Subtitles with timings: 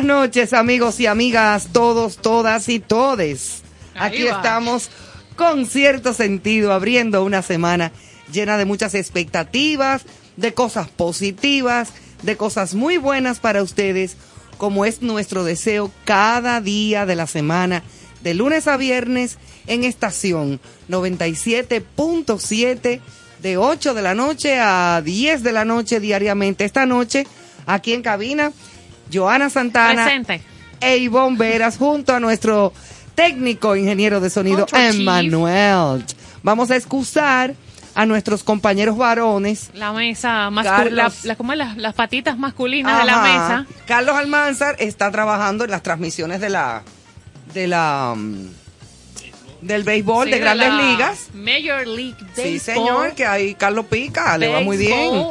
[0.00, 3.60] Buenas noches, amigos y amigas, todos, todas y todes.
[3.94, 4.36] Ahí Aquí va.
[4.36, 4.88] estamos
[5.36, 7.92] con cierto sentido, abriendo una semana
[8.32, 10.06] llena de muchas expectativas,
[10.38, 11.90] de cosas positivas,
[12.22, 14.16] de cosas muy buenas para ustedes,
[14.56, 17.82] como es nuestro deseo cada día de la semana,
[18.22, 23.00] de lunes a viernes, en estación 97.7,
[23.42, 26.64] de 8 de la noche a 10 de la noche diariamente.
[26.64, 27.26] Esta noche,
[27.66, 28.54] aquí en cabina,
[29.12, 30.40] Joana Santana Presente.
[30.80, 32.72] e Ivonne Veras junto a nuestro
[33.14, 34.66] técnico ingeniero de sonido.
[34.72, 36.04] Emmanuel.
[36.42, 37.54] Vamos a excusar
[37.94, 39.70] a nuestros compañeros varones.
[39.74, 41.10] La mesa masculina.
[41.10, 43.66] Las, las patitas masculinas de la mesa.
[43.86, 46.82] Carlos Almanzar está trabajando en las transmisiones de la
[47.52, 48.46] de la mm,
[49.62, 51.28] del béisbol Sí, de Grandes Ligas.
[51.34, 52.44] Major League Baseball.
[52.46, 55.26] Sí, señor, que ahí Carlos Pica, le va muy bien.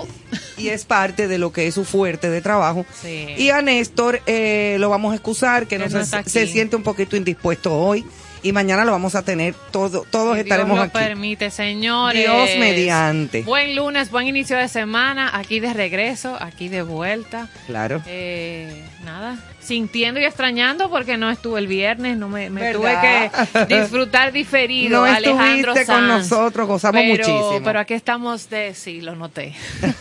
[0.58, 2.86] Y es parte de lo que es su fuerte de trabajo.
[3.02, 3.28] Sí.
[3.38, 7.76] Y a Néstor eh, lo vamos a excusar, que no, se, siente un poquito indispuesto
[7.76, 8.06] hoy.
[8.42, 11.08] Y mañana lo vamos a tener, todo, todos estaremos Dios lo aquí.
[11.08, 12.24] permite, señores.
[12.24, 13.44] Dios mediante.
[13.44, 15.32] Buen lunes, buen inicio de semana.
[15.38, 17.50] Aquí de regreso, aquí de vuelta.
[17.68, 18.02] Claro.
[18.06, 19.38] Eh, nada,
[19.70, 25.00] sintiendo y extrañando porque no estuve el viernes, no me, me tuve que disfrutar diferido.
[25.00, 26.30] No Alejandro estuviste con Sanz.
[26.30, 27.62] nosotros, gozamos pero, muchísimo.
[27.64, 29.56] Pero aquí estamos de, sí, lo noté.
[29.82, 29.94] aquí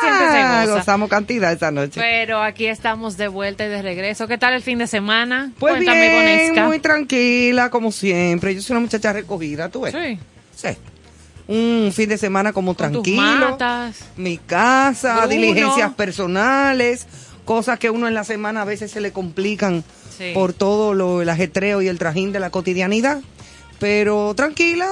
[0.00, 0.66] siempre se goza.
[0.78, 2.00] Gozamos cantidad esta noche.
[2.00, 4.26] Pero aquí estamos de vuelta y de regreso.
[4.26, 5.52] ¿Qué tal el fin de semana?
[5.58, 6.66] Pues Cuéntame, bien, Bonesca.
[6.66, 8.56] muy tranquila, como siempre.
[8.56, 9.94] Yo soy una muchacha recogida, tú ves.
[9.94, 10.18] Sí,
[10.56, 10.76] Sí.
[11.48, 13.50] Un fin de semana como con tus tranquilo.
[13.50, 14.00] matas.
[14.16, 15.28] Mi casa, Bruno.
[15.28, 17.06] diligencias personales,
[17.46, 19.82] cosas que uno en la semana a veces se le complican
[20.18, 20.32] Sí.
[20.34, 23.20] por todo lo, el ajetreo y el trajín de la cotidianidad.
[23.78, 24.88] Pero tranquila,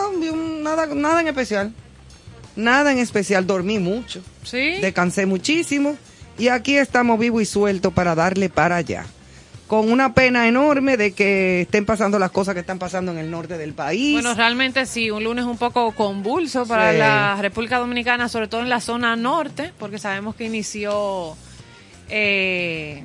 [0.63, 1.73] nada, nada en especial.
[2.57, 4.79] Nada en especial, dormí mucho, Sí.
[4.81, 5.97] descansé muchísimo
[6.39, 9.07] y aquí estamos vivo y suelto para darle para allá.
[9.67, 13.31] Con una pena enorme de que estén pasando las cosas que están pasando en el
[13.31, 14.13] norte del país.
[14.13, 16.99] Bueno, realmente sí, un lunes un poco convulso para Sí.
[16.99, 21.35] la República Dominicana, sobre todo en la zona norte, porque sabemos que inició
[22.09, 23.05] eh,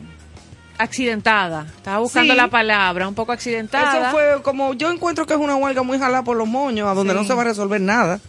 [0.78, 1.66] accidentada.
[1.78, 2.38] Estaba buscando Sí.
[2.38, 4.02] la palabra, un poco accidentada.
[4.02, 6.94] Eso fue como, yo encuentro que es una huelga muy jalada por los moños, a
[6.94, 7.20] donde Sí.
[7.20, 8.20] no se va a resolver nada.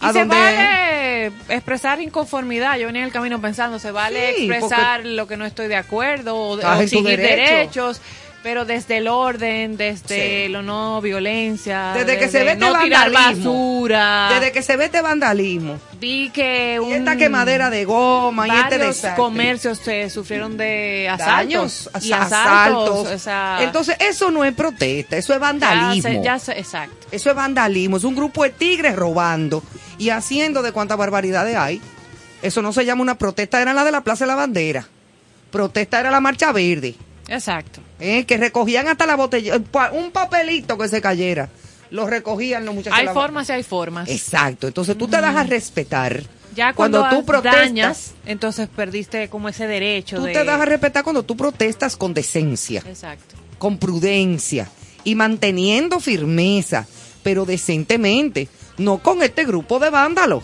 [0.00, 2.76] Y A se donde vale expresar inconformidad.
[2.78, 5.74] Yo venía en el camino pensando, se vale Sí, expresar lo que no estoy de
[5.76, 7.52] acuerdo o, o exigir derecho.
[7.54, 8.00] derechos,
[8.42, 10.48] pero desde el orden, desde Sí.
[10.52, 13.52] lo no violencia, Desde que se ve este no tirar vandalismo.
[13.52, 14.28] basura.
[14.32, 18.50] desde que se ve este vandalismo, Vi que y un, esta quemadera de goma y
[18.52, 19.14] este desastre.
[19.16, 22.32] comercios se sufrieron de daños, asaltos y asaltos.
[22.32, 23.08] asaltos.
[23.12, 26.08] o sea, Entonces, eso no es protesta, eso es ya vandalismo.
[26.10, 27.06] se- ya se- exacto.
[27.10, 29.62] Eso es vandalismo, es un grupo de tigres robando
[29.98, 31.80] y haciendo de cuántas barbaridades hay.
[32.40, 34.86] Eso no se llama una protesta, era la de la Plaza de la Bandera.
[35.50, 36.94] Protesta era la Marcha Verde,
[37.28, 37.80] Exacto.
[38.00, 38.24] ¿eh?
[38.24, 41.48] que recogían hasta la botella, eh, un papelito que se cayera.
[41.90, 42.98] Lo recogían los muchachos.
[42.98, 44.08] Hay la- formas y hay formas.
[44.08, 46.22] Exacto, entonces tú te das a respetar.
[46.54, 50.32] Ya cuando, tú protestas, dañas, entonces perdiste como ese derecho tú de...
[50.32, 52.82] te das a respetar cuando tú protestas con decencia.
[52.86, 53.36] Exacto.
[53.58, 54.68] con prudencia
[55.04, 56.86] y manteniendo firmeza,
[57.22, 60.42] pero decentemente, no con este grupo de vándalos.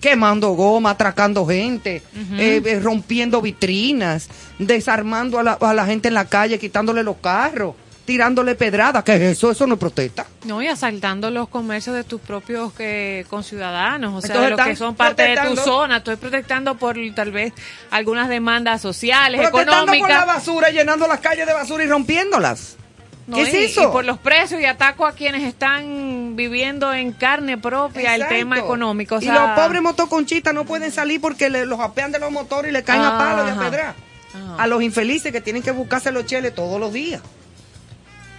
[0.00, 2.02] Quemando goma, atracando gente,
[2.38, 4.28] eh, eh, rompiendo vitrinas,
[4.58, 7.74] desarmando a la, a la gente en la calle, quitándole los carros,
[8.06, 9.04] tirándole pedradas.
[9.04, 9.50] ¿Qué es eso?
[9.50, 10.26] Eso no es protesta.
[10.44, 14.66] No, y asaltando los comercios de tus propios que, conciudadanos, o sea, Entonces de los
[14.66, 15.98] que son parte de tu zona.
[15.98, 17.52] Estoy protestando por tal vez
[17.90, 20.26] algunas demandas sociales, Protestando por la económicas.
[20.26, 22.76] basura, llenando las calles de basura y rompiéndolas.
[23.30, 23.84] No, ¿Qué es y- eso?
[23.84, 28.58] Y por los precios y ataco a quienes están viviendo en carne propia el tema
[28.58, 29.16] económico.
[29.16, 32.70] o y los pobres motoconchistas no pueden salir porque le- los apean de los motores
[32.70, 33.94] y le caen a palo y a pedra.
[34.58, 37.20] A los infelices que tienen que buscarse los cheles todos los días.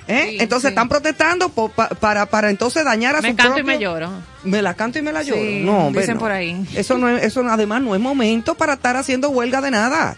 [0.07, 0.27] ¿Eh?
[0.31, 0.71] Sí, entonces sí.
[0.73, 4.09] están protestando pa- para, para entonces dañar a me su canto y me lloro.
[4.43, 5.39] Me la canto y me la lloro.
[5.41, 6.19] Sí, no, hombre, dicen no.
[6.19, 6.65] por ahí.
[6.75, 10.17] Eso no es, eso además no es momento para estar haciendo huelga de nada.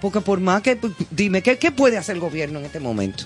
[0.00, 0.78] Porque por más que,
[1.10, 3.24] dime, ¿qué, qué puede hacer el gobierno en este momento?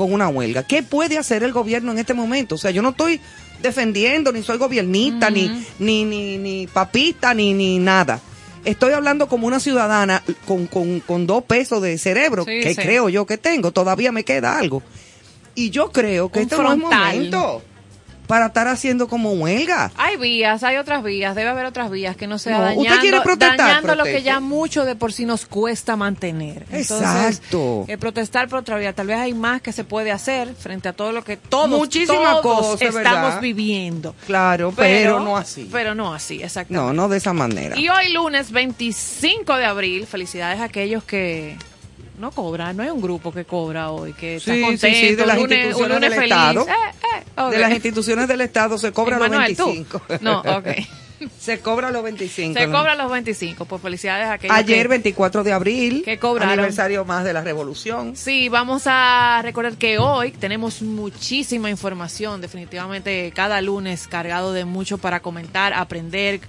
[0.00, 0.62] Con una huelga.
[0.62, 2.54] ¿Qué puede hacer el gobierno en este momento?
[2.54, 3.20] O sea, yo no estoy
[3.60, 8.18] defendiendo, ni soy gobiernista, ni, ni, ni, ni papista, ni, ni nada.
[8.64, 12.80] Estoy hablando como una ciudadana con, con, con dos pesos de cerebro, Sí, que sí.
[12.80, 13.72] creo yo que tengo.
[13.72, 14.82] Todavía me queda algo.
[15.54, 16.78] Y yo creo que Un este frontal.
[16.80, 17.62] no es momento
[18.30, 19.90] para estar haciendo como huelga.
[19.96, 23.00] Hay vías, hay otras vías, debe haber otras vías que no sea No, ¿usted dañando,
[23.00, 23.56] quiere protestar?
[23.58, 26.64] dañando lo que ya mucho de por sí nos cuesta mantener.
[26.70, 27.84] Entonces, Exacto.
[27.88, 30.92] eh, protestar por otra vía, tal vez hay más que se puede hacer frente a
[30.92, 33.40] todo lo que todos, Muchísimas todos cosas, estamos ¿verdad?
[33.40, 34.14] viviendo.
[34.26, 35.68] Claro, pero, no así.
[35.72, 36.86] Pero no así, exactamente.
[36.86, 37.76] No, no de esa manera.
[37.76, 41.56] Y hoy lunes 25 de abril, felicidades a aquellos que
[42.20, 45.14] no cobra, no hay un grupo que cobra hoy, que está Sí, sí, contento, sí,
[45.16, 46.32] de las un lunes- un instituciones lunes del feliz.
[46.32, 46.66] Estado.
[46.68, 47.50] Eh, eh.
[47.50, 49.66] De las instituciones del Estado se cobra los Manuel, ¿tú?
[49.66, 50.02] 25.
[50.20, 50.68] No, ok.
[51.38, 52.58] se cobra los 25.
[52.58, 52.78] Se ¿no?
[52.78, 56.52] cobra los 25, pues felicidades a aquellos Ayer, que- 24 de abril, que cobraron.
[56.54, 58.16] aniversario más de la revolución.
[58.16, 64.98] Sí, vamos a recordar que hoy tenemos muchísima información, definitivamente cada lunes cargado de mucho
[64.98, 66.40] para comentar, aprender,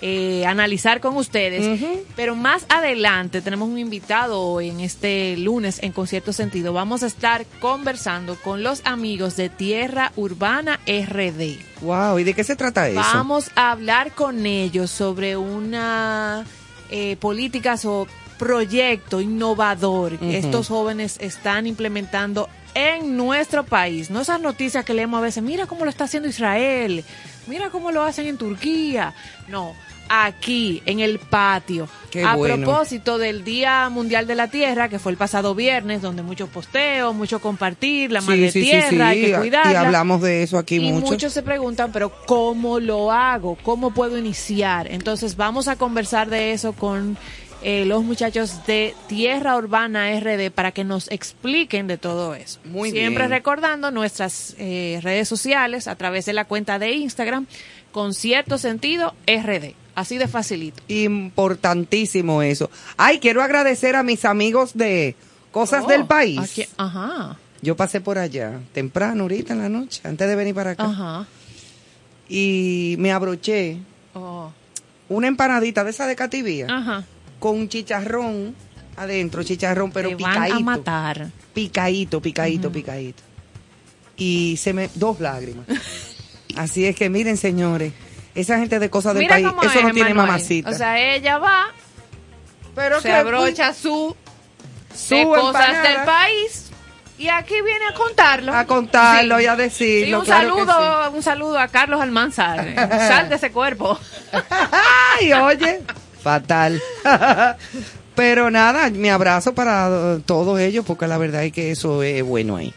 [0.00, 1.80] eh, analizar con ustedes.
[2.16, 6.72] Pero más adelante tenemos un invitado hoy en este lunes en Concierto Sentido.
[6.72, 11.58] Vamos a estar conversando con los amigos de Tierra Urbana RD.
[11.82, 13.00] Wow, ¿y de qué se trata eso?
[13.00, 16.44] Vamos a hablar con ellos sobre una
[16.90, 18.06] eh, políticas o
[18.38, 24.10] proyecto innovador que estos jóvenes están implementando en nuestro país.
[24.10, 27.04] No esas noticias que leemos a veces, mira cómo lo está haciendo Israel,
[27.46, 29.14] mira cómo lo hacen en Turquía.
[29.48, 29.74] No,
[30.08, 31.88] aquí, en el patio.
[32.10, 32.64] Qué a bueno.
[32.64, 37.12] propósito del Día Mundial de la Tierra, que fue el pasado viernes, donde mucho posteo,
[37.12, 39.72] mucho compartir, la madre tierra, hay que cuidarla.
[39.72, 41.06] Y hablamos de eso aquí Y mucho.
[41.06, 43.56] muchos se preguntan, pero ¿cómo lo hago?
[43.62, 44.86] ¿Cómo puedo iniciar?
[44.90, 47.16] Entonces vamos a conversar de eso con
[47.64, 52.60] eh, los muchachos de Tierra Urbana RD para que nos expliquen de todo eso.
[52.64, 53.30] Muy Siempre bien.
[53.30, 57.46] recordando nuestras eh, redes sociales a través de la cuenta de Instagram
[57.90, 59.74] con cierto sentido RD.
[59.94, 60.82] Así de facilito.
[60.88, 62.70] Importantísimo eso.
[62.96, 65.14] Ay, quiero agradecer a mis amigos de
[65.52, 66.38] Cosas Oh, del País.
[66.40, 70.72] aquí- ajá, Yo pasé por allá temprano, ahorita en la noche, antes de venir para
[70.72, 70.84] acá.
[70.84, 71.26] ajá.
[72.28, 73.78] Y me abroché
[74.14, 74.50] Oh,
[75.08, 77.04] una empanadita de esa de cativía ajá.
[77.44, 78.54] Con un chicharrón
[78.96, 80.56] adentro, chicharrón, pero Te van picadito.
[80.56, 81.26] a matar.
[81.52, 83.22] Picadito, picadito, picadito.
[84.16, 84.88] Y se me.
[84.94, 85.66] Dos lágrimas.
[86.56, 87.92] Así es que miren, señores,
[88.34, 90.70] esa gente de cosas del Mira país, eso es, no tiene mamacita.
[90.70, 91.66] O sea, ella va,
[92.74, 94.16] pero se abrocha su,
[94.96, 96.70] su de cosas del país
[97.18, 98.54] y aquí viene a contarlo.
[98.54, 99.44] a contarlo Sí.
[99.44, 100.06] y a decirlo.
[100.06, 102.74] Sí, un claro saludo, un saludo a Carlos Almanzar.
[102.74, 103.98] Sal de ese cuerpo.
[105.20, 105.82] Ay, oye,
[106.24, 106.82] fatal.
[108.16, 112.22] Pero nada, mi abrazo para eh, todos ellos, porque la verdad es que eso es
[112.24, 112.72] bueno ahí.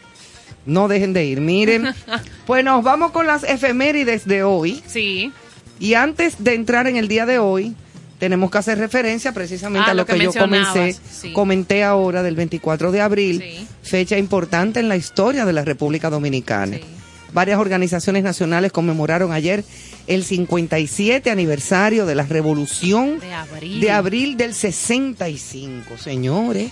[0.66, 1.40] No dejen de ir.
[1.40, 1.88] Miren,
[2.46, 4.82] pues nos vamos con las efemérides de hoy.
[4.86, 5.32] Sí.
[5.80, 7.74] Y antes de entrar en el día de hoy,
[8.18, 11.32] tenemos que hacer referencia precisamente Ah, a lo, lo que, que yo comencé, sí.
[11.32, 13.66] comenté ahora del 24 de abril, Sí.
[13.82, 16.76] fecha importante en la historia de la República Dominicana.
[16.78, 16.84] Sí.
[17.32, 19.64] Varias organizaciones nacionales conmemoraron ayer
[20.06, 23.80] el 57 aniversario de la Revolución De abril.
[23.80, 26.70] de abril del 65, señores.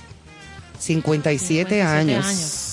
[0.78, 2.26] 57, 57 años.
[2.26, 2.72] años.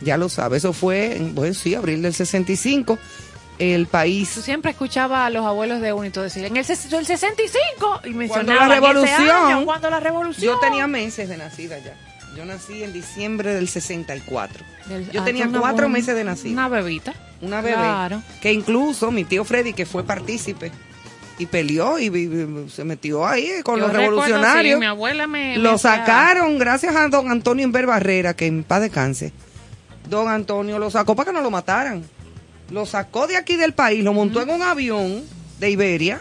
[0.00, 2.98] Ya lo sabe, eso fue, en- pues sí, abril del 65.
[3.58, 6.66] El país Tú siempre escuchabas a los abuelos de Unito decir, en el, el
[7.06, 10.54] 65, y Cuando mencionaban la ese revolución, año, cuando la revolución.
[10.54, 11.96] Yo tenía meses de nacida ya.
[12.38, 14.64] Yo nací en diciembre del 64.
[14.86, 16.52] Del- yo ah, tenía cuatro buena- meses de nacida.
[16.52, 17.12] Una bebita.
[17.42, 17.74] Una bebé.
[17.76, 18.22] Claro.
[18.40, 20.70] Que incluso mi tío Freddy, que fue partícipe
[21.36, 24.74] y peleó y, y- se metió ahí con Yo los revolucionarios.
[24.76, 25.56] sí, mi abuela me...
[25.58, 29.32] Lo sacaron gracias a don Antonio Inver Barrera, que en paz descanse.
[30.08, 32.04] Don Antonio lo sacó para que no lo mataran.
[32.70, 35.24] Lo sacó de aquí del país, lo montó en un avión
[35.58, 36.20] de Iberia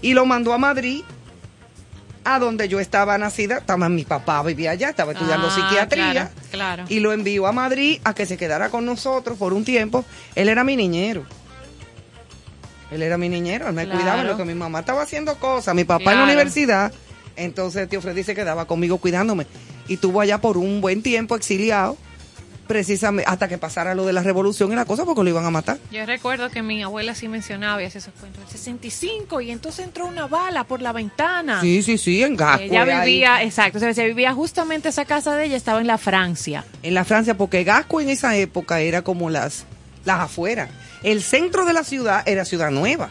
[0.00, 1.02] y lo mandó a Madrid,
[2.24, 3.58] a donde yo estaba nacida.
[3.58, 6.12] Estaba, mi papá vivía allá, estaba estudiando Ah, psiquiatría.
[6.12, 6.84] claro, claro.
[6.88, 10.04] Y lo envió a Madrid a que se quedara con nosotros por un tiempo.
[10.34, 11.24] Él era mi niñero.
[12.90, 13.98] Él era mi niñero, él me Claro.
[14.00, 16.92] cuidaba en lo que mi mamá estaba haciendo cosas, mi papá en la universidad.
[17.36, 19.46] Entonces tío Freddy se quedaba conmigo cuidándome.
[19.86, 21.96] Y estuvo allá por un buen tiempo exiliado,
[22.70, 25.50] precisamente hasta que pasara lo de la revolución y la cosa, porque lo iban a
[25.50, 25.78] matar.
[25.90, 28.44] Yo recuerdo que mi abuela sí mencionaba y hacía esos cuentos.
[28.44, 31.60] El 65 y entonces entró una bala por la ventana.
[31.62, 32.62] Sí, sí, sí, en Gasco.
[32.62, 33.10] Ella ahí.
[33.10, 36.64] vivía, exacto, o sea, se vivía justamente esa casa de ella, estaba en la Francia.
[36.84, 39.64] en la Francia, porque Gasco en esa época era como las,
[40.04, 40.70] las afueras.
[41.02, 43.10] El centro de la ciudad era Ciudad Nueva.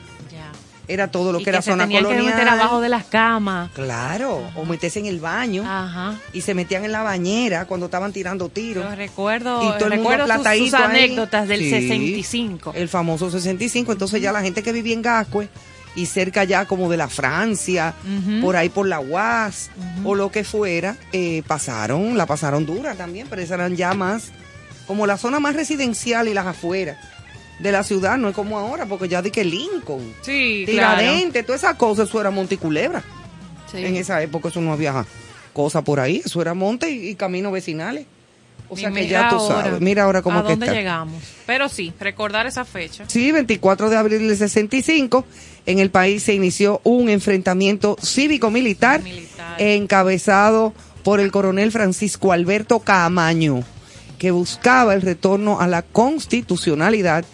[0.89, 2.25] Era todo lo Y que era se zona tenían colonial.
[2.25, 3.69] que meter abajo de las camas.
[3.73, 6.15] Claro, o meterse en el baño Ajá.
[6.33, 8.83] y se metían en la bañera cuando estaban tirando tiros.
[8.89, 10.25] Yo recuerdo, Y todo el mundo
[10.57, 12.73] sus- anécdotas del Sí, 65.
[12.75, 13.91] El famoso 65.
[13.91, 15.47] Entonces ya la gente que vivía en Gascue
[15.95, 17.93] y cerca ya como de la Francia,
[18.41, 19.69] por ahí por la UAS
[20.03, 24.31] o lo que fuera, eh, pasaron, la pasaron dura también, pero esas eran ya más
[24.87, 26.97] como la zona más residencial y las afueras
[27.59, 30.99] de la ciudad, no es como ahora, porque ya di que Lincoln, Sí, claro.
[30.99, 33.03] Tiradentes, todas esas cosas, eso era Monticulebra.
[33.71, 33.85] Sí.
[33.85, 35.05] En esa época eso no había
[35.53, 38.05] cosa por ahí, eso era monte y, y caminos vecinales.
[38.71, 40.65] O Y sea que mira ya tú ahora, sabes, mira ahora cómo ¿A que dónde
[40.67, 40.75] está.
[40.77, 41.23] llegamos?
[41.47, 43.03] Pero sí, recordar esa fecha.
[43.07, 45.25] Sí, 24 de abril del 65,
[45.65, 49.59] en el país se inició un enfrentamiento cívico-militar Militar.
[49.61, 53.63] encabezado por el coronel Francisco Alberto Camaño,
[54.19, 57.25] que buscaba el retorno a la constitucionalidad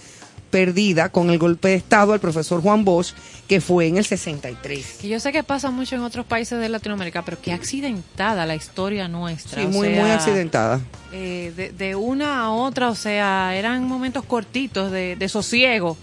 [0.56, 3.12] perdida con el golpe de Estado al profesor Juan Bosch,
[3.46, 5.00] que fue en el 63.
[5.02, 8.56] Que yo sé que pasa mucho en otros países de Latinoamérica, pero qué accidentada la
[8.56, 9.60] historia nuestra.
[9.60, 10.80] Sí, o muy, sea, muy accidentada.
[11.12, 15.98] eh, de, de una a otra, o sea, eran momentos cortitos de, de sosiego.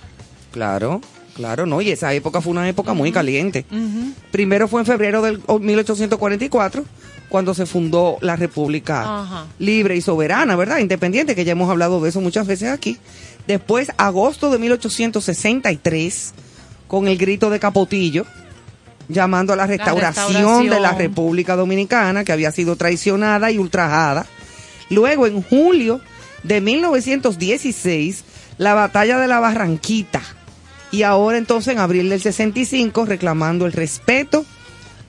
[0.51, 1.01] Claro,
[1.35, 3.65] claro, no, y esa época fue una época muy caliente.
[4.33, 6.85] Primero fue en febrero del 1844,
[7.31, 10.77] cuando se fundó la República libre y soberana, ¿verdad?
[10.81, 12.99] Independiente, que ya hemos hablado de eso muchas veces aquí.
[13.53, 16.33] Después, agosto de 1863,
[16.89, 18.25] con el grito de Capotillo,
[19.11, 20.71] llamando a la restauración, restauración.
[20.71, 24.25] de la República Dominicana, que había sido traicionada y ultrajada.
[24.89, 26.01] Luego, en julio
[26.45, 28.25] de 1916,
[28.57, 30.23] la batalla de la Barranquita.
[30.91, 34.47] Y ahora entonces en abril del 65, reclamando el respeto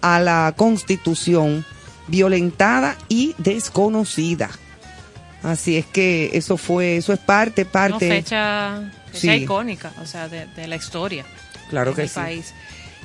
[0.02, 1.64] a la constitución
[2.10, 4.50] violentada y desconocida.
[5.44, 8.10] Así es que eso fue, eso es parte, Una parte.
[8.10, 9.30] fecha, fecha Sí.
[9.44, 11.26] icónica, o sea, de, de la historia.
[11.70, 12.16] Claro de que sí.
[12.16, 12.54] país.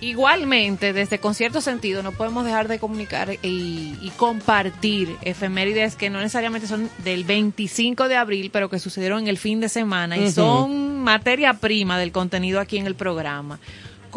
[0.01, 6.09] Igualmente, desde con cierto sentido, no podemos dejar de comunicar y, y compartir efemérides que
[6.09, 10.17] no necesariamente son del 25 de abril, pero que sucedieron en el fin de semana
[10.17, 13.59] y son materia prima del contenido aquí en el programa.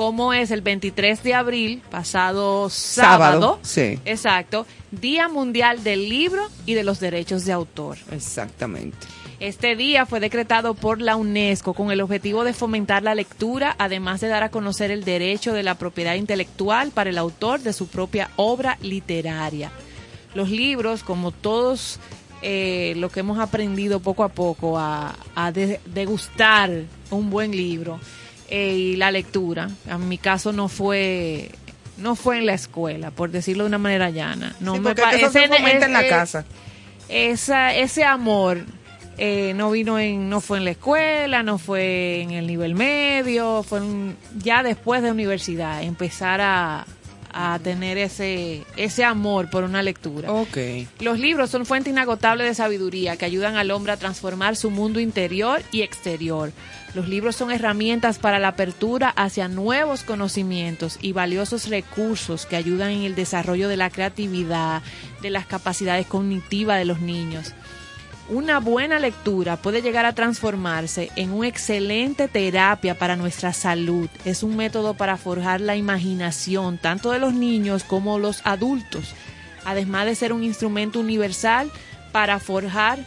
[0.01, 3.99] Como es el 23 de abril, pasado sábado, Sábado, sí.
[4.03, 7.99] exacto, Día Mundial del Libro y de los Derechos de Autor.
[8.09, 8.97] Exactamente.
[9.39, 14.21] Este día fue decretado por la UNESCO con el objetivo de fomentar la lectura, además
[14.21, 17.85] de dar a conocer el derecho de la propiedad intelectual para el autor de su
[17.87, 19.69] propia obra literaria.
[20.33, 21.99] Los libros, como todos
[22.41, 26.71] eh, lo que hemos aprendido poco a poco a, a de- degustar
[27.11, 27.99] un buen libro
[28.51, 31.49] eh, y la lectura, en mi caso no fue
[31.97, 34.55] no fue en la escuela, por decirlo de una manera llana.
[34.59, 36.45] No Sí, me porque eso se parece fomenta en la casa.
[37.09, 38.65] esa, ese amor
[39.17, 43.61] eh, no vino en, no fue en la escuela, no fue en el nivel medio,
[43.63, 46.87] fue en- ya después de universidad, empezar a,
[47.31, 50.31] a tener ese, ese amor por una lectura.
[50.99, 54.99] Los libros son fuente inagotable de sabiduría que ayudan al hombre a transformar su mundo
[54.99, 56.51] interior y exterior.
[56.93, 62.89] Los libros son herramientas para la apertura hacia nuevos conocimientos y valiosos recursos que ayudan
[62.91, 64.81] en el desarrollo de la creatividad,
[65.21, 67.53] de las capacidades cognitivas de los niños.
[68.27, 74.09] Una buena lectura puede llegar a transformarse en una excelente terapia para nuestra salud.
[74.25, 79.13] Es un método para forjar la imaginación tanto de los niños como los adultos,
[79.63, 81.71] además de ser un instrumento universal
[82.11, 82.99] para forjar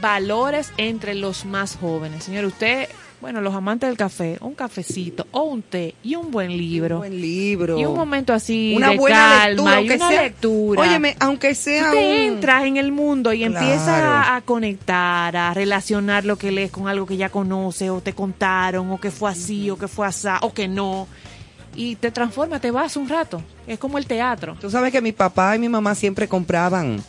[0.00, 2.24] valores entre los más jóvenes.
[2.24, 2.88] Señor, usted,
[3.20, 6.96] bueno, los amantes del café, un cafecito o un té y un buen libro.
[6.96, 7.78] Un buen libro.
[7.78, 10.82] Y un momento así Una de buena calma lectura, y aunque una sea- lectura.
[10.82, 13.58] Óyeme, aunque Tú sea te un- entras en el mundo y Claro.
[13.58, 18.00] empiezas a, a conectar, a relacionar lo que lees con algo que ya conoces o
[18.00, 21.08] te contaron o que fue así o que fue así o que no.
[21.74, 23.40] Y te transforma, te vas un rato.
[23.66, 24.56] Es como el teatro.
[24.60, 27.02] Tú sabes que mi papá y mi mamá siempre compraban.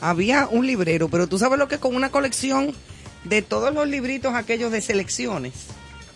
[0.00, 2.72] Había un librero, pero tú sabes lo que con una colección
[3.24, 5.52] de todos los libritos aquellos de selecciones.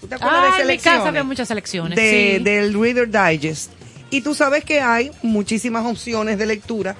[0.00, 0.98] ¿Tú te acuerdas Ah, de en mi selecciones?
[0.98, 1.96] casa había muchas selecciones.
[1.96, 2.44] De- sí.
[2.44, 3.70] Del Reader Digest.
[4.10, 6.94] Y tú sabes que hay muchísimas opciones de lectura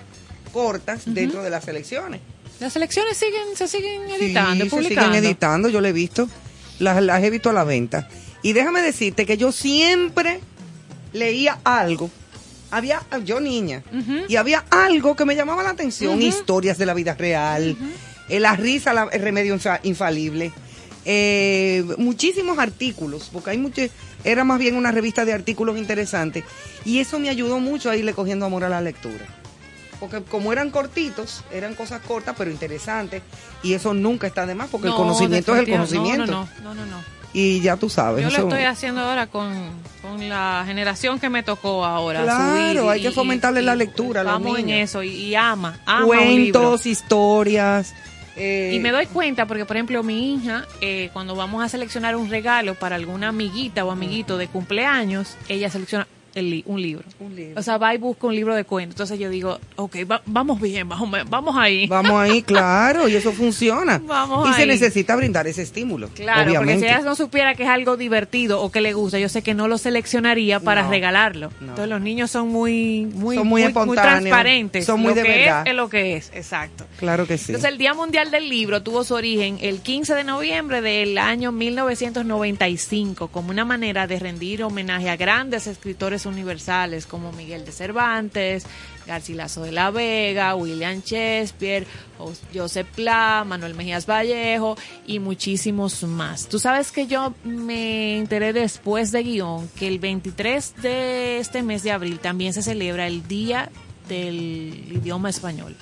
[0.53, 2.21] cortas dentro de las selecciones.
[2.61, 5.11] Las selecciones siguen, se siguen editando, Sí, se publicando.
[5.13, 6.29] siguen editando, yo lo he visto.
[6.79, 8.09] Las, las he visto a la venta.
[8.43, 10.41] Y déjame decirte que yo siempre
[11.13, 12.11] leía algo.
[12.71, 13.85] Había, yo niña,
[14.29, 16.21] y había algo que me llamaba la atención.
[16.21, 17.77] Historias de la vida real,
[18.29, 20.53] eh, la risa, la- el remedio infa- infalible.
[21.07, 23.83] eh, muchísimos artículos, porque hay mucho,
[24.25, 26.45] era más bien una revista de artículos interesantes.
[26.87, 29.27] Y eso me ayudó mucho a irle cogiendo amor a la lectura.
[30.01, 33.23] Porque como eran cortitos, eran cosas cortas pero interesantes.
[33.63, 36.27] Y eso nunca está de más, porque el No, conocimiento es el conocimiento.
[36.27, 37.15] No, no, no, no, no.
[37.35, 38.23] Y ya tú sabes.
[38.23, 39.53] Yo lo eso- estoy haciendo ahora con,
[40.03, 42.23] con la generación que me tocó ahora.
[42.23, 46.17] Claro, subir hay que fomentarle la lectura Vamos en eso y, y ama, ama un
[46.17, 46.61] libro.
[46.61, 47.93] Cuentos, historias.
[48.37, 52.17] Eh, Y me doy cuenta porque, por ejemplo, mi hija, eh, cuando vamos a seleccionar
[52.17, 57.05] un regalo para alguna amiguita o amiguito de cumpleaños, ella selecciona el li- un libro.
[57.21, 57.59] Un libro.
[57.61, 58.95] O sea, va y busca un libro de cuentos.
[58.95, 61.87] Entonces yo digo, ok, va- vamos bien, vamos, vamos ahí.
[61.87, 64.01] Vamos ahí, claro, y eso funciona.
[64.05, 66.09] Vamos y se necesita brindar ese estímulo.
[66.09, 66.87] Claro, porque obviamente.
[66.87, 69.55] si ella no supiera que es algo divertido o que le gusta, yo sé que
[69.55, 71.51] no lo seleccionaría para No, regalarlo.
[71.61, 71.69] no.
[71.71, 73.63] Entonces los niños son muy, muy, Son muy
[73.95, 74.85] transparentes.
[74.87, 75.63] son muy lo de que verdad.
[75.65, 76.85] Es, es lo que es, exacto.
[76.99, 77.47] Claro que sí.
[77.53, 81.53] Entonces el Día Mundial del Libro tuvo su origen el 15 de noviembre del año
[81.53, 88.65] 1995 como una manera de rendir homenaje a grandes escritores universales como Miguel de Cervantes,
[89.07, 91.87] Garcilaso de la Vega, William Shakespeare,
[92.19, 96.49] Jos- Joseph Pla, Manuel Mejías Vallejo y muchísimos más.
[96.49, 101.83] Tú sabes que yo me enteré después de guion que el 23 de este mes
[101.83, 103.71] de abril también se celebra el Día
[104.09, 105.77] del Idioma Español,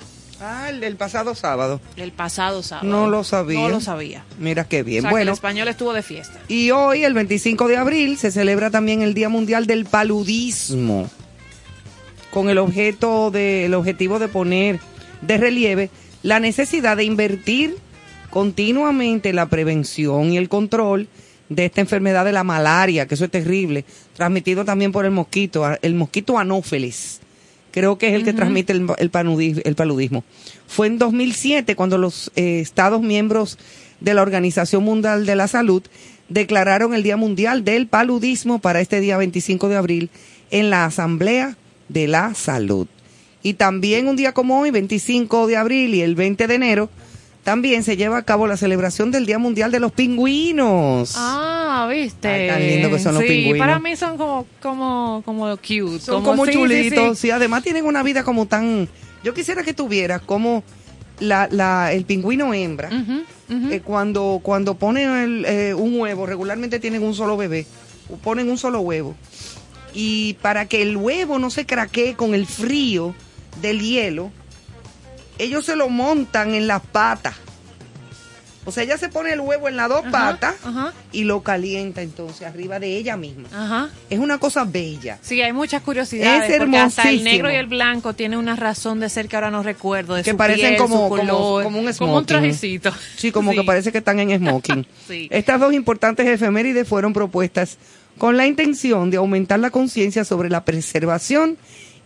[0.45, 1.79] Ah, el del pasado sábado.
[1.95, 2.87] el pasado sábado.
[2.87, 3.61] No lo sabía.
[3.61, 4.25] No lo sabía.
[4.39, 5.01] Mira qué O bien.
[5.03, 6.37] que el bueno, español estuvo de fiesta.
[6.49, 11.09] y hoy, el 25 de abril, se celebra también el Día Mundial del Paludismo,
[12.31, 14.79] con el objeto de, el objetivo de poner
[15.21, 15.89] de relieve
[16.23, 17.77] la necesidad de invertir
[18.29, 21.07] continuamente en la prevención y el control
[21.47, 25.63] de esta enfermedad de la malaria, que eso es terrible, transmitido también por el mosquito,
[25.81, 27.21] el mosquito anófeles.
[27.73, 30.23] Creo que es el que transmite el, el paludismo.
[30.67, 33.57] Fue en 2007 cuando los eh, Estados miembros
[33.99, 35.81] de la Organización Mundial de la Salud
[36.29, 40.09] declararon el Día Mundial del Paludismo para este día 25 de abril
[40.51, 41.57] en la Asamblea
[41.89, 42.85] de la Salud.
[43.41, 46.89] Y también un día como hoy, 25 de abril y el 20 de enero,
[47.43, 51.15] también se lleva a cabo la celebración del Día Mundial de los Pingüinos.
[51.17, 52.27] Ah, viste.
[52.27, 53.59] Ay, tan lindo que son los sí, pingüinos.
[53.59, 55.99] para mí son como, como, como cute.
[55.99, 57.31] Son como, sí, chulitos, sí.
[57.31, 58.87] además tienen una vida como tan...
[59.23, 60.63] Yo quisiera que tuvieras como
[61.19, 62.89] la, la, el pingüino hembra,
[63.49, 67.65] eh, cuando, cuando ponen el, eh, un huevo, regularmente tienen un solo bebé,
[68.09, 69.15] o ponen un solo huevo.
[69.93, 73.13] Y para que el huevo no se craquee con el frío
[73.61, 74.31] del hielo,
[75.37, 77.35] ellos se lo montan en las patas.
[78.65, 81.43] O sea, ella se pone el huevo en las dos Ajá, patas Ajá, y lo
[81.43, 83.49] calienta entonces arriba de ella misma.
[83.51, 83.89] ajá.
[84.09, 85.19] Es una cosa bella.
[85.21, 86.49] Sí, hay muchas curiosidades.
[86.49, 87.23] Es porque hasta el hermosísimo.
[87.29, 90.13] negro y el blanco tiene una razón de ser que ahora no recuerdo.
[90.15, 92.25] De Que su parecen piel, como- su color, como un Como un smoking.
[92.25, 92.93] trajecito.
[93.17, 94.87] Sí, como que parece que están en smoking.
[95.09, 95.27] Sí.
[95.29, 97.77] Estas dos importantes efemérides fueron propuestas
[98.17, 101.57] con la intención de aumentar la conciencia sobre la preservación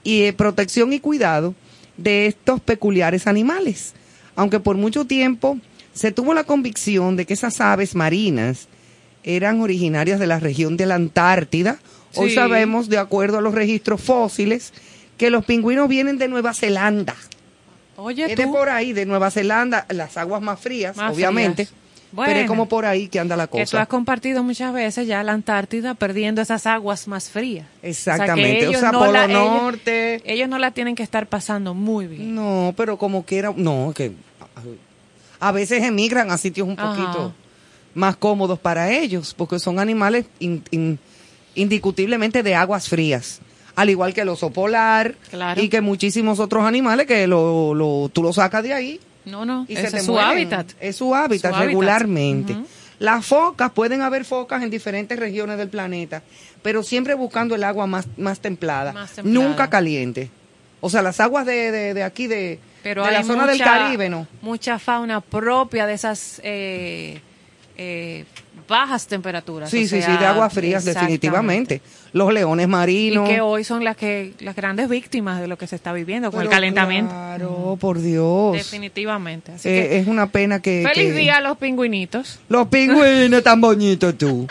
[0.03, 1.53] y eh, protección y cuidado
[1.97, 3.93] de estos peculiares animales.
[4.35, 5.57] Aunque por mucho tiempo
[5.93, 8.67] se tuvo la convicción de que esas aves marinas
[9.23, 11.79] eran originarias de la región de la Antártida,
[12.15, 14.73] hoy sabemos, de acuerdo a los registros fósiles,
[15.17, 17.15] que los pingüinos vienen de Nueva Zelanda.
[17.95, 21.65] Oye, Es de por ahí, de Nueva Zelanda, las aguas más frías, Más obviamente.
[21.65, 21.86] frías.
[22.15, 23.81] Pero es como por ahí que anda la que tú cosa.
[23.81, 27.65] has compartido muchas veces ya la Antártida perdiendo esas aguas más frías.
[27.83, 28.67] Exactamente.
[28.69, 30.21] O sea, no Polo la- ellos- Norte.
[30.25, 32.33] Ellos no la tienen que estar pasando muy bien.
[32.33, 34.13] No, pero como quiera, no, que
[35.39, 36.89] a veces emigran a sitios un Ajá.
[36.95, 37.33] poquito
[37.93, 40.99] más cómodos para ellos, porque son animales in- in-
[41.55, 43.39] indiscutiblemente de aguas frías.
[43.75, 45.61] Al igual que el oso polar Claro.
[45.61, 49.65] y que muchísimos otros animales que lo, lo, tú lo sacas de ahí No, no,
[49.67, 50.31] y ese se te es su mueren.
[50.31, 50.67] hábitat.
[50.79, 51.67] Es su hábitat Su hábitat.
[51.67, 52.55] regularmente.
[52.99, 56.23] Las focas, pueden haber focas en diferentes regiones del planeta,
[56.63, 59.47] pero siempre buscando el agua más, más, templada, Más templada.
[59.47, 60.31] nunca caliente.
[60.81, 64.09] O sea, las aguas de, de, de aquí, de, Pero de la zona del Caribe,
[64.09, 64.27] ¿no?
[64.41, 67.21] Mucha fauna propia de esas eh,
[67.77, 68.25] eh,
[68.67, 69.69] bajas temperaturas.
[69.69, 71.81] Sí, o sí, sí, de aguas frías, definitivamente.
[72.13, 73.29] Los leones Y marinos.
[73.29, 76.41] que hoy son las que las grandes víctimas de lo que se está viviendo con
[76.41, 77.11] el calentamiento.
[77.11, 78.53] Claro, por Dios.
[78.53, 79.51] Definitivamente.
[79.53, 80.83] Así Eh, que es una pena que...
[80.93, 82.39] feliz que- día a los pingüinitos.
[82.49, 84.47] Los pingüinos tan bonitos tú.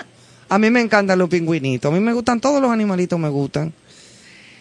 [0.48, 1.90] A mí me encantan los pingüinitos.
[1.90, 3.72] A mí me gustan todos los animalitos, me gustan.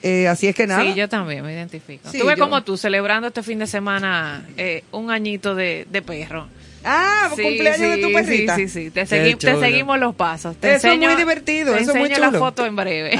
[0.01, 0.83] Eh, así es que nada.
[0.83, 2.09] Sí, yo también me identifico.
[2.11, 6.01] Sí, Estuve yo- como tú, celebrando este fin de semana eh, un añito de, de
[6.01, 6.47] perro.
[6.85, 8.55] Ah, Sí, cumpleaños de tu perrita.
[8.55, 8.89] Sí, sí, sí.
[8.91, 9.59] Te, Qué segui- te chulo.
[9.59, 10.55] seguimos los pasos.
[10.57, 12.39] Te Eso es enseño- muy divertido, Te eso es muy enseño la chulo.
[12.39, 13.19] foto en breve.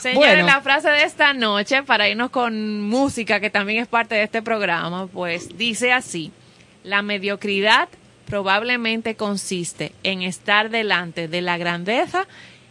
[0.00, 0.46] Señores, Bueno.
[0.46, 4.40] la frase de esta noche, para irnos con música, que también es parte de este
[4.42, 6.32] programa, pues dice así,
[6.84, 7.88] la mediocridad
[8.26, 12.26] probablemente consiste en estar delante de la grandeza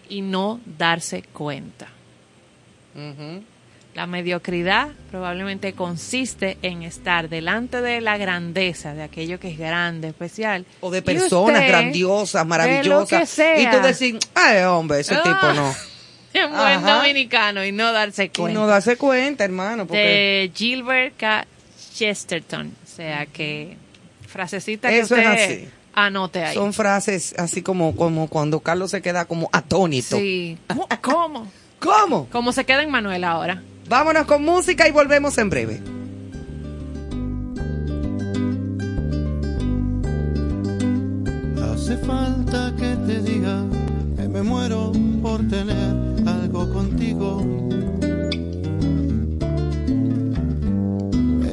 [0.09, 1.87] y no darse cuenta.
[2.95, 3.43] Ujú.
[3.95, 10.09] La mediocridad probablemente consiste en estar delante de la grandeza, de aquello que es grande,
[10.09, 10.65] especial.
[10.81, 13.39] O de Y personas usted, grandiosas, maravillosas.
[13.57, 15.73] Y tú decís, ay, hombre, ese Ah, tipo no.
[16.33, 16.95] En buen Ajá.
[16.97, 18.59] dominicano y no darse Y cuenta.
[18.59, 19.87] no darse cuenta, hermano.
[19.87, 21.47] Porque de Gilbert K.
[21.93, 22.73] Chesterton.
[22.83, 23.77] O sea que
[24.27, 25.69] frasecita que Eso es usted así.
[25.93, 26.53] anote ahí.
[26.53, 30.17] son frases así como, como cuando Carlos se queda como atónito.
[30.17, 30.57] Sí.
[30.67, 30.87] ¿Cómo?
[31.01, 31.51] ¿Cómo?
[31.79, 32.27] ¿Cómo?
[32.29, 33.63] Como se queda en Manuel ahora.
[33.87, 35.81] Vámonos con música y volvemos en breve.
[41.71, 43.63] Hace falta que te diga
[44.15, 45.95] que me muero por tener
[46.25, 47.41] algo contigo.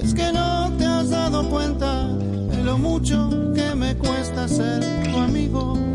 [0.03, 5.19] Es que no te has dado cuenta de lo mucho que me cuesta ser tu
[5.19, 5.92] amigo.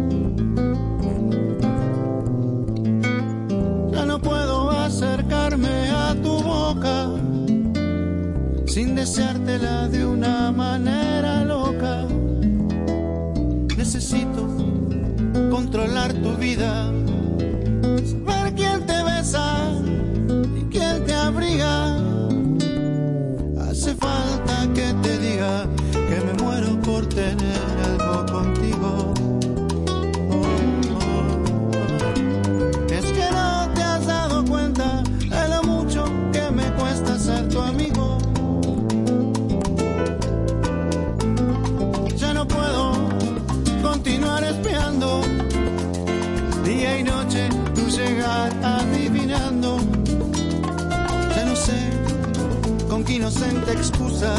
[5.66, 7.10] a tu boca
[8.68, 12.06] sin deseártela de una manera loca.
[13.76, 14.48] Necesito
[15.50, 16.92] controlar tu vida,
[18.06, 19.72] saber quién te besa
[20.60, 21.98] y quién te abriga.
[23.68, 28.67] Hace falta que te diga que me muero por tener algo contigo.
[53.28, 54.34] inocente excusa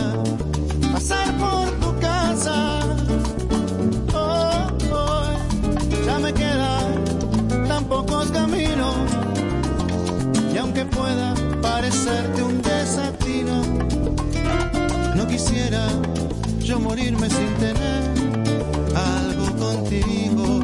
[0.93, 2.81] pasar por tu casa.
[4.15, 7.05] Oh, oh, ya me quedan
[7.69, 8.97] tan pocos caminos
[10.55, 13.63] y aunque pueda parecerte un desatino,
[15.17, 15.87] no quisiera
[16.61, 18.03] yo morirme sin tener
[19.19, 20.61] algo contigo.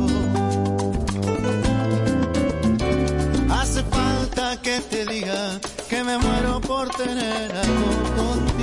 [3.51, 5.61] Hace falta que te diga
[5.95, 8.54] que me muero por tener algo contigo.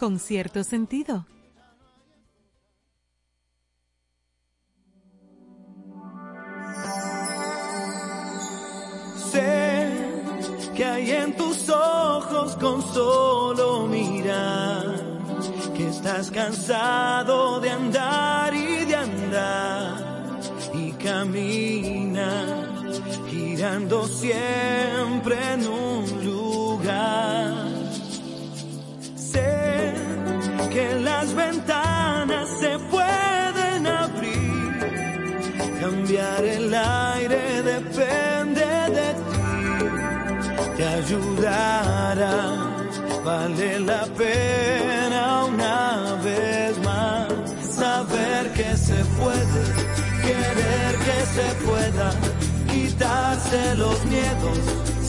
[0.00, 1.26] con cierto sentido.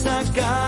[0.02, 0.61] sacar.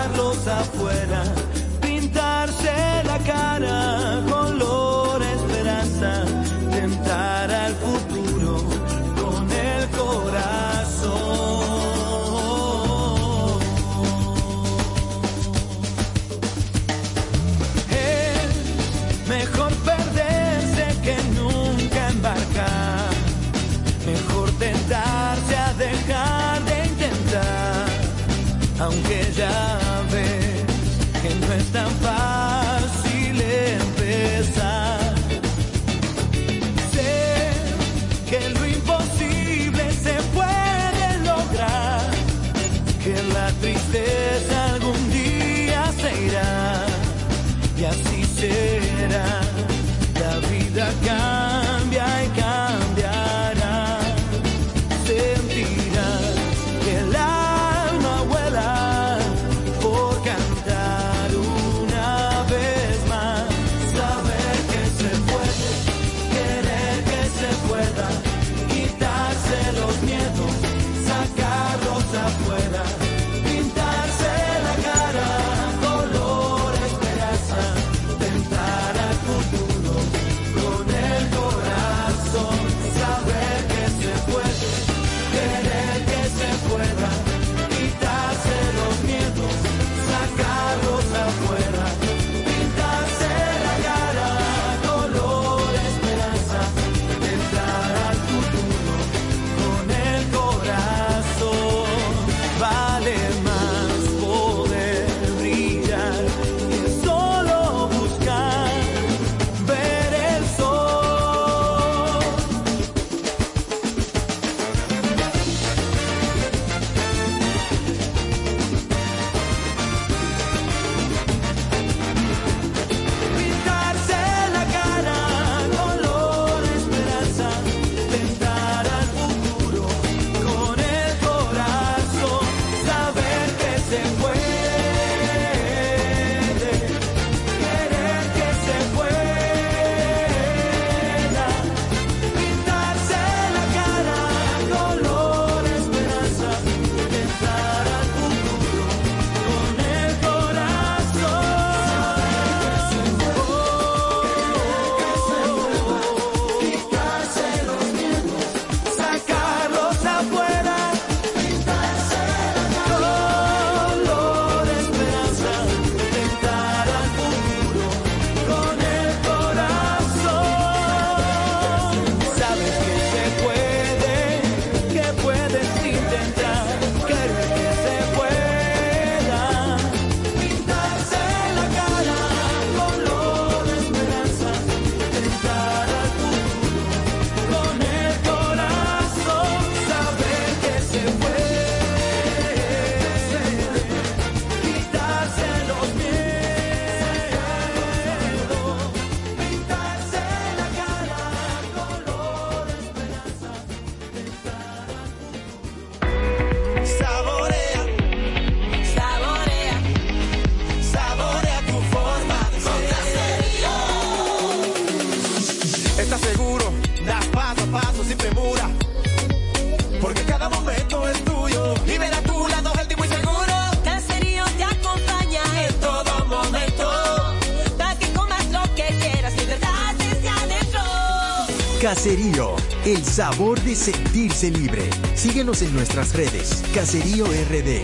[232.84, 234.82] El sabor de sentirse libre.
[235.14, 236.62] Síguenos en nuestras redes.
[236.74, 237.80] Caserío RD.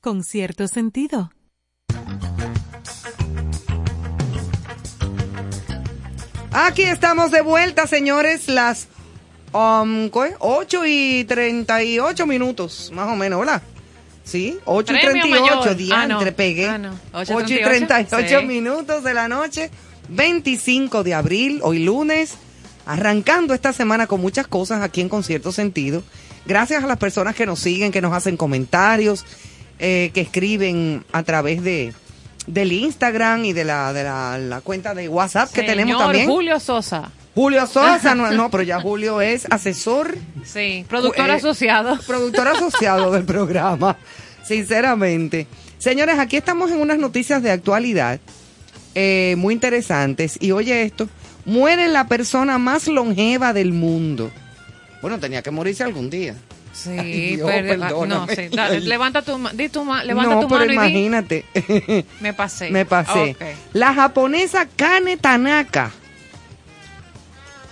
[0.00, 1.30] Con cierto sentido.
[6.50, 8.88] Aquí estamos de vuelta, señores, las
[9.52, 10.34] um, ¿qué?
[10.38, 13.62] 8 y 38 minutos, más o menos, ¿verdad?
[14.24, 15.76] Sí, 8 y Premio 38, mayor.
[15.76, 16.36] diantre, Ah, no.
[16.36, 16.66] pegué.
[16.68, 16.98] Ah, no.
[17.12, 18.46] 8 8 y 38 sí.
[18.46, 19.70] minutos de la noche,
[20.08, 22.34] 25 de abril, hoy lunes,
[22.88, 26.02] arrancando esta semana con muchas cosas aquí en Concierto Sentido.
[26.46, 29.24] Gracias a las personas que nos siguen, que nos hacen comentarios,
[29.78, 31.92] eh, que escriben a través de
[32.46, 36.26] del Instagram y de la, de la, la cuenta de WhatsApp que tenemos también.
[36.26, 37.10] Julio Sosa.
[37.34, 41.98] Julio Sosa, no, no, pero ya Julio es asesor, Sí, productor Eh, asociado.
[42.06, 43.98] productor asociado del programa,
[44.44, 45.46] sinceramente.
[45.76, 48.18] Señores, aquí estamos en unas noticias de actualidad
[48.94, 50.38] eh, muy interesantes.
[50.40, 51.06] Y oye esto,
[51.48, 54.30] muere la persona más longeva del mundo.
[55.02, 56.36] Bueno, tenía que morirse algún día.
[56.72, 60.48] Sí, Ay, Dios, pero- ah, no, sí, dale, levanta tu, di tu, levanta no, tu
[60.48, 61.44] pero mano y di, imagínate.
[62.20, 62.70] me pasé.
[62.70, 63.34] Me pasé.
[63.72, 65.90] La japonesa Kane Tanaka,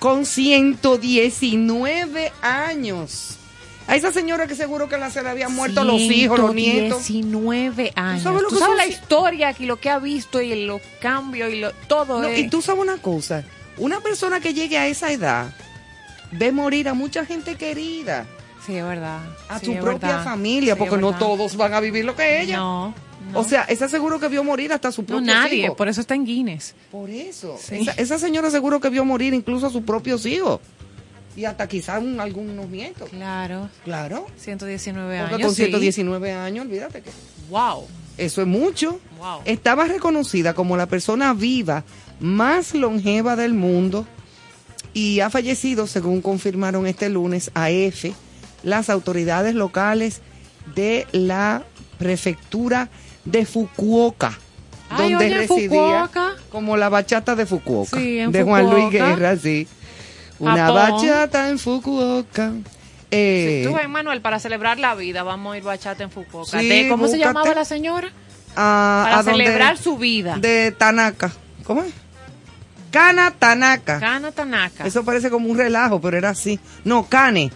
[0.01, 3.39] con 119 años.
[3.89, 7.07] A esa señora que seguro que la se le habían muerto los hijos, los nietos.
[7.07, 8.23] 19 años.
[8.25, 11.53] sabes lo Tú que sabes la historia aquí, lo que ha visto y los cambios
[11.53, 12.21] y lo, todo.
[12.23, 13.45] No, es- y tú sabes una cosa,
[13.79, 15.53] una persona que llegue a esa edad
[16.33, 18.27] ve morir a mucha gente querida,
[18.67, 19.21] Sí, es verdad.
[19.49, 20.25] a Sí, propia verdad.
[20.25, 22.57] familia, Sí, porque no todos van a vivir lo que ella.
[22.57, 22.95] No,
[23.33, 23.39] no.
[23.41, 26.15] O sea, esa seguro que vio morir hasta su no propio nadie, por eso está
[26.15, 26.75] en Guinness.
[26.91, 27.57] Por eso.
[27.61, 27.77] Sí.
[27.77, 30.61] Esa, esa señora seguro que vio morir incluso a sus propios hijos.
[31.37, 33.11] Y hasta quizás un- algunos nietos.
[33.11, 34.27] Claro, Claro.
[34.39, 35.47] 119 Porque años.
[35.49, 35.63] con sí.
[35.65, 37.11] 119 años, olvídate que
[37.51, 37.87] Wow.
[38.17, 38.99] eso es mucho.
[39.19, 39.43] Wow.
[39.45, 41.85] Estaba reconocida como la persona viva
[42.21, 44.07] más longeva del mundo
[44.93, 48.15] y ha fallecido, según confirmaron este lunes a F,
[48.63, 50.21] las autoridades locales
[50.75, 51.65] de la
[51.99, 52.89] prefectura
[53.25, 54.39] de Fukuoka,
[54.89, 55.69] Ay, donde oye, residía
[56.07, 56.33] Fukuoka.
[56.51, 58.91] como la bachata de Fukuoka, Sí, de Juan Luis.
[58.91, 59.67] Guerra, sí.
[60.39, 60.75] Una Japón.
[61.03, 62.53] bachata en Fukuoka.
[63.11, 66.59] Eh, Si tú ves, Manuel, para celebrar la vida, vamos a ir bachata en Fukuoka.
[66.61, 68.09] Sí, De- ¿Cómo se llamaba la señora?
[68.57, 70.37] a- Para donde- celebrar su vida.
[70.39, 71.33] de Tanaka.
[71.65, 71.93] ¿Cómo es?
[72.97, 74.01] Kana Tanaka.
[74.01, 74.87] Kana Tanaka.
[74.87, 76.59] Eso parece como un relajo, pero era así.
[76.85, 77.51] No, Kane.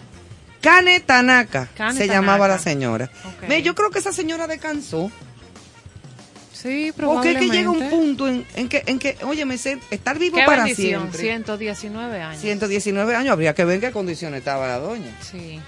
[0.61, 2.13] Kane Tanaka Kane se Tanaka.
[2.13, 3.09] llamaba la señora.
[3.25, 3.47] Ok.
[3.49, 5.09] Ve, yo creo que esa señora descansó.
[6.53, 7.57] Sí, Porque es que probablemente.
[7.57, 10.65] llega un punto en, en que, en que, oye, me sé, estar vivo Qué para
[10.65, 11.21] bendición, siempre.
[11.21, 12.39] 119 años.
[12.41, 15.09] 119 años, habría que ver en qué condiciones estaba la doña.
[15.21, 15.59] Sí.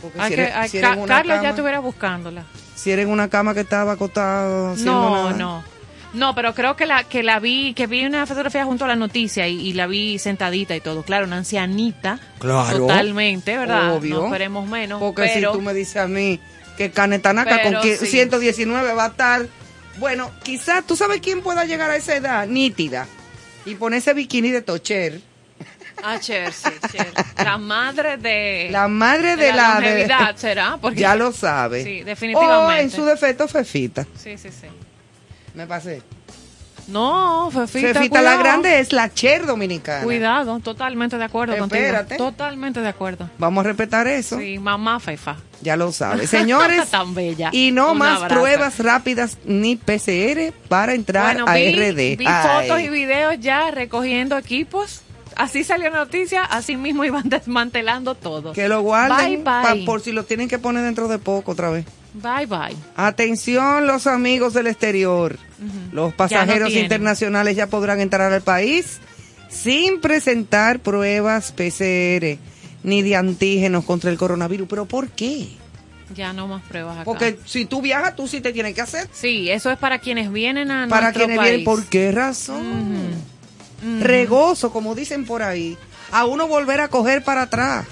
[0.00, 2.44] Porque Hay si que, era, hay- si Ca- Carlos ya cama- estuviera buscándola.
[2.76, 5.64] si era en una cama que estaba acostada No, no.
[6.12, 8.96] No, pero creo que la que la vi, que vi una fotografía junto a la
[8.96, 11.02] noticia y, y la vi sentadita y todo.
[11.04, 12.18] Claro, una ancianita.
[12.40, 12.78] Claro.
[12.78, 13.94] Totalmente, ¿verdad?
[13.94, 14.16] Obvio.
[14.16, 14.98] No esperemos menos.
[15.00, 16.40] Porque pero, si tú me dices a mí
[16.76, 17.96] que Canetanaka con sí.
[18.06, 19.46] 119 va a estar,
[19.98, 23.06] bueno, quizás tú sabes quién pueda llegar a esa edad nítida
[23.64, 25.20] y ponerse bikini de tocher.
[26.02, 27.06] Ah, Cher, sí, Cher.
[27.44, 28.68] La madre de...
[28.72, 30.78] La madre de, de la, de- longevidad, ¿será?
[30.80, 31.84] Porque- ya lo sabe.
[31.84, 32.80] Sí, definitivamente.
[32.82, 34.06] O en su defecto Fefita.
[34.16, 34.66] Sí, sí, sí.
[35.54, 36.02] Me pasé.
[36.88, 40.02] No, Fefita, Fefita la grande es la Cher dominicana.
[40.02, 42.16] Cuidado, totalmente de acuerdo Espérate.
[42.16, 42.30] contigo.
[42.30, 43.30] Totalmente de acuerdo.
[43.38, 44.38] Vamos a respetar eso.
[44.38, 45.36] Sí, mamá Fefa.
[45.62, 46.26] Ya lo sabe.
[46.26, 47.50] Señores, Tan bella.
[47.52, 52.16] y no más pruebas rápidas ni PCR para entrar Bueno, a vi, RD.
[52.16, 52.68] vi Ay.
[52.68, 55.02] fotos y videos ya recogiendo equipos.
[55.36, 58.52] Así salió la noticia, así mismo iban desmantelando todo.
[58.52, 59.84] Que lo guarden Bye, pa- bye.
[59.84, 61.84] por si lo tienen que poner dentro de poco otra vez.
[62.14, 62.76] Bye, bye.
[62.96, 65.38] Atención los amigos del exterior.
[65.92, 68.98] Los pasajeros internacionales ya podrán entrar al país
[69.48, 72.38] sin presentar pruebas PCR
[72.82, 74.68] ni de antígenos contra el coronavirus.
[74.68, 75.48] ¿Pero por qué?
[76.14, 77.04] Ya no más pruebas acá.
[77.04, 79.08] Porque si tú viajas, tú sí te tienes que hacer.
[79.12, 81.48] Sí, eso es para quienes vienen a Para nuestro quienes país.
[81.50, 82.98] vienen, ¿por qué razón?
[84.00, 85.76] Regozo, como dicen por ahí,
[86.10, 87.86] a uno volver a coger para atrás.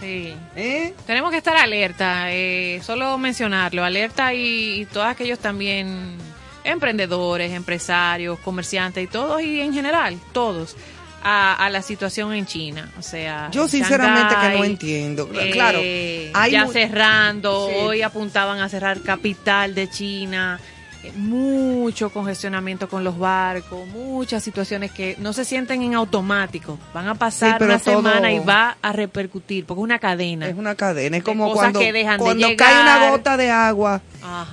[0.00, 0.34] Sí.
[0.56, 0.94] ¿eh?
[1.06, 6.16] Tenemos que estar alerta, eh, solo mencionarlo, alerta y, y todos aquellos también
[6.64, 10.76] emprendedores, empresarios, comerciantes y todos y en general, todos,
[11.22, 12.90] a, a la situación en China.
[12.98, 15.30] O sea, Yo sinceramente que no entiendo.
[15.34, 17.76] eh, claro, hay ya cerrando, Sí.
[17.80, 20.60] hoy apuntaban a cerrar capital de China.
[21.04, 26.78] Eh, Mucho congestionamiento con los barcos, muchas situaciones que no se sienten en automático.
[26.92, 30.48] Van a pasar pero una todo- semana y va a repercutir, porque es una cadena.
[30.48, 33.50] Es una cadena, es como cosas cuando, que dejan de cuando cae una gota de
[33.50, 34.00] agua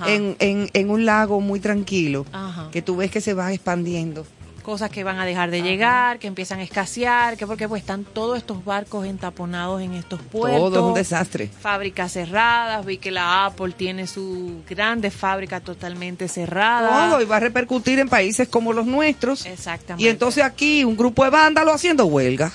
[0.06, 2.68] en, en, en un lago muy tranquilo, Ajá.
[2.70, 4.26] que tú ves que se va expandiendo
[4.64, 8.04] cosas que van a dejar de llegar, que empiezan a escasear, que porque pues están
[8.04, 10.72] todos estos barcos entaponados en estos puertos.
[10.72, 11.48] Todo es un desastre.
[11.60, 17.10] Fábricas cerradas, vi que la Apple tiene su grande fábrica totalmente cerrada.
[17.10, 19.46] Todo y va a repercutir en países como los nuestros.
[19.46, 20.02] Exactamente.
[20.02, 22.50] Y entonces aquí un grupo de vándalos haciendo huelga.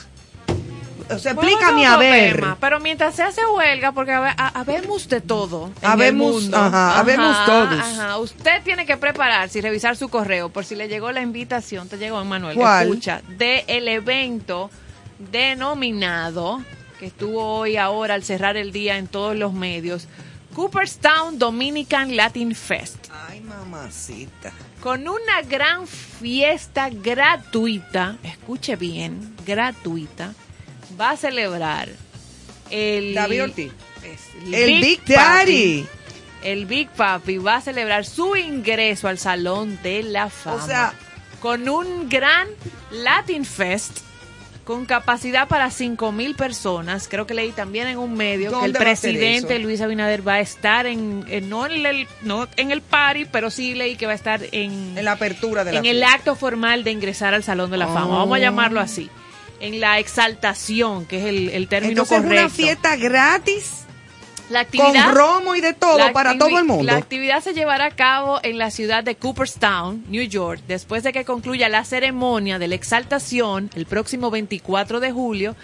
[1.11, 2.35] O sea, explícame a ver.
[2.35, 5.71] tema, pero mientras se hace huelga, porque habe- ha- habemos de todo.
[5.81, 7.79] Habemos- ajá, habemos todos.
[7.79, 8.17] Ajá.
[8.17, 11.89] Usted tiene que prepararse y revisar su correo por si le llegó la invitación.
[11.89, 12.55] Te llegó, Manuel.
[12.57, 12.87] ¿Cuál?
[12.87, 14.69] Escucha, de el evento
[15.31, 16.61] denominado,
[16.99, 20.07] que estuvo hoy ahora al cerrar el día en todos los medios,
[20.55, 23.07] Cooperstown Dominican Latin Fest.
[23.29, 24.51] Ay, mamacita.
[24.81, 30.33] Con una gran fiesta gratuita, escuche bien, gratuita,
[30.99, 31.89] va a celebrar
[32.69, 33.13] el...
[33.13, 33.71] David Ortiz.
[34.51, 35.13] El Big Papi.
[35.13, 35.85] Daddy.
[36.43, 40.65] El Big Papi va a celebrar su ingreso al Salón de la Fama.
[40.65, 40.93] sea-
[41.41, 42.47] con un gran
[42.91, 43.99] Latin Fest
[44.65, 47.07] con capacidad para 5 mil personas.
[47.07, 49.57] Creo que leí también en un medio que el ¿Dónde va a ser presidente?
[49.59, 53.49] Luis Abinader va a estar en, en- no, en el, no en el party, pero
[53.49, 56.35] sí leí que va a estar en, En la apertura de la en el acto
[56.35, 58.15] formal de ingresar al Salón de la Fama.
[58.17, 58.19] Oh.
[58.19, 59.09] Vamos a llamarlo así.
[59.59, 62.45] En la exaltación, que es el, el término Entonces es correcto.
[62.45, 63.85] una fiesta gratis
[64.49, 66.83] la con actividad, romo y de todo para todo el mundo.
[66.83, 71.13] La actividad se llevará a cabo en la ciudad de Cooperstown, New York, después de
[71.13, 75.55] que concluya la ceremonia de la exaltación el próximo 24 de julio.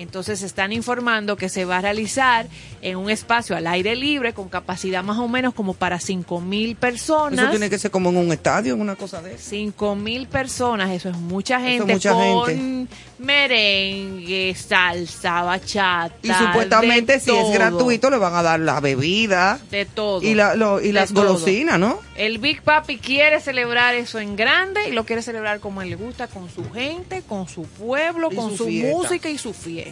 [0.00, 2.46] Entonces están informando que se va a realizar
[2.82, 6.74] en un espacio al aire libre con capacidad más o menos como para 5 mil
[6.76, 7.38] personas.
[7.38, 9.44] Eso tiene que ser como en un estadio, en una cosa de eso.
[9.50, 12.94] Cinco mil personas, eso es mucha Eso gente es mucha con gente.
[13.18, 16.14] merengue, salsa, bachata.
[16.22, 20.22] Y supuestamente si es gratuito le van a dar la bebida De todo.
[20.22, 21.26] y, la, lo- y las todo.
[21.26, 21.98] golosinas, ¿no?
[22.16, 25.96] El Big Papi quiere celebrar eso en grande y lo quiere celebrar como él le
[25.96, 29.89] gusta, con su gente, con su pueblo, Y con su música y su fiesta.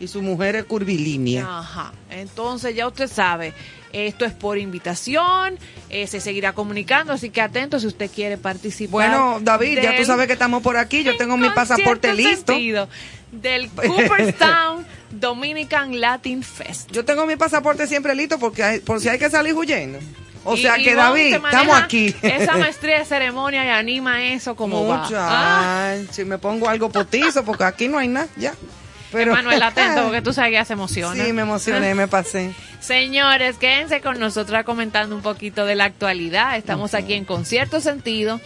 [0.00, 1.58] Y su mujer es curvilínea.
[1.58, 1.92] Ajá.
[2.10, 3.52] Entonces ya usted sabe,
[3.92, 5.58] esto es por invitación,
[5.90, 8.90] eh, se seguirá comunicando, así que atento si usted quiere participar.
[9.10, 11.02] Bueno, David, ya tú sabes que estamos por aquí.
[11.02, 12.52] Yo tengo mi pasaporte listo.
[12.52, 12.88] sentido,
[13.32, 16.90] del Cooperstown Dominican Latin Fest.
[16.92, 19.98] Yo tengo mi pasaporte siempre listo porque hay- por si hay que salir huyendo.
[20.44, 22.14] O Y- sea que David, estamos aquí.
[22.22, 25.02] Esa maestría de ceremonia y anima eso como va.
[25.02, 25.18] Mucha.
[25.20, 28.54] Ah, Ay, si me pongo algo potizo porque aquí no hay nada ya.
[29.12, 31.24] Pero Manuel, atento, porque tú sabes que ya se emociona.
[31.24, 32.54] Sí, me emocioné, me pasé.
[32.80, 36.56] Señores, quédense con nosotros comentando un poquito de la actualidad.
[36.56, 38.40] Estamos aquí en Concierto Sentido.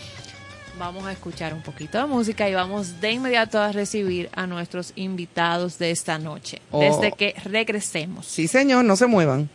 [0.78, 4.92] Vamos a escuchar un poquito de música y vamos de inmediato a recibir a nuestros
[4.96, 6.60] invitados de esta noche.
[6.70, 6.80] Oh.
[6.80, 8.26] Desde que regresemos.
[8.26, 9.50] Sí, señor, no se muevan.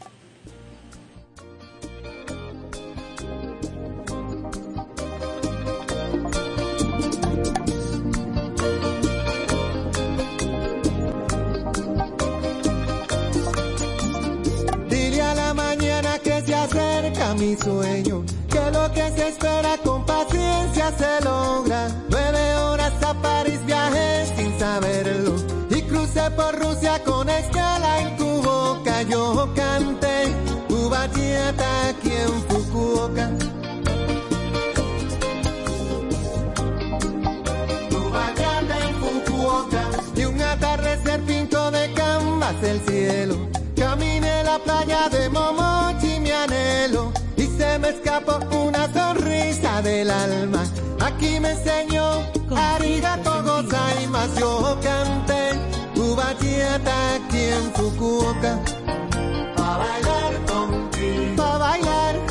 [16.20, 21.88] Que se acerca mi sueño, que lo que se espera con paciencia se logra.
[22.10, 25.36] Nueve horas a París viajé sin saberlo
[25.70, 29.02] y crucé por Rusia con escala en Cuboca.
[29.04, 30.34] Yo canté
[30.70, 33.30] Ubatieta aquí en Fukuoka.
[38.80, 39.84] En Fukuoka.
[40.16, 43.36] Y un atardecer pinto de canvas el cielo.
[43.76, 46.07] Caminé la playa de Momochi,
[47.36, 50.64] Y se me escapó una sonrisa del alma.
[51.02, 52.24] Aquí me enseñó
[52.56, 54.40] Arigato gozaimasu.
[54.40, 55.52] Yo canté
[56.00, 58.60] Ubatieta aquí en Fukuoka.
[59.58, 61.36] Pa' bailar contigo.
[61.36, 62.27] Pa' bailar.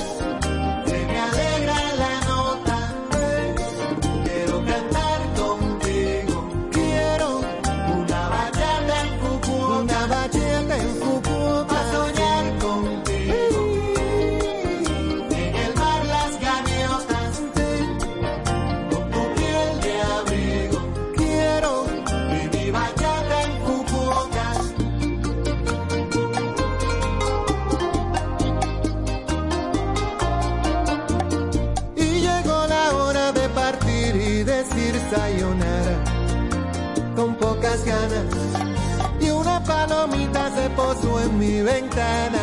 [40.17, 42.39] Palomita se posó en mi ventana.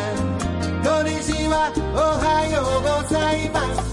[0.82, 3.52] Konnichiwa, Ohio, gozaimasu.
[3.52, 3.83] Pa'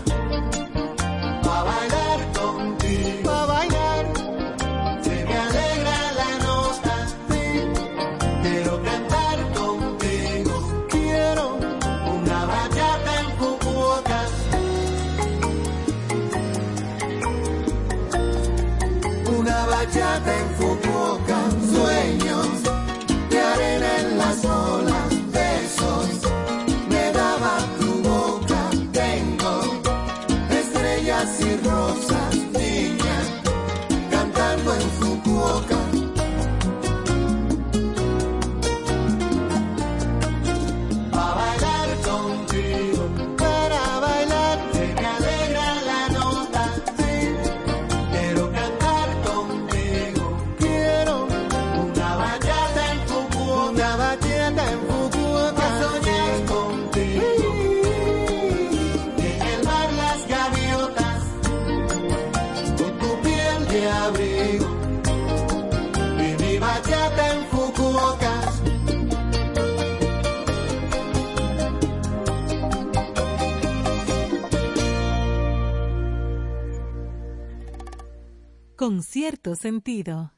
[78.82, 80.32] con cierto sentido.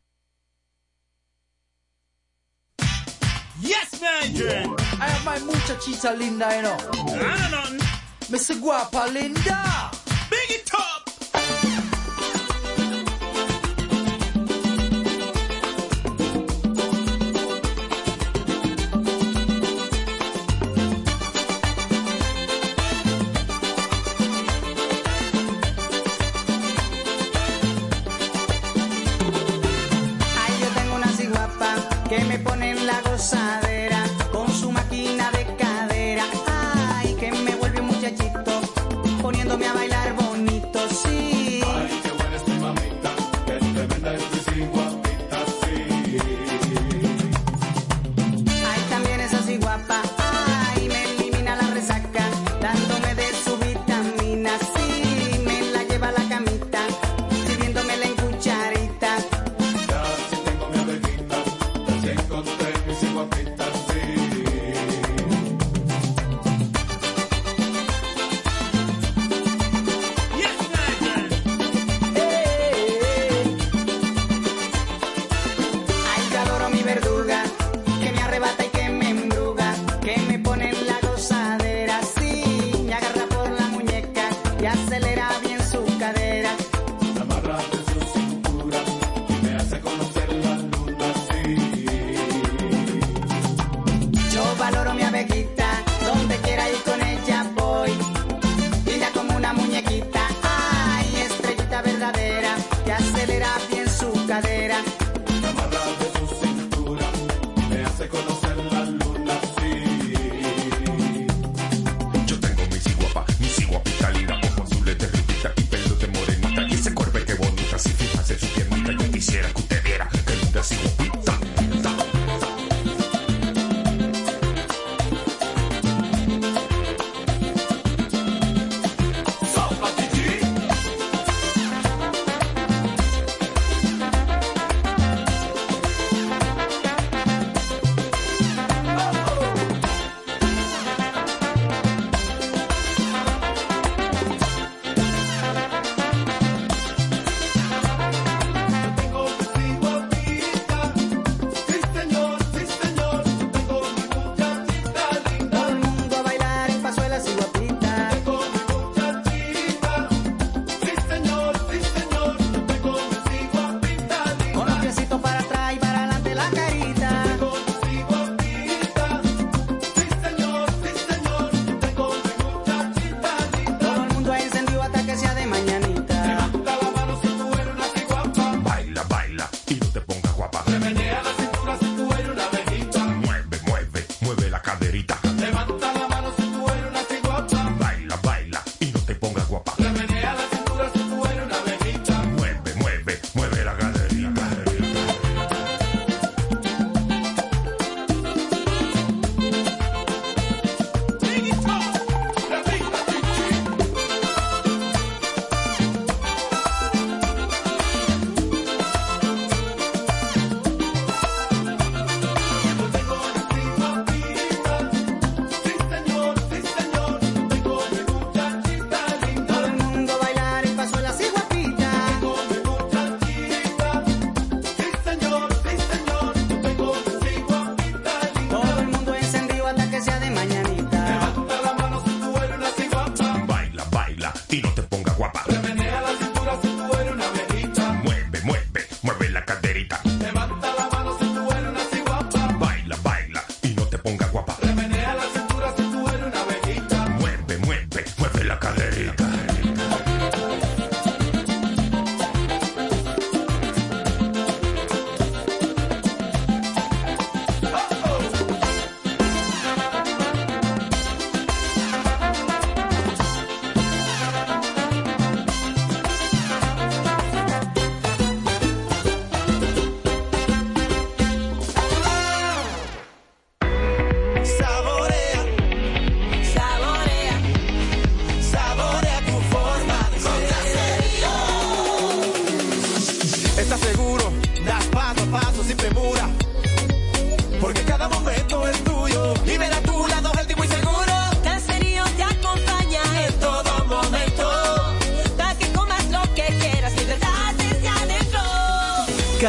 [3.61, 4.35] Yes, man!
[4.35, 4.75] Yeah.
[4.99, 6.75] I have my muchachita linda, you know.
[6.75, 8.59] I don't know.
[8.59, 9.92] Guapa Linda.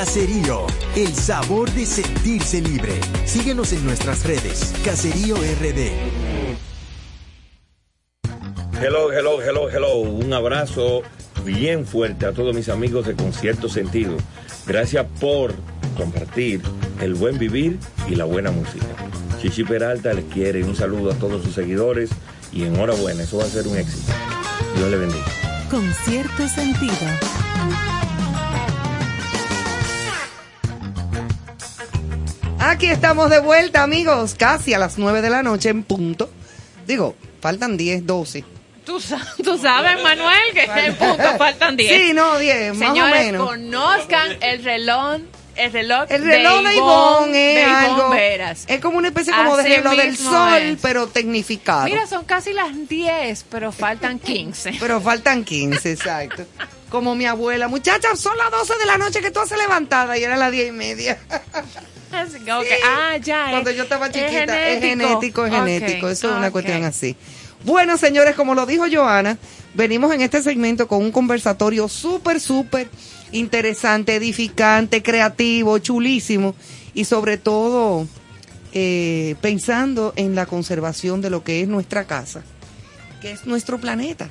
[0.04, 2.92] Caserío, el sabor de sentirse libre.
[3.24, 4.74] Síguenos en nuestras redes.
[4.84, 5.92] Caserío RD.
[8.82, 9.96] Hello, hello, hello, hello.
[10.00, 11.00] Un abrazo
[11.42, 14.18] bien fuerte a todos mis amigos de Concierto Sentido.
[14.66, 15.54] Gracias por
[15.96, 16.60] compartir
[17.00, 18.84] el buen vivir y la buena música.
[19.40, 22.10] Chichi Peralta les quiere un saludo a todos sus seguidores
[22.52, 24.12] y enhorabuena, eso va a ser un éxito.
[24.76, 25.24] Dios le bendiga.
[25.70, 26.92] Con cierto sentido.
[32.66, 36.30] Aquí estamos de vuelta, amigos, casi a las 9 de la noche en punto.
[36.86, 38.42] Digo, faltan 10, 12.
[38.86, 38.98] Tú,
[39.44, 41.92] tú sabes, Manuel, que en punto faltan 10.
[41.94, 43.46] Sí, no, 10, más o menos.
[43.46, 45.20] conozcan el reloj,
[45.56, 48.08] el reloj, El reloj de Ivonne es algo.
[48.08, 48.64] Veras.
[48.66, 50.78] Es como una especie como de reloj del sol, es.
[50.80, 51.84] pero tecnificado.
[51.84, 54.76] Mira, son casi las 10, pero faltan 15.
[54.80, 56.46] Pero faltan 15, exacto.
[56.88, 60.24] Como mi abuela, muchacha, son las 12 de la noche que tú haces levantada y
[60.24, 61.18] era las 10 y media.
[62.84, 63.46] Ah, ya.
[63.50, 66.08] Cuando es- yo estaba es chiquita, es genético, es genético.
[66.08, 67.16] Eso es una cuestión así.
[67.64, 69.38] Bueno, señores, como lo dijo Joana,
[69.74, 72.88] venimos en este segmento con un conversatorio súper, súper
[73.32, 76.54] interesante, edificante, creativo, chulísimo
[76.92, 78.06] y sobre todo
[78.72, 82.42] eh, pensando en la conservación de lo que es nuestra casa,
[83.22, 84.28] que es nuestro planeta.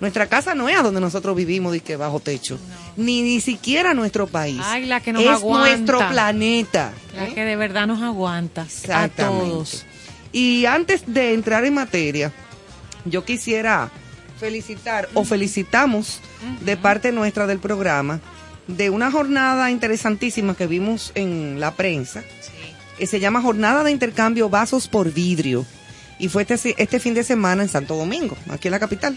[0.00, 2.58] Nuestra casa no es a donde nosotros vivimos, que bajo techo,
[2.96, 4.60] ni ni siquiera nuestro país.
[4.62, 5.68] Ay, la que nos es aguanta.
[5.76, 6.92] nuestro planeta.
[7.16, 8.66] La que de verdad nos aguanta.
[8.92, 9.86] A todos.
[10.32, 12.32] Y antes de entrar en materia,
[13.04, 13.90] yo quisiera
[14.38, 16.20] felicitar o felicitamos
[16.60, 18.20] de parte nuestra del programa
[18.66, 22.22] de una jornada interesantísima que vimos en la prensa.
[22.98, 25.64] que se llama Jornada de Intercambio Vasos por Vidrio.
[26.18, 29.16] Y fue este, este fin de semana en Santo Domingo, aquí en la capital.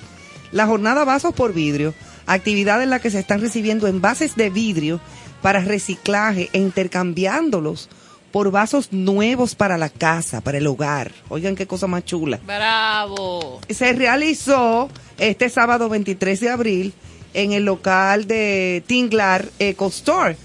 [0.52, 1.94] La jornada Vasos por Vidrio,
[2.26, 5.00] actividad en la que se están recibiendo envases de vidrio
[5.42, 7.90] para reciclaje e intercambiándolos
[8.32, 11.12] por vasos nuevos para la casa, para el hogar.
[11.30, 13.62] Oigan qué cosa más chula Bravo.
[13.70, 16.94] se realizó este sábado 23 de abril
[17.34, 20.38] en el local de Tinglar Eco Store,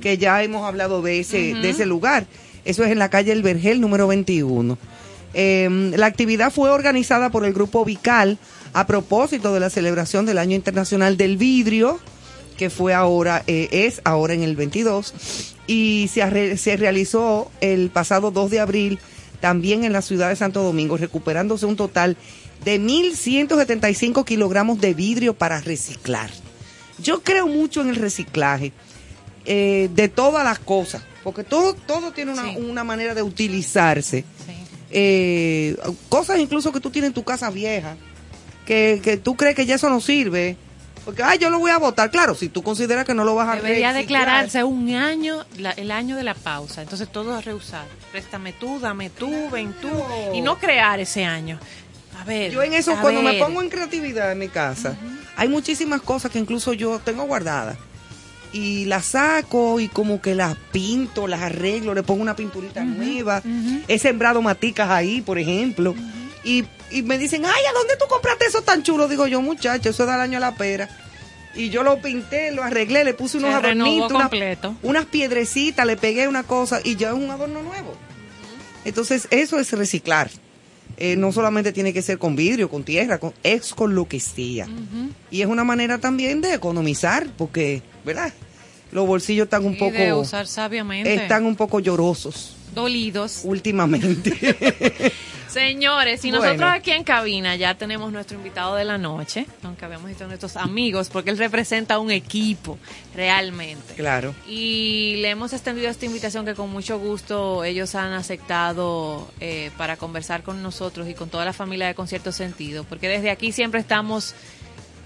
[0.00, 2.26] que ya hemos hablado de ese, de ese lugar.
[2.64, 4.78] Eso es en la calle El Vergel, número 21.
[5.32, 8.38] Eh, la actividad fue organizada por el Grupo Vical
[8.72, 11.98] a propósito de la celebración del Año Internacional del Vidrio,
[12.56, 15.14] que fue ahora, eh, es ahora en el 22,
[15.66, 18.98] y se, arre- se realizó el pasado 2 de abril
[19.40, 22.16] también en la ciudad de Santo Domingo, recuperándose un total
[22.64, 26.30] de 1.175 kilogramos de vidrio para reciclar.
[27.02, 28.72] Yo creo mucho en el reciclaje
[29.46, 34.24] eh, de todas las cosas, porque todo, todo tiene una, una manera de utilizarse.
[34.90, 35.76] Eh,
[36.08, 37.96] cosas incluso que tú tienes en tu casa vieja,
[38.70, 40.56] que, que tú crees que ya eso no sirve,
[41.04, 42.08] porque, ay, yo lo voy a votar.
[42.12, 45.90] Claro, si tú consideras que no lo vas a Debería declararse un año, la- el
[45.90, 46.80] año de la pausa.
[46.80, 47.86] Entonces todo a reusar.
[48.12, 49.90] Préstame tú, dame tú, ven tú.
[50.32, 51.58] Y no crear ese año.
[52.20, 52.52] A ver.
[52.52, 54.94] Yo en eso, cuando me pongo en creatividad en mi casa,
[55.36, 57.76] hay muchísimas cosas que incluso yo tengo guardadas.
[58.52, 63.42] Y las saco y como que las pinto, las arreglo, le pongo una pinturita nueva.
[63.88, 65.96] He sembrado maticas ahí, por ejemplo.
[66.44, 69.08] y, y me dicen, ay, ¿a dónde tú compraste eso tan chulo?
[69.08, 70.88] Digo yo, muchacho, eso da el año a la pera.
[71.54, 74.12] Y yo lo pinté, lo arreglé, le puse unos adornitos,
[74.82, 77.94] unas piedrecitas, le pegué una cosa y ya es un adorno nuevo.
[78.84, 80.30] Entonces, eso es reciclar.
[80.96, 84.20] Eh, no solamente tiene que ser con vidrio, con tierra, con, es con lo que
[84.20, 84.66] sea.
[85.30, 88.32] Y es una manera también de economizar, porque, ¿verdad?
[88.92, 89.96] Los bolsillos están un poco...
[89.96, 91.14] de usar sabiamente.
[91.14, 93.40] Están un poco llorosos dolidos.
[93.44, 94.32] últimamente.
[95.48, 96.44] Señores, y Bueno.
[96.44, 100.56] nosotros aquí en cabina ya tenemos nuestro invitado de la noche, aunque habíamos visto nuestros
[100.56, 102.78] amigos, porque él representa un equipo,
[103.16, 103.94] realmente.
[103.94, 104.32] claro.
[104.48, 109.96] Y le hemos extendido esta invitación que con mucho gusto ellos han aceptado eh, para
[109.96, 113.80] conversar con nosotros y con toda la familia de Concierto Sentido, porque desde aquí siempre
[113.80, 114.34] estamos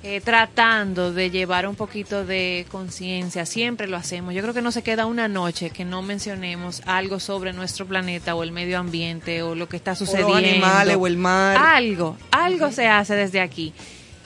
[0.06, 4.34] eh, tratando de llevar un poquito de conciencia, siempre lo hacemos.
[4.34, 8.34] Yo creo que no se queda una noche que no mencionemos algo sobre nuestro planeta
[8.34, 10.34] o el medio ambiente o lo que está sucediendo.
[10.34, 11.56] animales o el mar.
[11.56, 13.72] Algo, algo se hace desde aquí.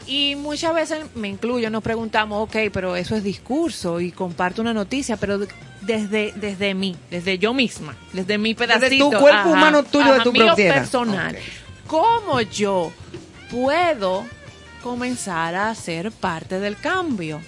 [0.05, 4.75] Y muchas veces, me incluyo, nos preguntamos, ok, pero eso es discurso y comparto una
[4.75, 5.39] noticia, pero
[5.83, 9.11] desde, desde mí, desde yo misma, desde mi pedacito.
[9.11, 10.75] tu cuerpo humano tuyo, de tu propiedad.
[10.75, 11.39] personal.
[11.87, 12.91] ¿Cómo yo
[13.49, 14.27] puedo
[14.83, 17.41] comenzar a ser parte del cambio?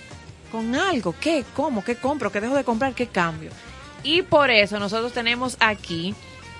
[0.50, 1.44] Con algo, ¿qué?
[1.54, 1.84] ¿Cómo?
[1.84, 2.32] ¿Qué compro?
[2.32, 2.94] ¿Qué dejo de comprar?
[2.94, 3.50] ¿Qué cambio?
[4.02, 6.14] Y por eso nosotros tenemos aquí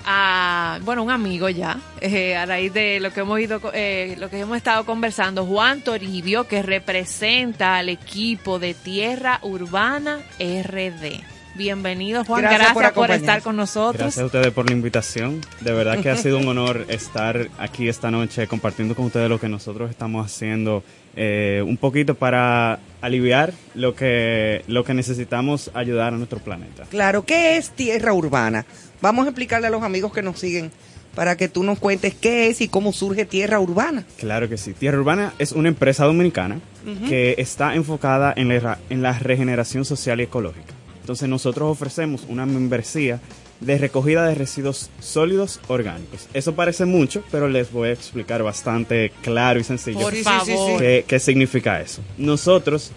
[0.05, 4.31] a, bueno, un amigo ya, eh, a raíz de lo que hemos ido, eh, lo
[4.31, 11.30] que hemos estado conversando, Juan Toribio, que representa al equipo de Tierra Urbana RD.
[11.55, 12.43] Bienvenido, Juan.
[12.43, 13.99] Gracias Gracias, por estar con nosotros.
[13.99, 15.41] Gracias a ustedes por la invitación.
[15.61, 19.41] De verdad que ha sido un honor estar aquí esta noche compartiendo con ustedes lo
[19.41, 20.83] que nosotros estamos haciendo,
[21.17, 26.85] eh, un poquito para aliviar lo que, lo que necesitamos ayudar a nuestro planeta.
[26.91, 28.65] Claro, ¿qué es tierra urbana?
[29.01, 30.71] Vamos a explicarle a los amigos que nos siguen
[31.15, 34.05] para que tú nos cuentes qué es y cómo surge tierra urbana.
[34.19, 34.73] Claro que sí.
[34.73, 36.61] Tierra Urbana es una empresa dominicana
[37.09, 40.75] que está enfocada en la, en la regeneración social y ecológica.
[41.01, 43.21] Entonces nosotros ofrecemos una membresía
[43.61, 46.29] de recogida de residuos sólidos orgánicos.
[46.33, 50.79] Eso parece mucho, pero les voy a explicar bastante claro y sencillo Por favor.
[50.81, 52.01] qué, qué significa eso.
[52.17, 52.91] Nosotros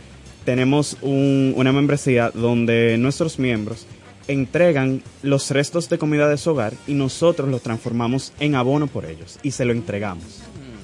[0.45, 3.85] tenemos un- una membresía donde nuestros miembros
[4.27, 9.05] entregan los restos de comida de su hogar y nosotros los transformamos en abono por
[9.05, 10.41] ellos y se lo entregamos.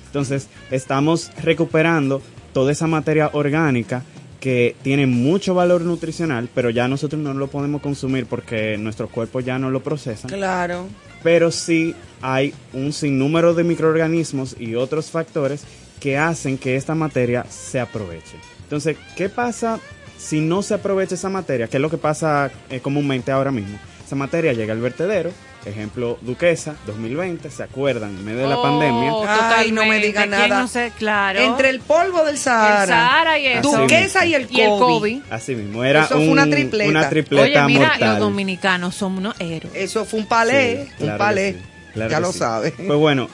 [0.08, 4.04] Entonces, estamos recuperando toda esa materia orgánica
[4.40, 9.40] que tiene mucho valor nutricional, pero ya nosotros no lo podemos consumir porque nuestro cuerpo
[9.42, 10.28] ya no lo procesa.
[10.28, 10.88] Claro.
[11.24, 15.64] Pero sí hay un sinnúmero de microorganismos y otros factores
[16.00, 18.38] que hacen que esta materia se aproveche.
[18.64, 19.80] Entonces, ¿qué pasa
[20.18, 21.68] si no se aprovecha esa materia?
[21.68, 23.78] ¿Qué es lo que pasa eh, comúnmente ahora mismo?
[24.06, 25.32] Esa materia llega al vertedero,
[25.66, 28.12] ejemplo Duquesa, 2020, ¿se acuerdan?
[28.12, 29.14] En medio de la Oh, pandemia.
[29.58, 30.62] Ay, no me diga ¿Quién nada.
[30.62, 30.92] no sé?
[30.98, 31.40] claro.
[31.40, 33.78] Entre el polvo del Sahara, El Sahara y eso.
[33.78, 34.80] Duquesa y el Y el COVID.
[34.80, 35.22] COVID.
[35.30, 36.90] Así mismo, era Eso fue un- una tripleta.
[36.90, 38.10] una tripleta Oye, mira, mortal.
[38.12, 39.74] los dominicanos somos unos héroes.
[39.76, 41.54] Eso fue un palé, Sí, un palé.
[41.54, 42.40] que sí, claro ya lo sí.
[42.40, 42.74] sabes.
[42.78, 43.28] Pues bueno,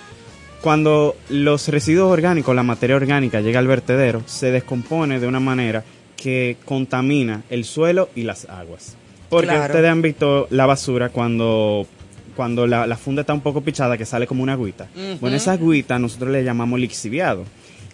[0.61, 5.83] cuando los residuos orgánicos, la materia orgánica llega al vertedero, se descompone de una manera
[6.17, 8.95] que contamina el suelo y las aguas.
[9.29, 9.65] Porque Claro.
[9.73, 11.85] ustedes han visto la basura cuando,
[12.35, 14.87] cuando la, la funda está un poco pichada, que sale como una agüita.
[15.21, 17.45] Bueno, esa agüita nosotros le llamamos lixiviado.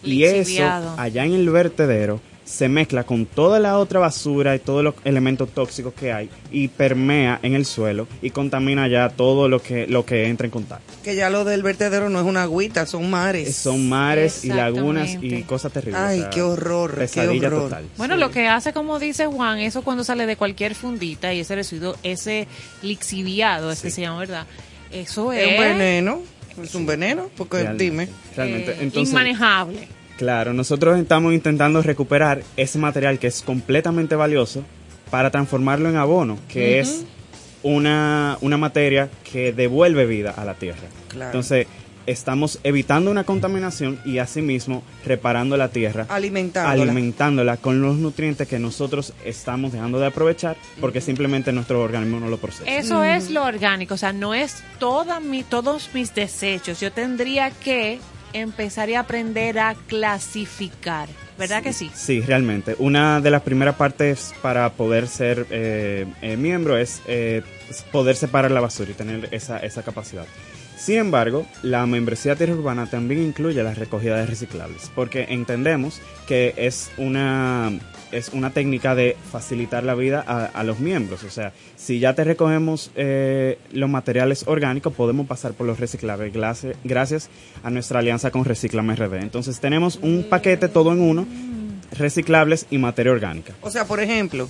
[0.04, 0.64] Y eso,
[0.96, 2.20] allá en el vertedero,
[2.52, 6.68] se mezcla con toda la otra basura y todos los elementos tóxicos que hay y
[6.68, 10.92] permea en el suelo y contamina ya todo lo que, lo que entra en contacto.
[11.02, 13.56] Que ya lo del vertedero no es una agüita, son mares.
[13.56, 15.98] Son mares y lagunas y cosas terribles.
[16.00, 17.62] Ay, o sea, qué horror, qué Pesadilla horror.
[17.62, 17.84] total.
[17.96, 21.54] Bueno, lo que hace, como dice Juan, eso cuando sale de cualquier fundita y ese
[21.54, 22.46] residuo, ese
[22.82, 24.46] lixiviado, es que se llama, ¿verdad?
[24.90, 26.22] Eso es, Es un veneno,
[26.62, 28.08] es un veneno, porque Realmente, dime.
[28.36, 28.72] Realmente.
[28.72, 29.88] eh, Entonces, inmanejable.
[30.22, 34.62] Claro, nosotros estamos intentando recuperar ese material que es completamente valioso
[35.10, 37.04] para transformarlo en abono, que es
[37.64, 40.86] una, una materia que devuelve vida a la tierra.
[41.08, 41.30] Claro.
[41.30, 41.66] Entonces,
[42.06, 46.06] estamos evitando una contaminación y asimismo reparando la tierra.
[46.08, 46.84] Alimentándola.
[46.84, 52.28] alimentándola con los nutrientes que nosotros estamos dejando de aprovechar porque simplemente nuestro organismo no
[52.28, 52.70] lo procesa.
[52.70, 56.78] Eso es lo orgánico, o sea, no es toda mi, todos mis desechos.
[56.78, 57.98] Yo tendría que
[58.32, 61.08] empezar y aprender a clasificar,
[61.38, 61.90] ¿verdad que sí?
[61.94, 62.76] Sí, realmente.
[62.78, 67.42] Una de las primeras partes para poder ser eh, eh, miembro es eh,
[67.90, 70.26] poder separar la basura y tener esa, esa capacidad.
[70.76, 76.54] Sin embargo, la membresía tierra urbana también incluye la recogida de reciclables, porque entendemos que
[76.56, 77.70] es una,
[78.12, 81.24] es una técnica de facilitar la vida a, a los miembros.
[81.24, 86.32] O sea, si ya te recogemos eh, los materiales orgánicos, podemos pasar por los reciclables
[86.32, 87.30] gracias, gracias
[87.64, 89.14] a nuestra alianza con Reciclame RD.
[89.22, 91.26] Entonces tenemos un paquete todo en uno,
[91.92, 93.52] reciclables y materia orgánica.
[93.62, 94.48] O sea, por ejemplo,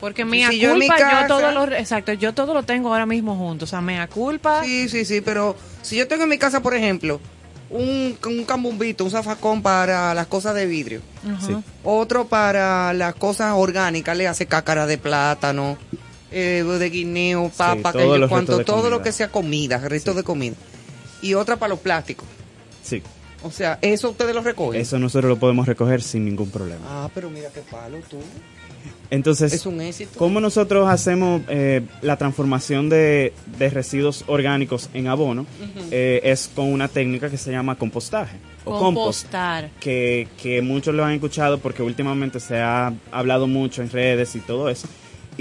[0.00, 2.62] Porque mea Si yo en mi culpa, casa- yo todo lo, exacto, yo todo lo
[2.62, 4.64] tengo ahora mismo junto, o sea, mea culpa.
[4.64, 7.20] sí, sí, sí, pero si yo tengo en mi casa, por ejemplo,
[7.70, 11.46] un, un cambumbito, un zafacón para las cosas de vidrio, Ajá.
[11.46, 11.56] Sí.
[11.84, 15.78] otro para las cosas orgánicas, le hace cácara de plátano,
[16.32, 19.78] eh, de guineo, papa, todos que yo los cuanto, restos todo lo que sea comida,
[19.78, 20.54] resto de comida.
[21.22, 22.26] Y otra para los plásticos.
[22.82, 23.02] Sí,
[23.42, 24.80] O sea, eso ustedes lo recogen.
[24.80, 26.80] eso nosotros lo podemos recoger sin ningún problema.
[26.88, 28.18] Ah, pero mira qué palo tú.
[29.10, 30.12] Entonces, Es un éxito.
[30.16, 35.46] ¿cómo nosotros hacemos eh, la transformación de, de residuos orgánicos en abono?
[35.90, 39.24] Eh, es con una técnica que se llama compostaje o compost.
[39.24, 39.70] Compostar.
[39.80, 44.40] que, que muchos lo han escuchado porque últimamente se ha hablado mucho en redes y
[44.40, 44.86] todo eso.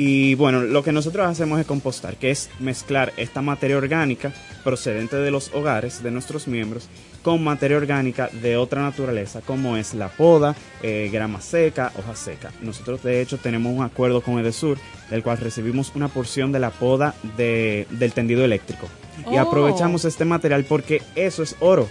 [0.01, 4.31] Y bueno, lo que nosotros hacemos es compostar, que es mezclar esta materia orgánica
[4.63, 6.87] procedente de los hogares de nuestros miembros
[7.21, 12.49] con materia orgánica de otra naturaleza, como es la poda, eh, grama seca, hoja seca.
[12.61, 14.77] Nosotros de hecho tenemos un acuerdo con Edesur,
[15.09, 18.87] del cual recibimos una porción de la poda de- del tendido eléctrico.
[19.29, 19.41] Y Oh.
[19.41, 21.89] aprovechamos este material porque eso es oro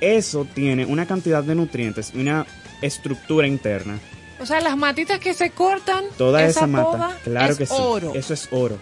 [0.00, 2.44] eso tiene una cantidad de nutrientes y una
[2.80, 4.00] estructura interna.
[4.42, 7.66] O sea, las matitas que se cortan, Toda esa, esa mata, poda claro es que
[7.66, 7.74] sí.
[7.78, 8.12] oro.
[8.14, 8.76] Eso es oro.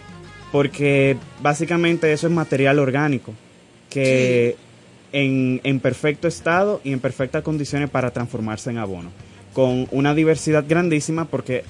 [0.51, 3.33] Porque básicamente eso es material orgánico
[3.89, 4.55] que
[5.13, 9.11] en, en perfecto estado y en perfectas condiciones para transformarse en abono.
[9.53, 11.63] Con una diversidad grandísima porque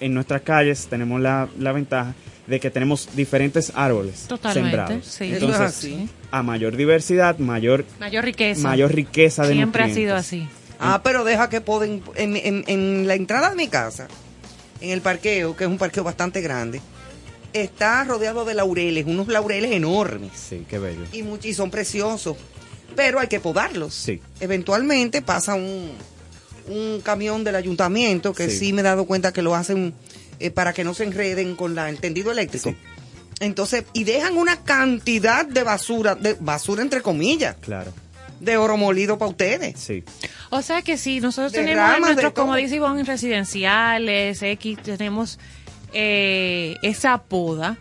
[0.00, 2.14] en nuestras calles tenemos la, la ventaja
[2.46, 5.04] de que tenemos diferentes árboles Totalmente, sembrados.
[5.06, 5.24] sí.
[5.24, 6.08] Eso es Entonces, así.
[6.32, 8.62] a mayor diversidad, mayor, Mayor riqueza.
[8.62, 10.48] mayor riqueza de Siempre ha sido así.
[10.80, 12.02] Ah, pero deja que pueden.
[12.16, 14.08] En, en- en la entrada de mi casa,
[14.80, 16.80] en el parqueo, que es un parqueo bastante grande,
[17.52, 20.32] está rodeado de laureles, unos laureles enormes.
[20.34, 21.02] Sí, qué bello.
[21.12, 22.36] Y, much- y son preciosos.
[22.96, 23.94] Pero hay que podarlos.
[23.94, 24.20] Sí.
[24.40, 25.92] Eventualmente pasa un,
[26.68, 28.58] un camión del ayuntamiento, que sí.
[28.58, 28.72] Sí.
[28.72, 29.94] me he dado cuenta que lo hacen
[30.40, 32.74] eh, para que no se enreden con la- el tendido eléctrico.
[33.38, 37.92] Entonces, y dejan una cantidad de basura, de basura entre comillas, Claro,
[38.40, 39.78] de oro molido para ustedes.
[39.78, 40.02] sí.
[40.50, 45.38] O sea que sí, nosotros De tenemos ramas, nuestros, como dice Ivonne, residenciales, X, tenemos
[45.92, 47.76] eh, esa poda.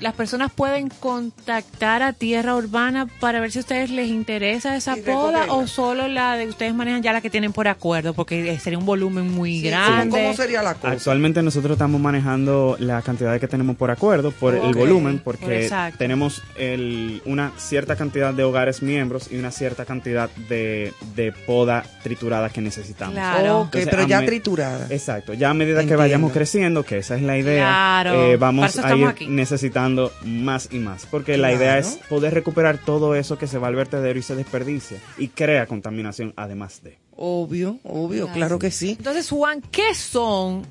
[0.00, 4.96] Las personas pueden contactar a Tierra Urbana para ver si a ustedes les interesa esa
[4.96, 8.78] poda o solo la de ustedes manejan ya la que tienen por acuerdo, porque sería
[8.78, 10.10] un volumen muy Sí, grande.
[10.22, 10.92] ¿Cómo sería la cosa?
[10.92, 15.62] Actualmente nosotros estamos manejando la cantidad que tenemos por acuerdo, por el volumen, Por porque
[15.64, 15.98] exacto.
[15.98, 21.84] tenemos el, una cierta cantidad de hogares miembros y una cierta cantidad de, de poda
[22.02, 23.14] triturada que necesitamos.
[23.14, 23.62] Claro.
[23.64, 24.86] Entonces, pero ya triturada.
[24.90, 28.78] Exacto, ya a medida que vayamos creciendo, que esa es la idea, Claro, eh, vamos
[28.78, 29.26] a ir aquí.
[29.28, 29.85] necesitando
[30.24, 33.74] más y más, porque la idea es poder recuperar todo eso que se va al
[33.74, 36.98] vertedero y se desperdicia y crea contaminación además de.
[37.16, 38.96] Obvio, obvio, claro que sí.
[38.98, 40.66] Entonces, Juan, ¿qué son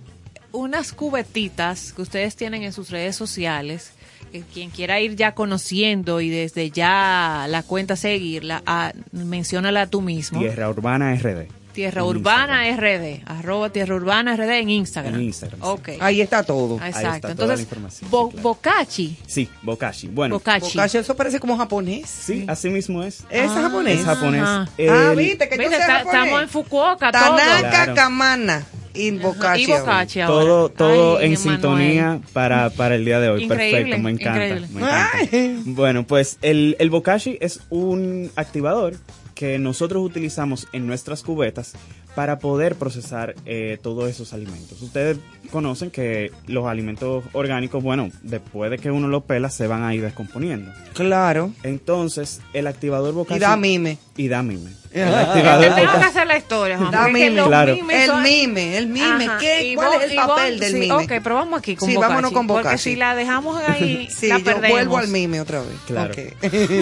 [0.51, 3.93] unas cubetitas que ustedes tienen en sus redes sociales?
[4.32, 10.01] Que quien quiera ir ya conociendo y desde ya la cuenta seguirla, ah, menciónala tú
[10.01, 10.39] mismo.
[10.39, 11.47] Tierra Urbana RD.
[11.76, 15.16] Tierra en Urbana RD, arroba Tierra Urbana RD en Instagram.
[15.16, 15.68] En Instagram, sí.
[15.68, 15.90] Ok.
[16.00, 16.76] Ahí está todo.
[16.78, 16.98] Exacto.
[16.98, 18.44] está toda la Entonces, información, Bo- sí, claro.
[18.50, 19.18] Bokachi.
[19.28, 20.08] Sí, Bokashi.
[20.08, 20.78] Bueno, Bokachi.
[20.78, 22.10] Bokashi, eso parece como japonés.
[22.10, 23.20] sí, así mismo es.
[23.30, 24.00] ¿Es Ah, japonés?
[24.00, 24.42] Es japonés.
[24.44, 26.06] Ah, El- viste que yo sé japonés.
[26.06, 27.36] estamos en Fukuoka, todo.
[27.36, 27.94] Tanaka Claro.
[27.96, 28.64] Kamana
[28.94, 29.64] y Bokashi.
[29.64, 30.34] Y Bokachi ahora.
[30.46, 33.44] todo todo Ay, en sintonía para, para el día de hoy.
[33.44, 34.68] Increíble, Perfecto, me encanta.
[34.72, 35.62] me encanta.
[35.66, 38.96] Bueno, pues el, el Bokashi es un activador
[39.36, 41.74] que nosotros utilizamos en nuestras cubetas
[42.16, 44.82] para poder procesar eh, todos esos alimentos.
[44.82, 45.18] Ustedes
[45.51, 49.93] conocen que los alimentos orgánicos, bueno, después de que uno los pela, se van a
[49.93, 50.72] ir descomponiendo.
[50.93, 51.51] Claro.
[51.63, 53.38] Entonces, el activador Bokashi...
[53.38, 53.97] Y da mime.
[54.18, 54.72] Y da mime.
[54.95, 55.22] El Ah.
[55.34, 56.89] activador tengo que hacer la historia, Juan.
[56.89, 57.30] Da porque mime.
[57.32, 57.74] los Claro.
[57.74, 59.28] El son- mime, el mime.
[59.41, 60.93] ¿Qué, ¿Cuál vos- es el vos- papel del sí, mime?
[60.93, 62.91] Ok, pero vamos aquí con Sí, Bokashi, vámonos con Porque Bokashi.
[62.91, 64.70] si la dejamos ahí, Sí, la yo perdemos.
[64.72, 65.70] vuelvo al mime otra vez.
[65.86, 66.13] Claro.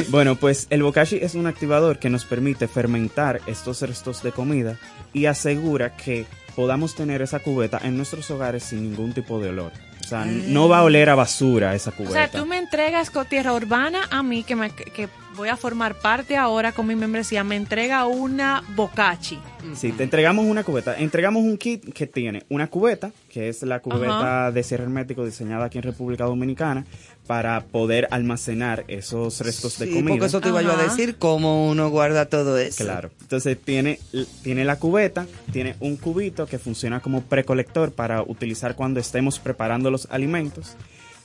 [0.09, 4.77] Bueno, pues el bokashi es un activador que nos permite fermentar estos restos de comida
[5.13, 9.71] y asegura que podamos tener esa cubeta en nuestros hogares sin ningún tipo de olor.
[10.01, 12.13] O sea, no va a oler a basura esa O cubeta.
[12.13, 15.95] sea, tú me entregas con Tierra Urbana a mí, que, me, que voy a formar
[15.95, 19.39] parte ahora con mi membresía, me entrega una Bokachi.
[19.75, 20.97] Sí, te entregamos una cubeta.
[20.97, 25.65] Entregamos un kit que tiene una cubeta, que es la cubeta de cierre hermético diseñada
[25.65, 26.85] aquí en República Dominicana,
[27.27, 30.09] para poder almacenar esos restos de comida.
[30.09, 32.83] porque eso te iba yo a decir, cómo uno guarda todo eso.
[32.83, 33.11] Claro.
[33.21, 33.99] Entonces tiene,
[34.43, 39.89] tiene la cubeta, tiene un cubito que funciona como precolector para utilizar cuando estemos preparando
[39.89, 40.75] los alimentos.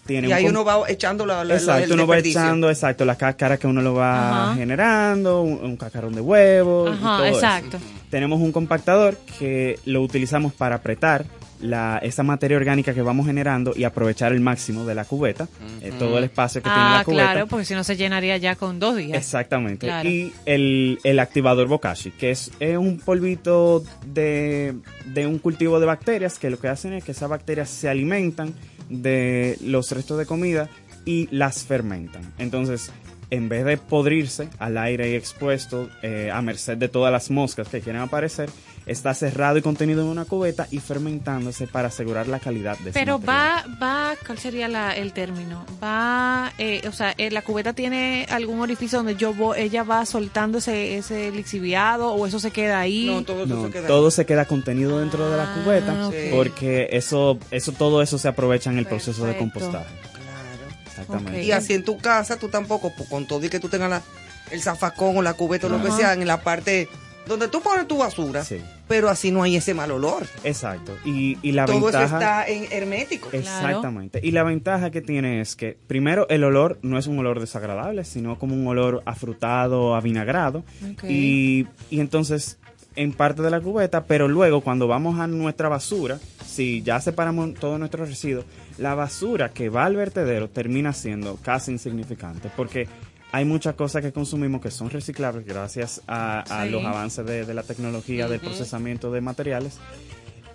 [0.09, 3.15] Tiene Y ahí uno va echando la, la, Exacto, el uno va echando, exacto, la
[3.17, 4.55] cáscara que uno lo va Ajá.
[4.57, 6.87] generando, un, un cacarón de huevo.
[6.89, 7.37] y Ajá, eso.
[7.37, 7.79] exacto.
[8.11, 11.27] Tenemos un compactador que lo utilizamos para apretar
[11.61, 15.47] la, esa materia orgánica que vamos generando y aprovechar el máximo de la cubeta,
[15.83, 17.23] eh, todo el espacio que tiene Ah, la cubeta.
[17.33, 19.19] claro, porque si no se llenaría ya con dos días.
[19.19, 19.87] Exactamente.
[19.89, 20.09] Claro.
[20.09, 25.85] Y el, el activador Bokashi, que es, es un polvito de, de un cultivo de
[25.87, 28.55] bacterias que lo que hacen es que esas bacterias se alimentan
[28.89, 30.69] de los restos de comida
[31.05, 32.33] y las fermentan.
[32.39, 32.91] Entonces,
[33.31, 37.69] en vez de podrirse al aire y expuesto eh, a merced de todas las moscas
[37.69, 38.51] que quieren aparecer,
[38.89, 42.99] está cerrado y contenido en una cubeta y fermentándose para asegurar la calidad de ese
[42.99, 43.77] Pero material.
[43.81, 45.65] va, va, ¿cuál sería la- el término?
[45.83, 50.05] Va, eh, o sea, eh, la cubeta tiene algún orificio donde yo voy, ella va
[50.07, 53.07] soltando ese, ese lixiviado o eso se queda ahí.
[53.07, 56.11] No, todo eso No, se queda todo se queda contenido dentro de la Ah, cubeta
[56.31, 59.87] porque eso, eso, todo eso se aprovecha en el proceso de compostaje.
[60.13, 60.75] Claro.
[60.87, 61.43] Exactamente.
[61.45, 64.03] Y así en tu casa, tú tampoco, pues, con todo y que tú tengas la-
[64.51, 66.89] el zafacón o la cubeta o lo que sea, en la parte
[67.27, 70.27] donde tú pones tu basura, Sí, pero así no hay ese mal olor.
[70.45, 70.97] exacto.
[71.05, 72.43] Y, y la todo eso ventaja.
[72.43, 73.29] está en hermético.
[73.33, 74.21] Exactamente.
[74.23, 78.05] Y la ventaja que tiene es que, primero, el olor no es un olor desagradable,
[78.05, 80.65] sino como un olor afrutado, avinagrado.
[80.93, 81.05] Ok.
[81.09, 82.59] Y, y entonces,
[82.97, 87.55] en parte de la cubeta, pero luego cuando vamos a nuestra basura, si ya separamos
[87.55, 88.45] todos nuestros residuos,
[88.79, 92.89] la basura que va al vertedero termina siendo casi insignificante, porque
[93.33, 96.71] hay muchas cosas que consumimos que son reciclables gracias a, a Sí.
[96.71, 99.79] los avances de, de la tecnología del procesamiento de materiales.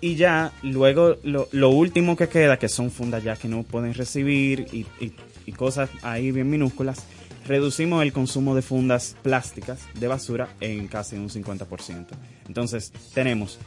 [0.00, 3.94] Y ya, luego, lo, lo último que queda, que son fundas ya que no pueden
[3.94, 5.12] recibir y, y-
[5.46, 7.04] y cosas ahí bien minúsculas,
[7.46, 12.06] reducimos el consumo de fundas plásticas de basura en casi un 50%.
[12.48, 13.58] Entonces, tenemos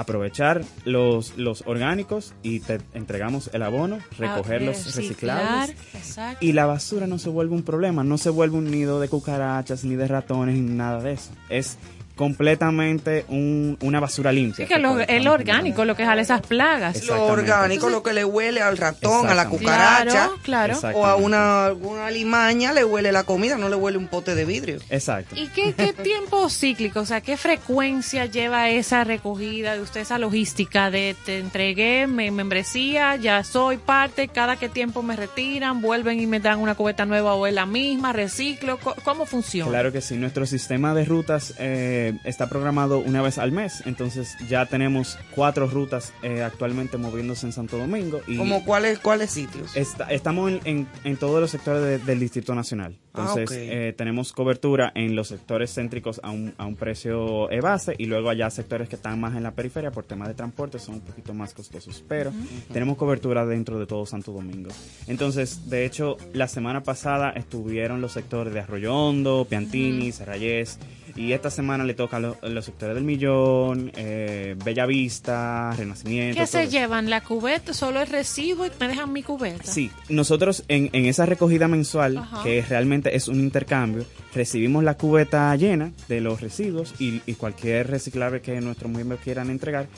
[0.00, 5.94] aprovechar los, los orgánicos y te entregamos el abono, recoger Ah, los reciclar, reciclables.
[5.94, 6.44] exacto.
[6.44, 9.84] Y la basura no se vuelve un problema, no se vuelve un nido de cucarachas,
[9.84, 11.30] ni de ratones, ni nada de eso.
[11.48, 11.78] Es
[12.18, 14.66] completamente un- una basura limpia.
[14.66, 17.04] Sí, que lo- el orgánico, lo que jale esas plagas.
[17.06, 20.30] Lo orgánico, lo que le huele al ratón, a la cucaracha.
[20.42, 20.98] Claro, claro.
[20.98, 24.44] O a una alguna alimaña le huele la comida, no le huele un pote de
[24.44, 24.78] vidrio.
[24.90, 25.34] Exacto.
[25.36, 30.18] ¿Y qué, qué tiempo cíclico, o sea, qué frecuencia lleva esa recogida de usted, esa
[30.18, 36.20] logística de te entregué mi membresía, ya soy parte, cada qué tiempo me retiran, vuelven
[36.20, 39.70] y me dan una cubeta nueva o es la misma, reciclo, Co- ¿cómo funciona?
[39.70, 44.36] Claro que sí, nuestro sistema de rutas eh, está programado una vez al mes, entonces
[44.48, 48.20] ya tenemos cuatro rutas eh, actualmente moviéndose en Santo Domingo.
[48.26, 49.76] Y ¿Como cuáles cuáles sitios?
[49.76, 52.96] Está- estamos en, en- en todos los sectores de- del Distrito Nacional.
[53.14, 57.60] Ah, Entonces, eh, tenemos cobertura en los sectores céntricos a un, a un precio eh,
[57.60, 60.78] base y luego allá sectores que están más en la periferia por temas de transporte
[60.78, 62.04] son un poquito más costosos.
[62.06, 62.32] Pero
[62.72, 64.70] tenemos cobertura dentro de todo Santo Domingo.
[65.08, 70.78] Entonces, de hecho, la semana pasada estuvieron los sectores de Arroyo Hondo, Piantini, Serrayés.
[71.18, 76.38] Y esta semana le toca lo- los sectores del Millón, eh, Bella Vista, Renacimiento.
[76.40, 76.70] ¿Qué se eso.
[76.70, 77.10] llevan?
[77.10, 77.74] ¿La cubeta?
[77.74, 79.64] ¿Solo el recibo y me dejan mi cubeta?
[79.64, 82.42] Sí, nosotros en, en esa recogida mensual, Ajá.
[82.44, 87.88] que realmente es un intercambio, recibimos la cubeta llena de los residuos y, y cualquier
[87.90, 89.88] reciclable que nuestros miembros quieran entregar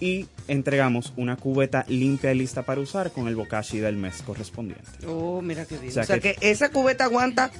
[0.00, 4.86] y entregamos una cubeta limpia y lista para usar con el bokashi del mes correspondiente.
[5.08, 5.90] Oh, mira qué bien.
[5.90, 7.50] O sea O sea, que- que, esa cubeta aguanta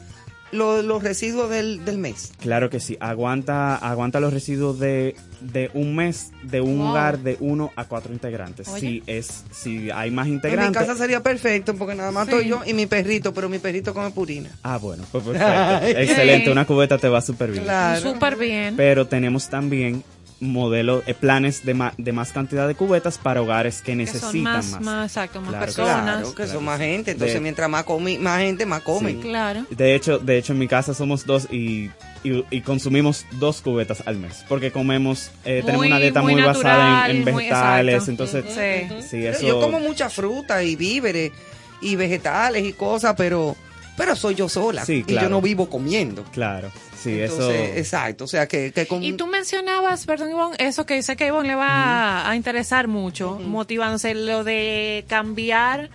[0.53, 2.33] lo- los residuos del, del mes.
[2.41, 6.89] Claro que sí, aguanta, aguanta los residuos de, de un mes de un Wow.
[6.91, 8.69] hogar de uno a cuatro integrantes.
[8.69, 8.81] Oye.
[8.81, 10.83] Si, es, si hay más En mi integrantes...
[10.83, 12.33] casa sería perfecto porque nada más Sí.
[12.35, 14.51] estoy yo y mi perrito, pero mi perrito come purina.
[14.63, 15.87] Ah, bueno, pues perfecto.
[16.01, 17.65] Excelente, una cubeta te va súper bien.
[18.01, 18.77] Súper bien.
[18.77, 20.03] Pero tenemos también
[20.41, 24.19] modelos, eh, planes de, ma- de más cantidad de cubetas para hogares que Que son
[24.19, 24.81] necesitan más, más.
[24.81, 26.03] más, exacto, más Claro, personas.
[26.21, 27.11] Claro, que son más gente.
[27.13, 29.21] Entonces, De- mientras más, comi, más gente, más comen.
[29.21, 29.65] Claro.
[29.71, 31.91] De hecho, de hecho en mi casa somos dos y,
[32.25, 36.43] y, y consumimos dos cubetas al mes porque comemos, eh, tenemos una dieta muy muy,
[36.43, 39.07] basada en, en natural, muy vegetales, entonces Sí.
[39.09, 41.33] sí, eso Yo como mucha fruta y víveres
[41.81, 43.57] y vegetales y cosas, pero
[43.97, 46.23] pero soy yo sola Sí, y yo no vivo comiendo.
[46.33, 46.71] Claro,
[47.03, 50.85] sí, Entonces, eso exacto, o sea que, que con- Y tú mencionabas, perdón Ivonne, eso
[50.87, 55.91] que sé que Ivonne le va a interesar mucho, motivándose lo de cambiar,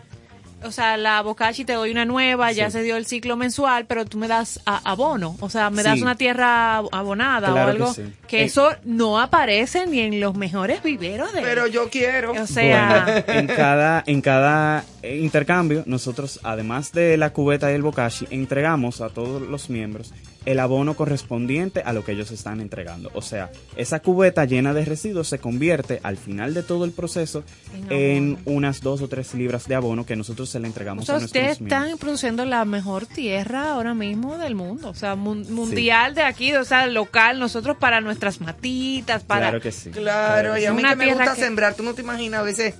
[0.65, 4.05] o sea, la bocachi te doy una nueva, ya se dio el ciclo mensual, pero
[4.05, 6.01] tú me das a- abono, o sea, me das Sí.
[6.01, 8.01] una tierra abonada Claro o que algo, sí.
[8.27, 11.41] que Eh, eso no aparece ni en los mejores viveros de...
[11.41, 12.31] pero yo quiero.
[12.33, 17.75] O sea, Bueno, en cada, en cada eh, intercambio, nosotros, además de la cubeta y
[17.75, 20.13] el bokashi, entregamos a todos los miembros
[20.45, 23.09] el abono correspondiente a lo que ellos están entregando.
[23.13, 27.45] O sea, esa cubeta llena de residuos se convierte al final de todo el proceso
[27.89, 31.15] en unas dos o tres libras de abono que nosotros se le entregamos o sea,
[31.15, 35.45] a nuestros ustedes están produciendo la mejor tierra ahora mismo del mundo, o sea, mun-
[35.53, 39.47] mundial de aquí, o sea, local, nosotros para nuestras matitas, para...
[39.49, 39.89] Claro que sí.
[39.91, 42.39] Claro, y a mí Una que me tierra gusta que- sembrar, tú no te imaginas
[42.39, 42.75] a veces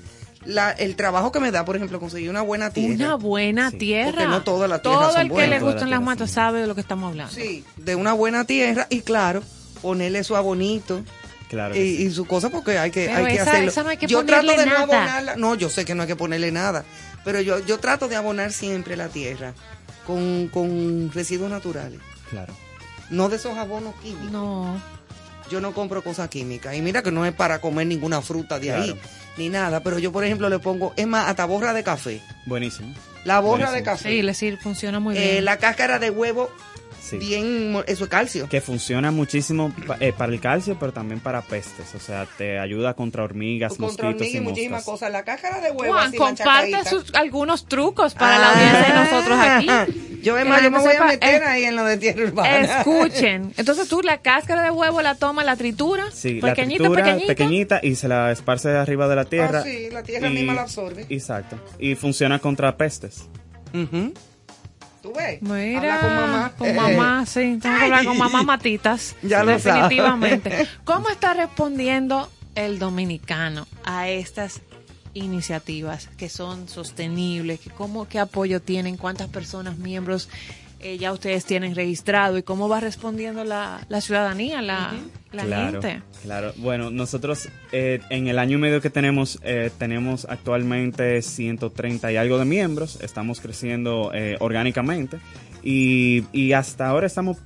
[0.45, 2.93] la, el trabajo que me da, por ejemplo, conseguir una buena tierra.
[2.95, 4.11] Una buena tierra.
[4.11, 5.49] Porque no todas las tierras Todo son el que buenas.
[5.61, 7.33] le gustan las las matas sabe de lo que estamos hablando.
[7.33, 9.41] Sí, de una buena tierra y claro,
[9.81, 11.01] ponerle su abonito.
[11.49, 12.03] Claro y, sí.
[12.05, 13.69] y su cosa porque hay que, Pero hay que hacerlo.
[13.69, 15.35] esa no hay que yo trato de no abonarla.
[15.37, 16.83] No, yo sé que no hay que ponerle nada.
[17.23, 19.53] Pero yo, yo trato de abonar siempre la tierra
[20.05, 21.99] con, con residuos naturales.
[22.29, 22.53] Claro.
[23.09, 24.31] No de esos abonos químicos.
[24.31, 24.81] No.
[25.49, 26.75] Yo no compro cosas químicas.
[26.75, 28.99] Y mira que no es para comer ninguna fruta de ahí,
[29.37, 29.81] ni nada.
[29.83, 32.21] Pero yo, por ejemplo, le pongo, es más, hasta borra de café.
[32.45, 32.93] Buenísimo.
[33.25, 33.75] La borra Buenísimo.
[33.75, 34.09] de café.
[34.09, 35.45] Sí, le sirve, funciona muy Eh, bien.
[35.45, 36.49] la cáscara de huevo,
[37.03, 37.17] Sí.
[37.17, 38.47] bien, eso es calcio.
[38.47, 41.93] Que funciona muchísimo pa- eh, para el calcio, pero también para pestes.
[41.95, 44.85] O sea, te ayuda contra hormigas, Contra mosquitos hormigas y y muchísimas moscas.
[44.93, 45.11] cosas.
[45.11, 49.37] La cáscara de huevo, Juan, así comparte sus, algunos trucos para la audiencia de nosotros
[49.41, 49.99] aquí.
[50.23, 51.83] Yo, es Que más, la yo me voy sepa, a meter eh, ahí en lo
[51.83, 52.77] de tierra urbana.
[52.77, 53.53] Escuchen.
[53.57, 57.27] Entonces tú la cáscara de huevo la tomas, la tritura, Sí, la pequeñita, tritura pequeñita.
[57.27, 59.59] pequeñita y se la esparce arriba de la tierra.
[59.59, 61.05] Ah, sí, la tierra y- misma la absorbe.
[61.09, 61.57] Exacto.
[61.77, 63.25] Y funciona contra pestes.
[65.03, 65.41] ¿Tú ves?
[65.41, 66.53] Mira, Habla con mamá.
[66.57, 67.59] con mamá, sí.
[67.61, 69.15] Tengo que hablar con mamá Matitas.
[69.21, 69.81] Ya lo sabe.
[69.81, 70.67] Definitivamente.
[70.85, 74.61] ¿Cómo está respondiendo el dominicano a estas
[75.13, 77.59] iniciativas que son sostenibles?
[77.59, 78.95] Que ¿Cómo, ¿Qué apoyo tienen?
[78.95, 80.29] ¿Cuántas personas, miembros
[80.83, 84.93] eh, ya ustedes tienen registrado y cómo va respondiendo la, la ciudadanía, la,
[85.31, 86.01] la claro, gente.
[86.23, 92.11] Claro, bueno, nosotros eh, en el año y medio que tenemos, eh, tenemos actualmente 130
[92.11, 95.19] y algo de miembros, estamos creciendo eh, orgánicamente.
[95.63, 97.37] Y, y hasta ahora estamos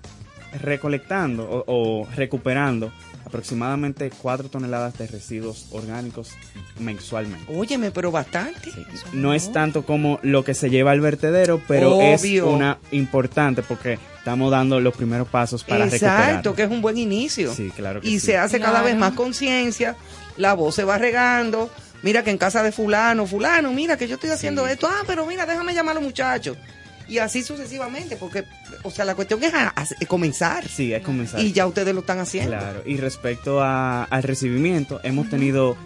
[0.61, 2.91] recolectando o, o recuperando
[3.27, 6.31] aproximadamente 4 toneladas de residuos orgánicos
[6.79, 7.45] mensualmente.
[7.53, 8.71] Óyeme, pero bastante.
[9.13, 13.99] No es tanto como lo que se lleva al vertedero, pero es una importante porque
[14.17, 16.29] estamos dando los primeros pasos para recuperar.
[16.29, 17.53] Exacto, que es un buen inicio.
[17.53, 18.27] Sí, claro que y sí.
[18.27, 19.95] se hace cada vez más conciencia,
[20.37, 21.69] la voz se va regando.
[22.03, 24.73] Mira que en casa de fulano, fulano, mira que yo estoy haciendo Sí.
[24.73, 24.87] esto.
[24.87, 26.55] Ah, pero mira, déjame llamar a los muchachos.
[27.07, 28.43] Y así sucesivamente, porque,
[28.83, 30.67] o sea, la cuestión es a- a- comenzar.
[30.67, 31.39] Sí, es comenzar.
[31.39, 32.51] Y ya ustedes lo están haciendo.
[32.51, 35.77] Claro, y respecto a- al recibimiento, hemos tenido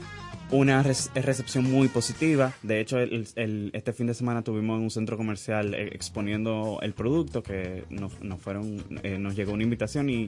[0.52, 2.54] una recepción muy positiva.
[2.62, 6.80] De hecho, el- el- este fin de semana tuvimos en un centro comercial eh, exponiendo
[6.82, 10.28] el producto que nos, nos fueron, eh, nos llegó una invitación y,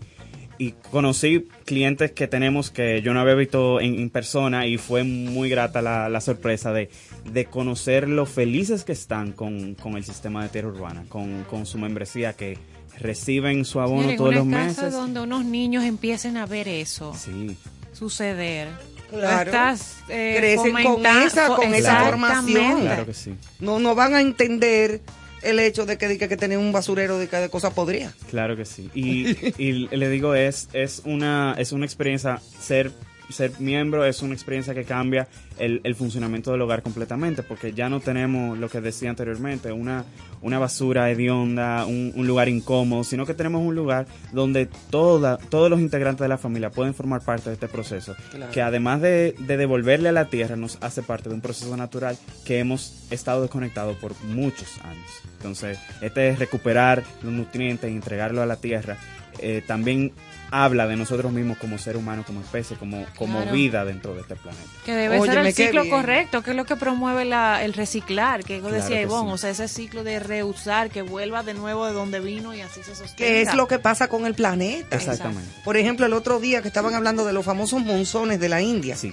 [0.58, 5.04] y conocí clientes que tenemos que yo no había visto en, en persona y fue
[5.04, 6.90] muy grata la, la sorpresa de,
[7.32, 11.66] de conocer lo felices que están con, con el sistema de tierra urbana, con, con
[11.66, 12.58] su membresía que
[13.00, 14.94] reciben su abono Miren, todos una los casa meses.
[14.94, 17.58] donde unos niños empiecen a ver eso Sí.
[17.92, 18.70] suceder.
[19.14, 19.52] Claro.
[19.52, 22.82] Estás eh, Crecen con esa, con esa formación.
[22.82, 23.36] Claro que sí.
[23.60, 25.02] No, no van a entender
[25.44, 28.14] el hecho de que, de que, tener un basurero de, que de cosas podría.
[28.30, 28.90] Claro que sí.
[28.94, 32.92] Y, y le digo, es, es, una, es una experiencia, ser,
[33.34, 35.28] ser miembro es una experiencia que cambia
[35.60, 40.06] el, el funcionamiento del hogar completamente, porque ya no tenemos lo que decía anteriormente, una,
[40.42, 45.70] una basura hedionda, un, un lugar incómodo, sino que tenemos un lugar donde toda, todos
[45.70, 48.52] los integrantes de la familia pueden formar parte de este proceso, Claro.
[48.52, 52.18] que además de, de devolverle a la tierra, nos hace parte de un proceso natural
[52.46, 55.10] que hemos estado desconectados por muchos años.
[55.38, 58.98] Entonces, este es recuperar los nutrientes y entregarlo a la tierra.
[59.40, 60.12] eh, también
[60.56, 63.52] habla de nosotros mismos como ser humano, como especie, como, como Claro.
[63.54, 64.64] vida dentro de este planeta.
[64.86, 65.96] Que debe ser el ciclo bien.
[65.96, 69.34] correcto, que es lo que promueve la, el reciclar, que Claro decía que Ivonne, sí.
[69.34, 72.84] o sea, ese ciclo de reusar, que vuelva de nuevo de donde vino y así
[72.84, 73.16] se sostenga.
[73.16, 74.96] Que es lo que pasa con el planeta.
[74.96, 75.50] Exactamente.
[75.64, 78.96] Por ejemplo, el otro día que estaban hablando de los famosos monzones de la India.
[78.96, 79.12] Sí.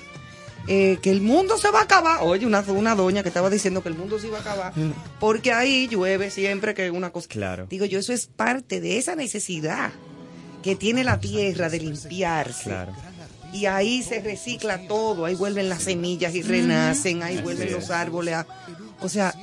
[0.68, 2.18] eh, que el mundo se va a acabar.
[2.20, 4.72] Oye, una, una doña que estaba diciendo que el mundo se iba a acabar.
[5.18, 7.28] Porque ahí llueve siempre que una cosa.
[7.30, 7.66] Claro.
[7.70, 9.90] Digo yo, eso es parte de esa necesidad
[10.62, 12.64] que tiene la tierra de limpiarse.
[12.64, 12.92] Claro.
[13.52, 18.34] Y ahí se recicla todo, ahí vuelven las semillas y renacen, ahí vuelven los árboles.
[18.34, 18.46] a-
[19.02, 19.34] o sea,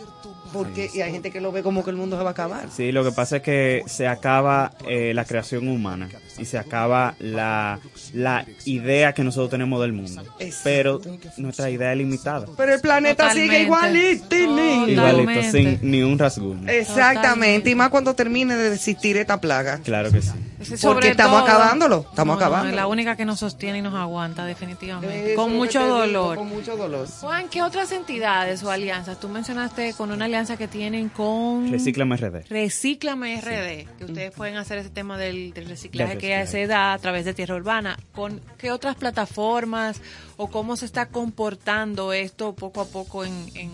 [0.53, 2.67] porque y hay gente que lo ve como que el mundo se va a acabar.
[2.75, 7.15] Sí, lo que pasa es que se acaba eh, la creación humana y se acaba
[7.19, 7.79] la,
[8.13, 10.21] la idea que nosotros tenemos del mundo.
[10.39, 10.61] Exacto.
[10.63, 11.01] Pero
[11.37, 12.47] nuestra idea es limitada.
[12.57, 14.35] Pero el planeta sigue igualito.
[14.35, 16.69] Igualito, sin ni un rasguño.
[16.69, 19.79] Exactamente, y más cuando termine de existir esta plaga.
[19.83, 20.31] Claro que sí.
[20.57, 22.69] Porque sobre estamos todo- acabándolo, estamos No, no, acabando.
[22.69, 25.33] es la única que nos sostiene y nos aguanta, definitivamente.
[25.33, 26.37] Eso con mucho digo, dolor.
[26.37, 27.07] Con mucho dolor.
[27.21, 29.19] Juan, ¿qué otras entidades o alianzas?
[29.19, 31.71] Tú mencionaste con una alianza que tienen con...
[31.71, 32.47] Recíclame RD.
[32.47, 36.93] Recíclame RD, que ustedes pueden hacer ese tema del, del reciclaje Del que se da
[36.93, 37.97] a través de Tierra Urbana.
[38.13, 39.99] ¿Con qué otras plataformas
[40.37, 43.71] o cómo se está comportando esto poco a poco en, en,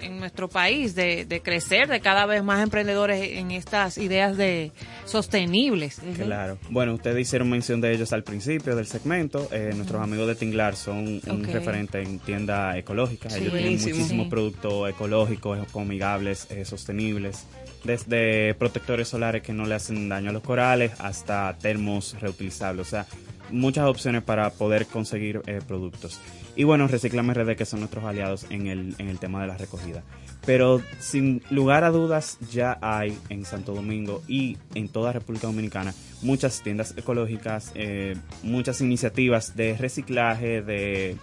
[0.00, 4.72] en nuestro país de, de crecer, de cada vez más emprendedores en estas ideas de
[5.04, 6.00] sostenibles?
[6.16, 6.58] Claro.
[6.70, 9.48] Bueno, ustedes hicieron mención de ellos al principio del segmento.
[9.52, 13.28] Eh, nuestros amigos de Tinglar son un referente en tienda ecológica.
[13.30, 13.40] Sí.
[13.40, 14.30] ellos tienen muchísimos Sí.
[14.30, 17.46] productos ecológicos, amigables, eh, sostenibles.
[17.84, 22.86] Desde protectores solares que no le hacen daño a los corales hasta termos reutilizables.
[22.86, 23.06] O sea,
[23.50, 26.20] muchas opciones para poder conseguir eh, productos.
[26.58, 29.56] Y bueno, Reciclame RD, que son nuestros aliados en el, en el tema de la
[29.56, 30.02] recogida.
[30.44, 35.94] Pero sin lugar a dudas, ya hay en Santo Domingo y en toda República Dominicana
[36.20, 41.16] muchas tiendas ecológicas, eh, muchas iniciativas de reciclaje, de,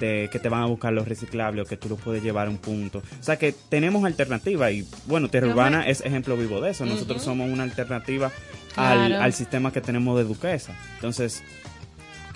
[0.00, 2.50] de que te van a buscar los reciclables o que tú los puedes llevar a
[2.50, 3.04] un punto.
[3.20, 6.84] O sea que tenemos alternativa y bueno, Tierra Urbana es ejemplo vivo de eso.
[6.86, 8.32] Nosotros somos una alternativa
[8.74, 9.00] Claro.
[9.02, 10.74] al, al sistema que tenemos de Duquesa.
[10.94, 11.42] Entonces,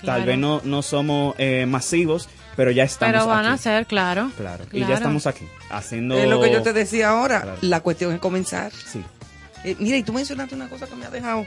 [0.01, 0.18] Claro.
[0.20, 3.55] tal vez no, no somos eh, masivos, pero ya estamos Pero van aquí.
[3.55, 4.31] a ser, claro.
[4.36, 4.64] Claro.
[4.73, 4.89] Y Claro.
[4.89, 6.16] ya estamos aquí, haciendo...
[6.18, 7.43] Es lo que yo te decía ahora.
[7.43, 7.59] Claro.
[7.62, 8.73] La cuestión es comenzar.
[8.73, 9.02] Sí.
[9.64, 11.44] Eh, mira, y tú mencionaste una cosa que me ha dejado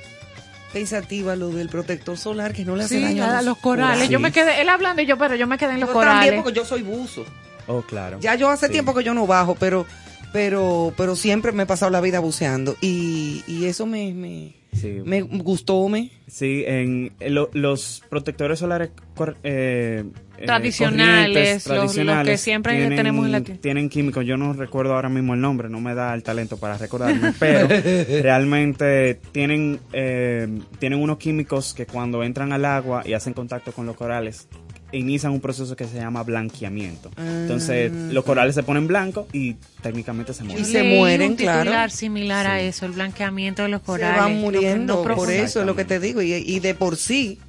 [0.74, 4.08] pensativa, lo del protector solar que no le hace Sí, daño a los corales.
[4.08, 4.10] Sí.
[4.14, 6.26] Yo me quedé, él hablando y yo, pero yo me quedé en los Yo corales.
[6.26, 7.26] también porque yo soy buzo.
[7.68, 8.20] Oh, claro.
[8.20, 8.74] Ya yo hace Sí.
[8.74, 9.86] tiempo que yo no bajo, pero
[10.32, 15.00] pero pero siempre me he pasado la vida buceando y, y eso me, me, Sí.
[15.04, 16.12] Me gustóme.
[16.28, 20.04] Sí, en en lo- los protectores solares cor- eh,
[20.38, 23.62] eh, Tradicionales, los- los que siempre tenemos en la tienda.
[23.62, 26.78] Tienen químicos, yo no recuerdo ahora mismo el nombre, no me da el talento para
[26.78, 27.68] recordarme, pero
[28.24, 30.48] realmente tienen, eh,
[30.80, 34.48] tienen unos químicos que cuando entran al agua y hacen contacto con los corales,
[34.92, 37.12] inician un proceso que se llama blanqueamiento.
[37.18, 38.10] Entonces, Ah.
[38.12, 40.64] los corales se ponen blancos y técnicamente se mueren.
[40.64, 41.92] Y se mueren, un titular claro.
[41.92, 44.18] similar a eso, el blanqueamiento de los Se corales.
[44.18, 46.22] van lo que muriendo, no por eso es lo que te digo.
[46.22, 47.40] Y, y de por sí,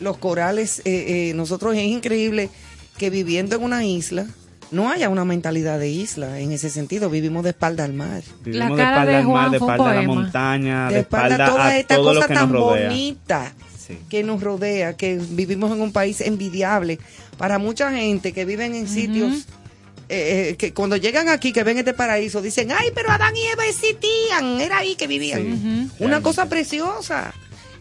[0.00, 2.50] los corales, eh, eh, nosotros es increíble
[2.98, 4.26] que viviendo en una isla,
[4.70, 7.08] no haya una mentalidad de isla en ese sentido.
[7.08, 8.22] Vivimos de espalda al mar.
[8.44, 11.00] Vivimos La de cara espalda de al mar, de espalda a la montaña, de, de
[11.00, 12.88] espalda espalda toda a esta todo lo cosa tan rodea.
[12.88, 13.52] bonita
[13.86, 13.98] Sí.
[14.08, 16.98] que nos rodea, que vivimos en un país envidiable.
[17.36, 19.46] Para mucha gente que viven en sitios
[20.08, 23.46] eh, eh, que cuando llegan aquí, que ven este paraíso, dicen, ay, pero Adán y
[23.46, 25.90] Eva existían, era ahí que vivían.
[25.96, 27.32] Sí, Una cosa preciosa.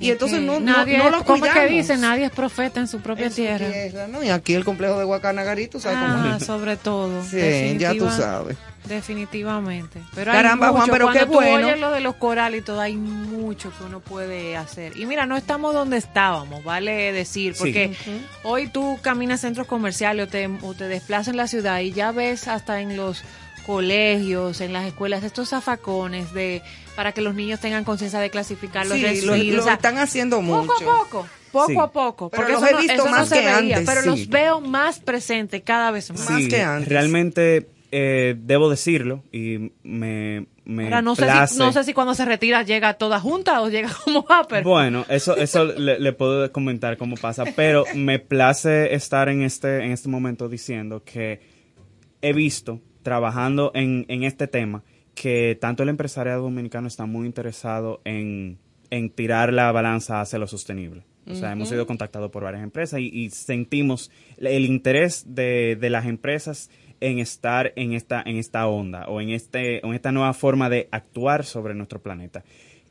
[0.08, 1.70] Y entonces no, no, nadie, no lo ¿Cómo es cuidamos.
[1.70, 1.98] que dice?
[1.98, 3.72] Nadie es profeta en su propia En su tierra.
[3.72, 4.24] tierra, ¿no?
[4.24, 6.46] Y aquí el complejo de Guacanagarí, ¿sabes cómo Ah, es?
[6.46, 7.24] sobre todo.
[7.24, 8.58] Sí, ya tú sabes.
[8.86, 10.02] Definitivamente.
[10.16, 10.92] Pero Caramba, hay Juan, mucho.
[10.92, 11.68] pero Cuando qué tú bueno.
[11.68, 14.98] oyes lo de los corales y todo, hay mucho que uno puede hacer.
[14.98, 17.60] Y mira, no estamos donde estábamos, vale decir, Sí.
[17.60, 17.96] porque
[18.44, 22.12] hoy tú caminas centros comerciales o te, o te desplazas en la ciudad y ya
[22.12, 23.24] ves hasta en los
[23.66, 26.62] colegios, en las escuelas, estos zafacones de
[26.96, 29.56] para que los niños tengan conciencia de clasificar los Sí, lo, residuos.
[29.56, 30.68] lo O sea, están haciendo mucho.
[30.68, 31.78] poco a poco, poco Sí.
[31.80, 32.30] a poco.
[32.30, 34.02] Pero porque los eso he no- visto eso no más se que veía, antes, Pero
[34.02, 34.08] sí.
[34.10, 36.30] los veo más presentes cada vez más.
[36.30, 36.90] Más que antes.
[36.90, 41.54] Realmente eh, debo decirlo y me, me Ahora, no sé, place.
[41.54, 45.06] si, no sé si cuando se retira llega toda junta o llega como pero Bueno,
[45.10, 49.92] eso, eso le, le puedo comentar cómo pasa, pero me place estar en este, en
[49.92, 51.40] este momento diciendo que
[52.24, 58.02] he visto, trabajando en, en este tema, que tanto el empresariado dominicano está muy interesado
[58.04, 58.58] en,
[58.90, 61.04] en tirar la balanza hacia lo sostenible.
[61.26, 65.90] O sea, hemos sido contactados por varias empresas y, y sentimos el interés de, de
[65.90, 66.70] las empresas
[67.00, 70.90] en estar en esta, en esta onda o en, este, en esta nueva forma de
[70.92, 72.44] actuar sobre nuestro planeta.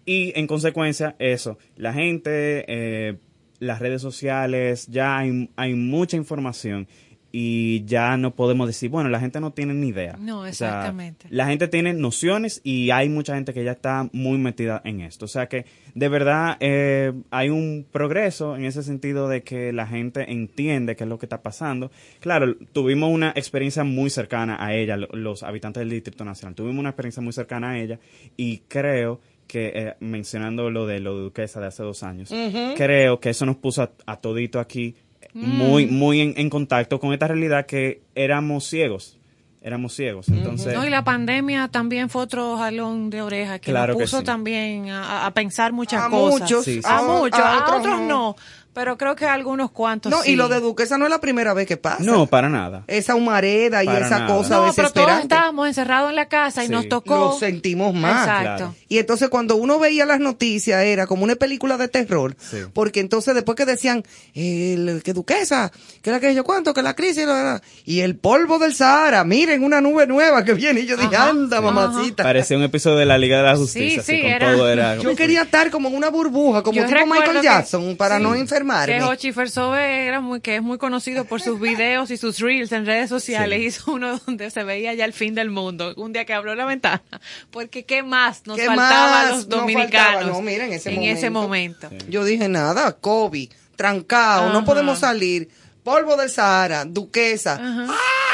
[0.07, 3.19] Y en consecuencia, eso, la gente, eh,
[3.59, 6.89] las redes sociales, ya hay, hay mucha información
[7.35, 10.17] y ya no podemos decir, bueno, la gente no tiene ni idea.
[10.21, 11.27] No, O sea, exactamente.
[11.31, 15.25] la gente tiene nociones y hay mucha gente que ya está muy metida en esto.
[15.25, 15.65] O sea que
[15.95, 21.05] de verdad eh, hay un progreso en ese sentido de que la gente entiende qué
[21.05, 21.91] es lo que está pasando.
[22.21, 26.55] Claro, tuvimos una experiencia muy cercana a ella, lo- los habitantes del Distrito Nacional.
[26.55, 27.99] Tuvimos una experiencia muy cercana a ella
[28.37, 32.31] y creo que, eh, mencionando lo de lo de Duquesa de hace dos años,
[32.77, 34.95] creo que eso nos puso a, a todito aquí
[35.35, 39.19] muy, muy en, en contacto con esta realidad que éramos ciegos.
[39.65, 40.29] Éramos ciegos.
[40.29, 44.05] Entonces, no, y la pandemia también fue otro jalón de oreja que Claro nos que
[44.07, 44.25] puso sí.
[44.25, 46.41] también a, a pensar muchas A cosas.
[46.41, 46.81] muchos, Sí, sí.
[46.85, 48.07] A a- muchos, a a, otros otros no.
[48.09, 48.37] no.
[48.75, 50.33] Pero creo que algunos cuantos No, sí.
[50.33, 52.03] y lo de Duquesa no es la primera vez que pasa.
[52.03, 52.85] no, para nada.
[52.87, 54.35] Esa humareda y Para esa nada.
[54.35, 56.73] cosa No, pero todos estábamos encerrados en la casa y Sí.
[56.73, 57.15] nos tocó.
[57.17, 58.23] Lo sentimos más.
[58.27, 58.57] Exacto.
[58.57, 58.75] Claro.
[58.89, 62.59] Y entonces cuando uno veía las noticias era como una película de terror, Sí.
[62.73, 64.03] porque entonces después que decían
[64.35, 65.71] el, que Duquesa,
[66.03, 69.25] que era que yo cuánto, que la crisis, la- la- y el polvo del Sahara,
[69.25, 72.23] miren una nube nueva que viene y yo dije, Ajá, anda mamacita.
[72.23, 74.03] Parecía un episodio de la Liga de la Justicia.
[74.03, 74.97] Sí, así, sí, con era- todo era.
[74.97, 78.23] Yo quería estar como en una burbuja, como Yo tipo Michael que- Jackson, para sí,
[78.23, 78.99] no enfermarme.
[78.99, 82.73] Que Hochi Fersobe era muy, que es muy conocido por sus videos y sus reels
[82.73, 83.59] en redes sociales.
[83.61, 83.67] Sí.
[83.67, 85.93] Hizo uno donde se veía ya el fin del mundo.
[85.97, 87.03] Un día que abrió la ventana.
[87.51, 90.33] Porque qué más nos ¿Qué faltaba más a los nos dominicanos faltaba?
[90.33, 91.87] No, mira, en ese ese momento.
[91.89, 92.07] momento.
[92.11, 94.65] Yo dije, nada, COVID, trancado, no Ajá.
[94.67, 95.49] podemos salir,
[95.83, 97.59] polvo del Sahara, Duquesa.
[97.61, 98.32] ¡Ay!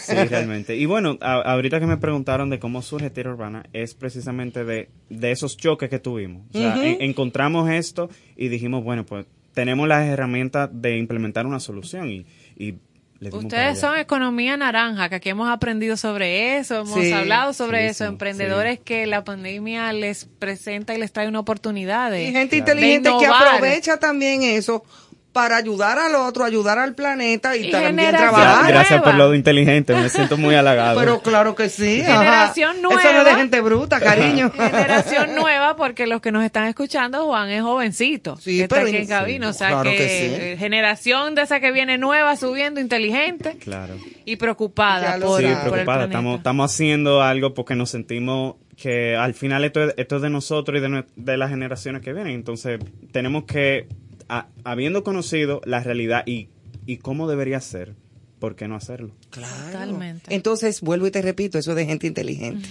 [0.00, 0.76] Sí, realmente.
[0.76, 4.88] Y bueno, a- ahorita que me preguntaron de cómo surge Tierra Urbana, es precisamente de,
[5.08, 6.42] de esos choques que tuvimos.
[6.54, 11.60] O sea, en- encontramos esto y dijimos, bueno, pues tenemos las herramientas de implementar una
[11.60, 12.26] solución y,
[12.56, 12.74] y
[13.30, 17.90] Ustedes son economía naranja, que aquí hemos aprendido sobre eso, hemos Sí, hablado sobre sí,
[17.90, 22.32] eso, sí, emprendedores que la pandemia les presenta y les trae una oportunidad de Y
[22.32, 24.82] gente inteligente que aprovecha también eso
[25.32, 28.66] para ayudar al otro, ayudar al planeta y, Y también trabajar.
[28.68, 29.28] Gracias por nueva.
[29.30, 31.00] lo inteligente, me siento muy halagado.
[31.00, 32.02] Pero claro que sí.
[32.02, 32.18] ajá.
[32.22, 33.24] Generación Eso no es nueva.
[33.24, 34.50] de gente bruta, cariño.
[34.52, 38.36] Generación nueva, porque los que nos están escuchando, Juan es jovencito.
[38.36, 39.48] Sí, que está pero aquí en cabina.
[39.48, 40.58] O sea, claro que, que sí.
[40.58, 43.94] generación de esa que viene nueva, subiendo, inteligente Claro.
[44.24, 45.54] y preocupada Ya lo por, Sí, sabe.
[45.56, 45.84] por el preocupada.
[45.98, 46.18] planeta.
[46.18, 50.30] Estamos, estamos haciendo algo porque nos sentimos que al final esto es, esto es de
[50.30, 52.34] nosotros y de, de las generaciones que vienen.
[52.34, 52.80] Entonces,
[53.12, 53.86] tenemos que,
[54.28, 56.48] a- habiendo conocido la realidad y,
[56.86, 57.94] y cómo debería ser,
[58.38, 59.14] ¿por qué no hacerlo?
[59.30, 60.34] Totalmente.
[60.34, 62.68] Entonces, vuelvo y te repito, eso es de gente inteligente.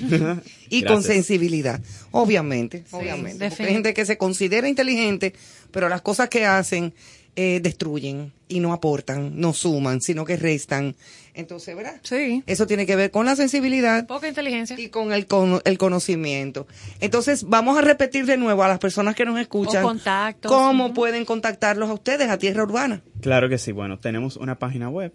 [0.70, 1.82] y con sensibilidad.
[2.12, 3.50] Obviamente, obviamente.
[3.50, 5.34] Porque hay gente que se considera inteligente,
[5.72, 6.94] pero las cosas que hacen
[7.36, 10.96] eh, destruyen y no aportan, no suman, sino que restan.
[11.34, 11.96] Entonces, ¿verdad?
[12.04, 12.44] Sí.
[12.46, 14.78] Eso tiene que ver con la sensibilidad Poca inteligencia.
[14.80, 16.68] y con el, con el conocimiento.
[17.00, 20.52] Entonces, vamos a repetir de nuevo a las personas que nos escuchan O contactos.
[20.52, 23.02] cómo pueden contactarlos a ustedes a Tierra Urbana.
[23.22, 23.72] Claro que sí.
[23.72, 25.14] Bueno, tenemos una página web,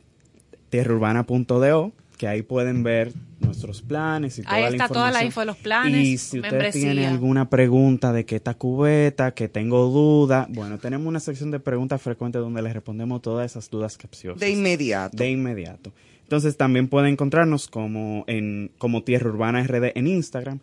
[0.71, 5.27] tierraurbana.do, que ahí pueden ver nuestros planes y toda Ahí la está toda la información.
[5.27, 6.93] info de los planes, Y si usted membresía.
[6.93, 11.61] tiene alguna pregunta de qué está cubeta, que tengo duda, bueno, tenemos una sección de
[11.61, 14.41] preguntas frecuentes donde les respondemos todas esas dudas capciosas.
[14.41, 15.17] De inmediato.
[15.17, 15.93] De inmediato.
[16.23, 20.59] Entonces también puede encontrarnos como en como Tierra Urbana RD en Instagram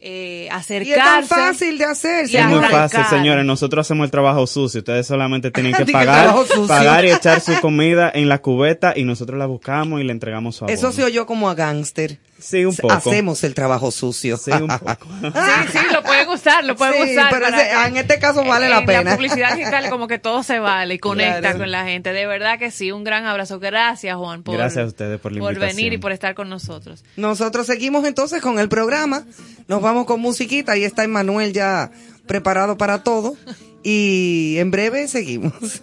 [0.00, 1.28] eh, Y es tan acercarse.
[1.28, 3.44] fácil de hacer, Es muy fácil, señores.
[3.44, 4.80] Nosotros hacemos el trabajo sucio.
[4.80, 6.34] Ustedes solamente tienen que pagar,
[6.66, 10.56] pagar y echar su comida en la cubeta y nosotros la buscamos y le entregamos
[10.56, 10.74] su abono.
[10.74, 12.18] Eso se oyó como a gángster.
[12.40, 12.92] Sí, un poco.
[12.94, 14.36] Hacemos el trabajo sucio.
[14.36, 15.06] Sí, un poco.
[15.22, 17.30] Sí, sí, lo pueden usar, lo pueden Sí, usar.
[17.30, 19.02] pero para ese- que- en este caso vale la en pena.
[19.10, 21.58] la publicidad digital como que todo se vale y conecta Claro.
[21.58, 22.12] con la gente.
[22.12, 23.58] De verdad que sí, un gran abrazo.
[23.60, 25.76] Gracias, Juan, por, Gracias a ustedes por la invitación.
[25.76, 27.04] venir y por estar con nosotros.
[27.16, 29.24] Nosotros seguimos entonces con el programa.
[29.68, 30.72] Nos vamos con musiquita.
[30.72, 31.90] Ahí está Emanuel ya
[32.26, 33.34] preparado para todo.
[33.82, 35.52] Y en breve seguimos.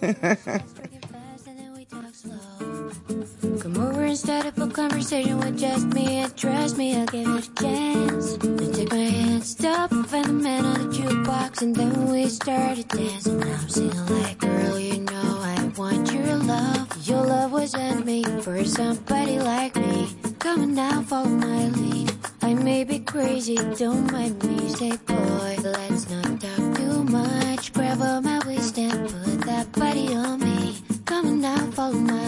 [3.08, 7.26] Come over and start up a conversation with just me and trust me, I'll give
[7.26, 8.36] it a chance.
[8.36, 12.26] Then take my hand, stop, and find the man on the jukebox, and then we
[12.28, 13.42] started dancing.
[13.42, 17.08] I'm singing like, girl, you know I want your love.
[17.08, 20.14] Your love wasn't made for somebody like me.
[20.38, 22.12] Come on now, follow my lead.
[22.42, 24.68] I may be crazy, don't mind me.
[24.68, 27.72] Say, boy, let's not talk too much.
[27.72, 30.76] Grab on my waist and put that body on me.
[31.06, 32.27] Come on now, follow my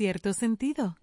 [0.00, 0.96] Cierto sentido.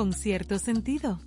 [0.00, 1.18] Con cierto sentido.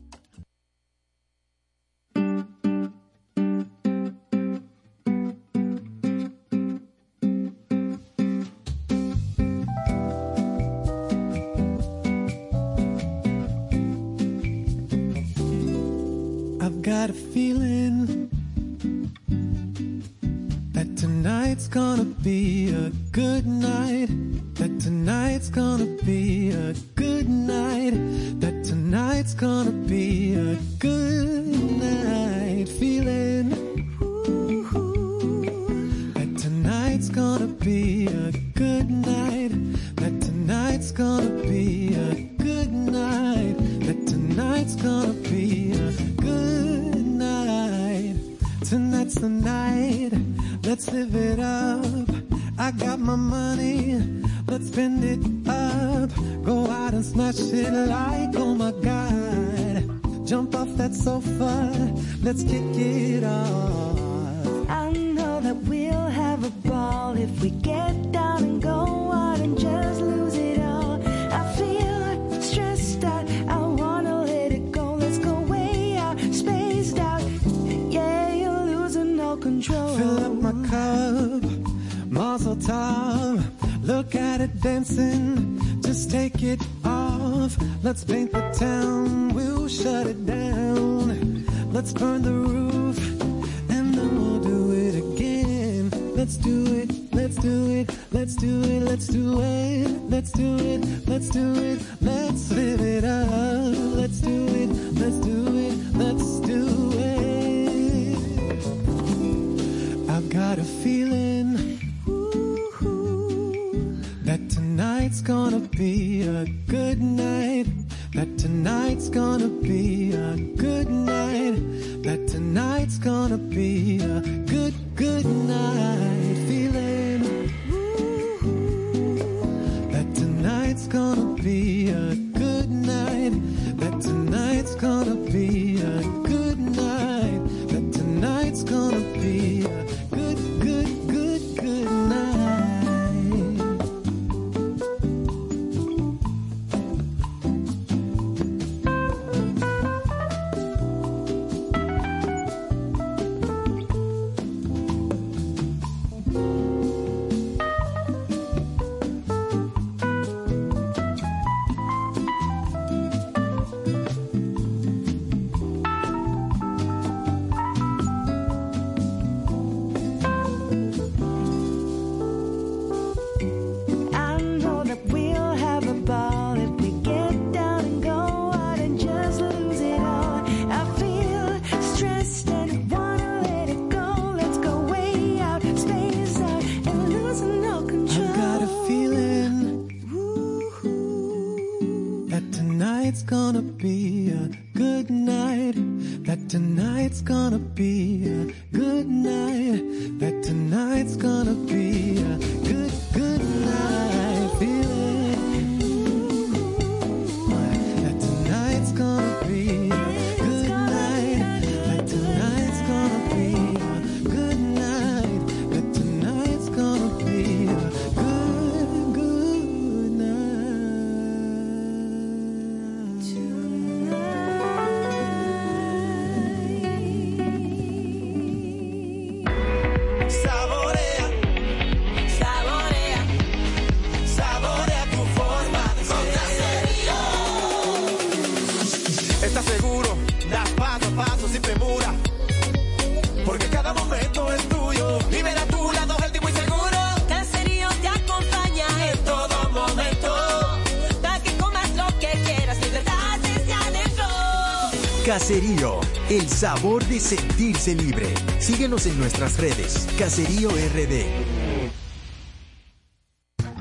[256.63, 258.33] Sabor de sentirse libre.
[258.57, 260.07] Síguenos en nuestras redes.
[260.17, 261.25] Caserío RD.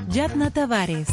[0.09, 1.07] Yadna Tavares,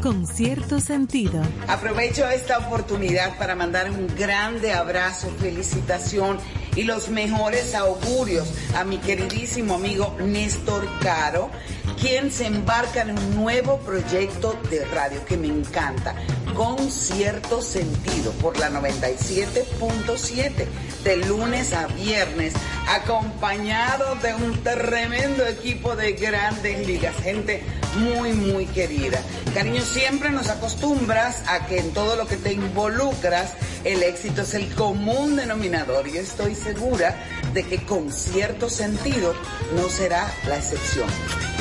[0.00, 1.42] con cierto sentido.
[1.66, 6.38] Aprovecho esta oportunidad para mandar un grande abrazo, felicitación
[6.76, 11.50] y los mejores augurios a mi queridísimo amigo Néstor Caro,
[12.00, 16.14] quien se embarca en un nuevo proyecto de radio que me encanta,
[16.58, 20.66] con cierto sentido, por la 97.7,
[21.04, 22.52] de lunes a viernes,
[22.88, 27.62] acompañado de un tremendo equipo de grandes ligas, gente
[27.98, 29.20] muy, muy querida.
[29.54, 33.52] Cariño, siempre nos acostumbras a que en todo lo que te involucras,
[33.84, 37.14] el éxito es el común denominador y estoy segura
[37.54, 39.32] de que con cierto sentido
[39.76, 41.08] no será la excepción.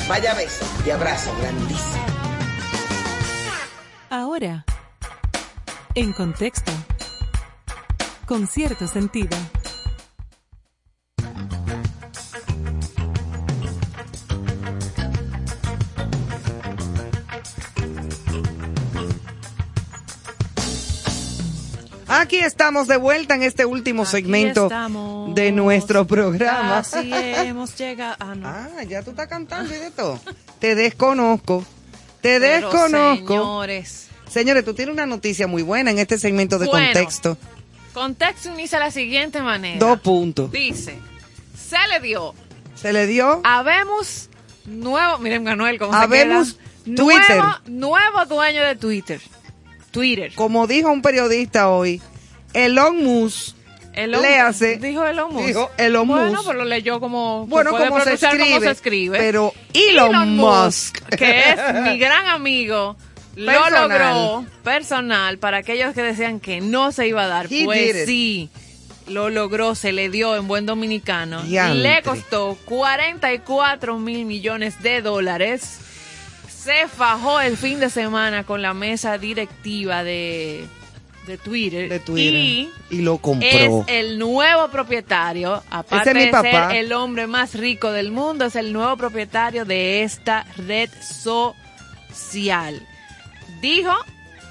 [0.09, 2.03] Vaya beso y abrazo grandísimo.
[4.09, 4.65] Ahora,
[5.97, 6.71] en contexto,
[8.27, 9.35] con cierto sentido.
[22.07, 25.33] Aquí estamos de vuelta en este último segmento estamos.
[25.33, 26.77] de nuestro programa.
[26.77, 28.15] Así hemos llegado.
[28.19, 28.47] Ah, no.
[28.47, 30.19] Ah, ya tú estás cantando y de todo.
[30.59, 31.65] Te desconozco.
[32.21, 33.27] Te Pero, desconozco.
[33.33, 36.85] Señores, Señores, tú tienes una noticia muy buena en este segmento de Bueno.
[36.93, 37.37] contexto.
[37.93, 39.79] contexto inicia de la siguiente manera.
[39.79, 40.51] Dos puntos.
[40.51, 40.97] Dice,
[41.57, 42.33] se le dio.
[42.75, 43.41] Se le dio.
[43.43, 44.29] Habemos
[44.65, 46.95] nuevo, miren Manuel, cómo Habemos se queda.
[46.95, 47.37] Twitter.
[47.37, 49.19] Nuevo, nuevo dueño de Twitter.
[49.91, 50.31] Twitter.
[50.35, 52.01] Como dijo un periodista hoy,
[52.53, 53.55] Elon Musk
[53.93, 54.77] Elon- le hace.
[54.77, 55.47] Dijo Elon Musk.
[55.47, 56.45] Dijo Elon Bueno, Musk.
[56.45, 57.47] pero lo leyó como.
[57.47, 59.17] Bueno, como se escribe, como se escribe.
[59.17, 60.99] pero Elon Musk.
[61.17, 62.95] que es mi gran amigo,
[63.37, 67.47] lo logró personal para aquellos que decían que no se iba a dar.
[67.49, 68.49] He pues sí,
[69.07, 71.43] lo logró, se le dio en buen dominicano.
[71.43, 71.81] Diantre.
[71.81, 75.79] Le costó 44 mil millones de dólares.
[76.49, 80.65] Se fajó el fin de semana con la mesa directiva de,
[81.27, 81.89] de Twitter.
[81.89, 82.33] De Twitter.
[82.33, 83.47] Y Y lo compró.
[83.47, 86.69] es el nuevo propietario, aparte es de papá.
[86.69, 92.85] ser el hombre más rico del mundo, es el nuevo propietario de esta red social.
[93.61, 93.93] Dijo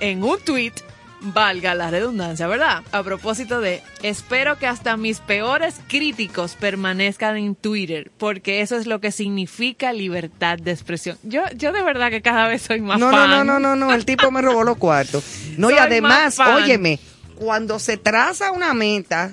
[0.01, 0.73] en un tweet,
[1.20, 2.83] valga la redundancia, ¿verdad?
[2.93, 8.87] A propósito de, espero que hasta mis peores críticos permanezcan en Twitter, porque eso es
[8.87, 11.19] lo que significa libertad de expresión.
[11.23, 13.31] Yo, yo de verdad que cada vez soy más No, no, fan.
[13.31, 15.24] no, no, no, no, el tipo me robó los cuartos.
[15.57, 17.01] No, y además, óyeme,
[17.37, 19.33] cuando se traza una meta,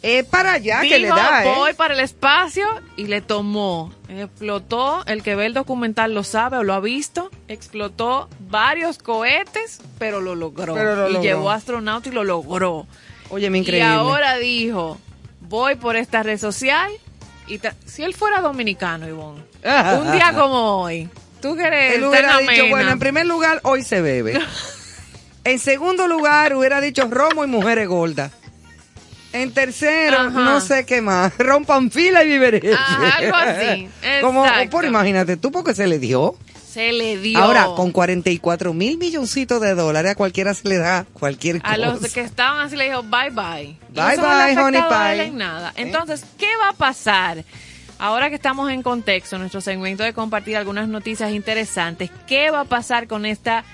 [0.00, 1.52] Es para allá que le Dijo, da, ¿eh?
[1.56, 2.64] voy para el espacio
[2.96, 3.92] y le tomó.
[4.08, 9.80] Explotó, el que ve el documental lo sabe o lo ha visto, explotó varios cohetes,
[9.98, 10.74] pero lo logró.
[10.74, 11.22] Pero lo y logró.
[11.22, 12.86] llevó astronauta y lo logró.
[13.30, 13.88] Oye, me Y increíble.
[13.88, 14.98] ahora dijo,
[15.40, 16.90] voy por esta red social.
[17.46, 19.42] y Si él fuera dominicano, Ivonne,
[20.00, 21.08] un día como hoy,
[21.40, 24.40] tú que eres Él hubiera dicho, bueno, en primer lugar, hoy se bebe.
[25.44, 28.32] en segundo lugar, hubiera dicho romo y mujeres gordas.
[29.30, 30.30] En tercero, Ajá.
[30.30, 31.36] no sé qué más.
[31.36, 32.72] Rompan fila y vivereche.
[32.72, 33.88] Ajá, algo así.
[34.22, 36.34] Como, por imagínate tú, porque se le dio.
[36.70, 41.06] Se le dio Ahora, con 44 mil milloncitos de dólares, a cualquiera se le da
[41.12, 41.74] cualquier cosa.
[41.74, 43.76] a los que estaban así le dijo bye bye.
[43.90, 45.24] Bye, no bye, honey pie.
[45.24, 45.72] en nada.
[45.76, 47.44] Entonces, ¿qué va a pasar?
[47.98, 52.64] Ahora que estamos en contexto, nuestro segmento de compartir algunas noticias interesantes, ¿qué va a
[52.64, 53.64] pasar con esta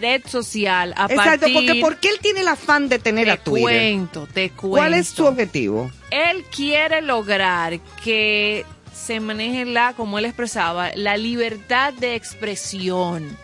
[0.00, 3.30] red social a Exacto, partir porque ¿por qué él tiene el afán de tener te
[3.32, 3.62] a Twitter?
[3.62, 4.76] cuento, te cuento.
[4.78, 5.90] ¿Cuál es su objetivo?
[6.10, 8.64] Él quiere lograr que
[9.02, 13.36] se maneje la, como él expresaba, la libertad de expresión.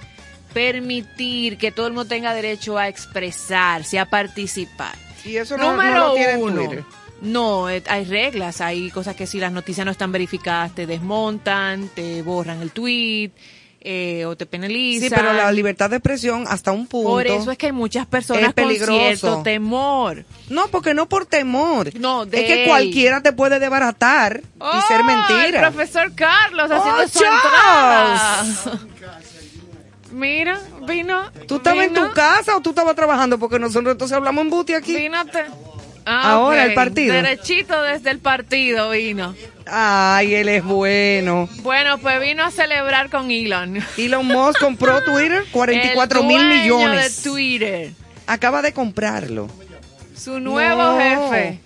[0.55, 4.95] Permitir que todo el mundo tenga derecho a expresarse, a participar.
[5.25, 6.55] Y eso no, Número no lo tiene en uno.
[6.63, 6.85] Twitter.
[7.21, 11.89] No, eh, hay reglas, hay cosas que si las noticias no están verificadas te desmontan,
[11.89, 13.33] te borran el tweet
[13.81, 15.09] eh, o te penalizan.
[15.09, 17.11] Sí, pero la libertad de expresión hasta un punto.
[17.11, 20.25] Por eso es que hay muchas personas con cierto temor.
[20.49, 21.95] No, porque no por temor.
[21.99, 22.69] No, de es que él.
[22.69, 25.67] cualquiera te puede desbaratar y ser ¡Oh, mentira.
[25.67, 28.45] El profesor Carlos haciendo ¡Oh, su entrada.
[30.11, 31.31] Mira, vino.
[31.47, 33.39] ¿Tú estabas en tu casa o tú estabas trabajando?
[33.39, 34.97] Porque nosotros entonces hablamos en buti aquí.
[34.97, 35.45] Vínate.
[36.11, 37.15] Ah, Ahora el partido.
[37.15, 39.35] Derechito desde el partido vino.
[39.67, 41.49] Ay, él es bueno.
[41.61, 43.79] Bueno, pues vino a celebrar con Elon.
[43.99, 47.23] Elon Musk compró Twitter 44 El mil dueño millones.
[47.23, 47.91] de Twitter.
[48.27, 49.49] Acaba de comprarlo.
[50.17, 50.99] Su nuevo No.
[50.99, 51.61] jefe.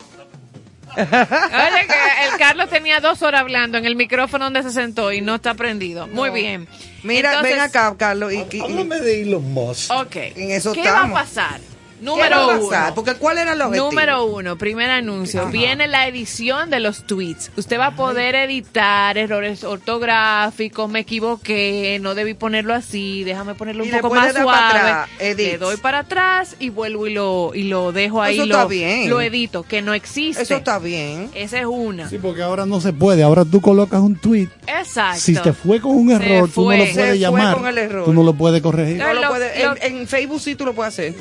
[0.94, 5.20] Oye, que el Carlos tenía dos horas hablando en el micrófono donde se sentó y
[5.22, 6.06] no está prendido.
[6.08, 6.68] Muy bien.
[7.02, 8.32] Mira, Entonces- ven acá, Carlos.
[8.32, 9.90] Y, y- Háblame de Elon Musk.
[9.90, 10.16] Ok.
[10.16, 11.16] En eso ¿Qué estamos.
[11.16, 11.60] va a pasar?
[12.02, 12.94] ¿Qué Número va a uno.
[12.96, 13.90] Porque ¿cuál era el objetivo?
[13.90, 15.42] Número uno, primer anuncio.
[15.42, 15.50] Ajá.
[15.50, 17.52] Viene la edición de los tweets.
[17.56, 23.84] Usted va a poder editar errores ortográficos, me equivoqué, no debí ponerlo así, déjame ponerlo
[23.84, 25.06] un Y poco más suave.
[25.36, 28.34] Le doy para atrás y vuelvo y lo, y lo dejo ahí.
[28.36, 29.08] Eso lo, está bien.
[29.08, 30.42] Lo edito, que no existe.
[30.42, 31.30] Eso está bien.
[31.34, 32.08] Esa es una.
[32.10, 33.22] Sí, porque ahora no se puede.
[33.22, 34.48] Ahora tú colocas un tweet.
[34.66, 35.20] Exacto.
[35.20, 37.54] Si te fue con un Se error, tú no lo Se puedes fue llamar.
[37.56, 38.04] con el error.
[38.04, 38.96] Tú no lo puedes corregir.
[38.98, 41.14] No lo Lo- lo- en, en Facebook sí tú lo puedes hacer.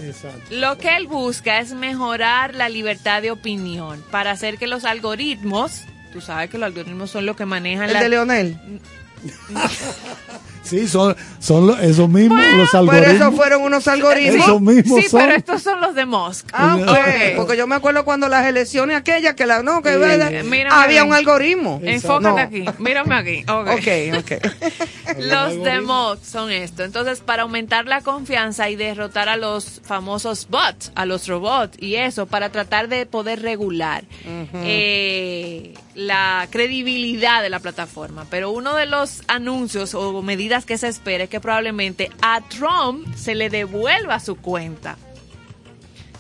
[0.50, 5.84] Lo que él busca es mejorar la libertad de opinión para hacer que los algoritmos,
[6.14, 8.58] tú sabes que los algoritmos son los que manejan El la de Leonel.
[10.64, 13.16] Sí, son, son lo- esos mismos los Pero algoritmos.
[13.16, 14.44] esos fueron unos algoritmos.
[14.46, 15.20] Esos mismos Sí, son.
[15.22, 16.48] pero estos son los de Musk.
[16.54, 16.88] Ah, ok.
[16.90, 17.36] Ok.
[17.38, 19.90] Porque yo me acuerdo cuando las elecciones aquellas que la no que
[20.70, 21.80] había un algoritmo.
[21.84, 22.38] Enfócate No.
[22.38, 23.44] aquí, mírame aquí.
[23.52, 23.68] Ok.
[23.70, 25.18] Ok, ok.
[25.20, 26.84] Los de Musk son esto.
[26.84, 31.96] Entonces, para aumentar la confianza y derrotar a los famosos bots, a los robots y
[31.96, 34.04] eso, para tratar de poder regular
[34.54, 38.26] eh, la credibilidad de la plataforma.
[38.30, 43.08] Pero uno de los anuncios o medidas que se espera es que probablemente a Trump
[43.16, 44.98] se le devuelva su cuenta.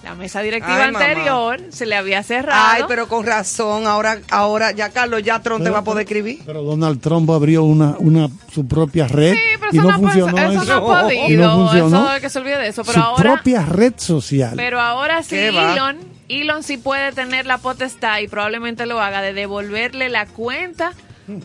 [0.03, 1.06] La mesa directiva Ay, mamá.
[1.06, 2.60] anterior se le había cerrado.
[2.72, 6.40] Ay, pero con razón, ahora, ahora ya Carlos, ya Tron te va a poder escribir.
[6.44, 10.66] Pero Donald Trump abrió una, una su propia red pero y eso no, funcionó eso
[10.66, 11.30] no ha podido.
[11.30, 12.12] Y no funcionó.
[12.14, 12.84] Eso que se olvide de eso.
[12.84, 14.53] Pero su ahora, propia red social.
[14.56, 15.36] pero ahora sí.
[15.36, 15.98] Elon,
[16.30, 20.94] Elon sí puede tener la potestad y probablemente lo haga de devolverle la cuenta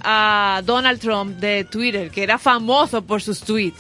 [0.03, 3.78] a Donald Trump de Twitter, que era famoso por sus tweets.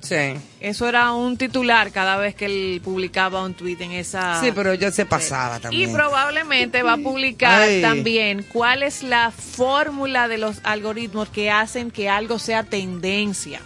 [0.00, 0.34] Sí.
[0.60, 4.40] Eso era un titular cada vez que él publicaba un tweet en esa.
[4.40, 5.92] Sí, pero ya se pasaba Y también.
[5.92, 7.82] probablemente va a publicar Ay.
[7.82, 13.60] también cuál es la fórmula de los algoritmos que hacen que algo sea tendencia.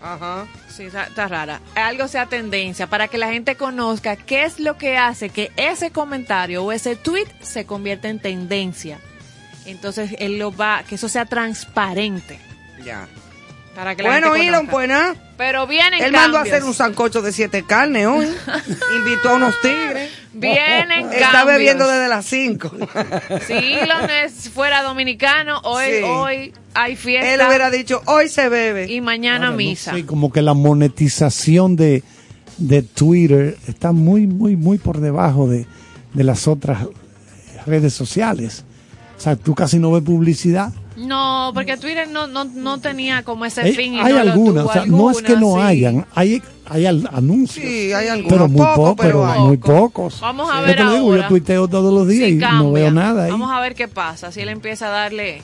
[0.00, 0.46] Ajá.
[0.68, 1.60] Sí, está, está rara.
[1.76, 5.92] Algo sea tendencia para que la gente conozca qué es lo que hace que ese
[5.92, 8.98] comentario o ese tweet se convierta en tendencia.
[9.66, 12.38] Entonces él lo va, que eso sea transparente.
[12.84, 13.08] Ya.
[13.74, 15.14] Para que Bueno, Elon, pues nada.
[15.36, 18.26] Pero vienen Él mandó a hacer un sancocho de siete carnes hoy.
[18.98, 20.10] Invitó a unos tigres.
[20.32, 21.58] Vienen Está cambios.
[21.58, 22.72] bebiendo desde las cinco.
[23.46, 26.02] Si Elon es fuera dominicano, hoy, Sí.
[26.04, 27.34] hoy hay fiesta.
[27.34, 28.90] Él hubiera dicho, hoy se bebe.
[28.90, 29.92] Y mañana Ahora, no misa.
[29.92, 32.02] sé, como que la monetización de,
[32.56, 35.66] de Twitter está muy, muy, muy por debajo de,
[36.14, 36.78] de las otras
[37.66, 38.64] redes sociales.
[39.16, 40.72] O sea, tú casi no ves publicidad.
[40.96, 43.94] No, porque Twitter no, no, no tenía como ese Eh, fin.
[43.94, 45.60] Y hay no algunas, o sea, no es que no sí.
[45.62, 47.64] hayan, hay, hay anuncios.
[47.66, 48.32] Sí, hay algunos.
[48.32, 49.40] pero muy pocos, pocos, pero, hay.
[49.40, 50.20] muy pocos.
[50.20, 51.22] Vamos a Yo ver te lo digo, ahora.
[51.22, 53.30] yo tuiteo todos los días Sí, y no veo nada ahí.
[53.30, 54.32] Vamos a ver qué pasa.
[54.32, 55.42] Si él empieza a darle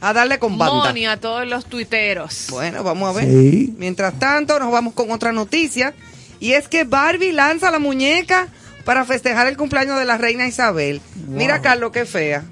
[0.00, 0.74] A darle con banda.
[0.88, 2.46] money a todos los tuiteros.
[2.50, 3.28] Bueno, vamos a ver.
[3.28, 3.74] Sí.
[3.78, 5.92] Mientras tanto, nos vamos con otra noticia.
[6.40, 8.48] Y es que Barbie lanza la muñeca
[8.86, 11.00] para festejar el cumpleaños de la reina Isabel.
[11.28, 12.42] Mira, Carlos, qué fea.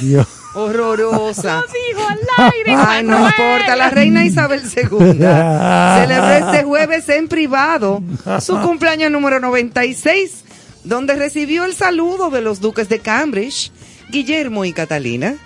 [0.00, 0.26] Dios.
[0.54, 1.62] Horrorosa.
[1.88, 3.76] dijo al aire, Ay, no importa.
[3.76, 8.02] La reina Isabel II celebró este jueves en privado
[8.40, 10.44] su cumpleaños número 96,
[10.84, 13.70] donde recibió el saludo de los duques de Cambridge,
[14.10, 15.36] Guillermo y Catalina,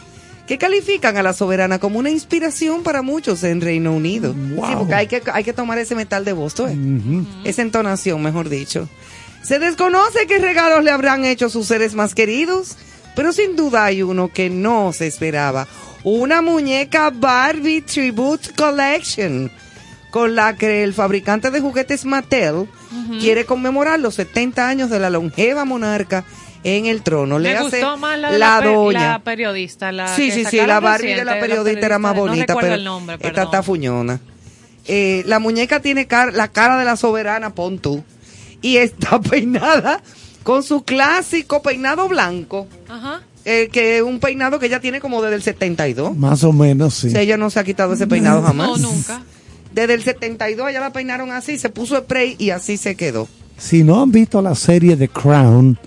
[0.46, 4.32] que califican a la soberana como una inspiración para muchos en Reino Unido.
[4.34, 6.76] Sí, porque hay que, hay que tomar ese metal de voz, ¿tú ves?
[7.44, 8.88] esa entonación, mejor dicho.
[9.42, 12.76] Se desconoce qué regalos le habrán hecho sus seres más queridos,
[13.14, 15.66] pero sin duda hay uno que no se esperaba.
[16.05, 19.51] Una muñeca Barbie Tribute Collection,
[20.10, 22.66] con la que el fabricante de juguetes Mattel
[23.20, 26.24] quiere conmemorar los 70 años de la longeva monarca
[26.64, 27.39] en el trono.
[27.39, 29.09] Le Me hace gustó más la, de la, per- doña.
[29.12, 29.90] la periodista.
[29.93, 33.16] La Sí, sí, sí, la Barbie de la periodista era más bonita, pero el nombre,
[33.20, 34.20] esta está fuñona.
[34.86, 38.05] Eh, la muñeca tiene car- la cara de la soberana, pon tú,
[38.60, 40.02] y está peinada
[40.43, 43.23] con su clásico peinado blanco, Ajá.
[43.44, 46.16] eh, que es un peinado que ella tiene como desde el 72.
[46.16, 47.09] Más o menos, sí.
[47.09, 48.81] O sea, ella no se ha quitado ese peinado jamás.
[48.81, 49.23] No, nunca.
[49.74, 53.28] Desde el 72 ella la peinaron así, se puso spray y así se quedó.
[53.56, 55.78] Si no han visto la serie The Crown.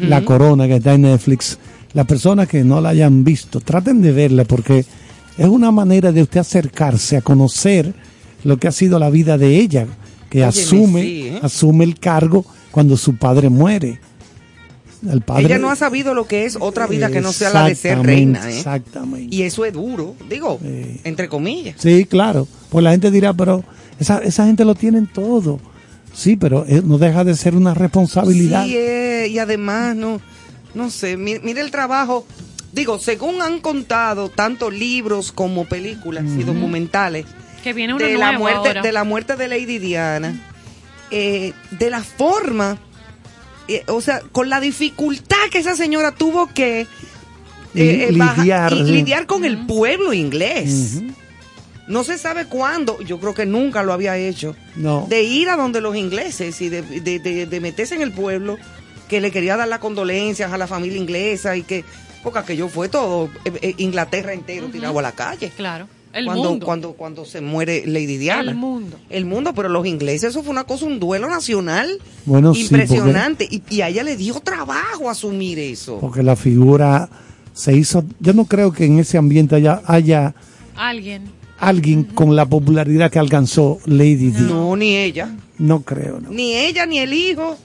[0.00, 1.58] La Corona, que está en Netflix,
[1.94, 4.84] las personas que no la hayan visto, traten de verla porque
[5.38, 7.94] es una manera de usted acercarse a conocer
[8.44, 9.86] lo que ha sido la vida de ella,
[10.28, 11.40] que Óyeme, asume, sí, ¿eh?
[11.42, 14.00] asume el cargo cuando su padre muere.
[15.10, 17.64] El padre, ella no ha sabido lo que es otra vida que no sea la
[17.68, 18.50] de ser reina.
[18.50, 18.58] ¿eh?
[18.58, 19.34] Exactamente.
[19.34, 20.60] Y eso es duro, digo,
[21.04, 21.76] entre comillas.
[21.78, 22.46] Sí, claro.
[22.68, 23.64] Pues la gente dirá, pero
[23.98, 25.58] esa, esa gente lo tienen todo.
[26.12, 28.64] Sí, pero eh, no deja de ser una responsabilidad.
[28.66, 30.20] Sí, eh, y además, no,
[30.74, 32.26] no sé, mi- mire el trabajo.
[32.72, 37.26] Digo, según han contado tanto libros como películas y documentales
[37.64, 38.82] Que viene uno de la muerte ahora.
[38.82, 40.49] de la muerte de Lady Diana,
[41.10, 42.78] eh, de la forma,
[43.68, 46.86] eh, o sea, con la dificultad que esa señora tuvo que
[47.74, 51.02] eh, baja- lidiar, lidiar con el pueblo inglés.
[51.86, 55.06] No se sabe cuándo, yo creo que nunca lo había hecho, No.
[55.08, 58.58] de ir a donde los ingleses y de, de- de- de meterse en el pueblo
[59.08, 61.84] que le quería dar las condolencias a la familia inglesa y que,
[62.22, 65.50] porque aquello fue todo, eh, eh, Inglaterra entero tirado a la calle.
[65.56, 65.88] Claro.
[66.12, 66.66] El cuando, mundo.
[66.66, 68.50] Cuando, cuando se muere Lady Diana.
[68.50, 68.96] El mundo.
[69.10, 71.88] El mundo, pero los ingleses, eso fue una cosa, un duelo nacional
[72.26, 73.46] Bueno, sí, impresionante.
[73.48, 75.98] y, y a ella le dio trabajo asumir eso.
[76.00, 77.08] Porque la figura
[77.52, 78.02] se hizo.
[78.18, 80.34] Yo no creo que en ese ambiente haya, haya
[80.74, 81.24] Alguien.
[81.58, 84.40] alguien con la popularidad que alcanzó Lady Di.
[84.42, 85.32] No, ni ella.
[85.58, 86.30] No creo, no.
[86.30, 87.56] Ni ella, ni el hijo,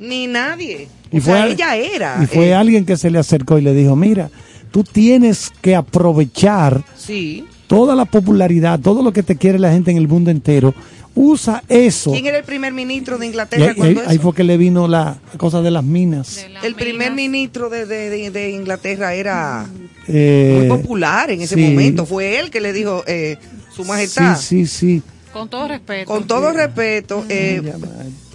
[0.00, 0.88] ni nadie.
[1.12, 2.18] Y o sea, fue- ella era.
[2.22, 4.30] Y fue eh, alguien que se le acercó y le dijo: Mira,
[4.72, 7.44] tú tienes que aprovechar Sí.
[7.76, 10.74] Toda la popularidad, todo lo que te quiere la gente en el mundo entero.
[11.14, 12.10] Usa eso.
[12.12, 14.22] ¿Quién era el primer ministro de Inglaterra ahí, cuando ahí eso?
[14.22, 16.44] fue que le vino la cosa de las minas.
[16.62, 19.66] El primer ministro de, de- de- de Inglaterra era
[20.08, 21.62] Eh, muy popular en ese sí.
[21.62, 22.04] momento.
[22.06, 23.36] Fue él que le dijo, eh,
[23.74, 25.02] su majestad, Sí, sí, sí.
[25.32, 26.06] Con todo respeto.
[26.12, 27.62] con todo respeto, eh,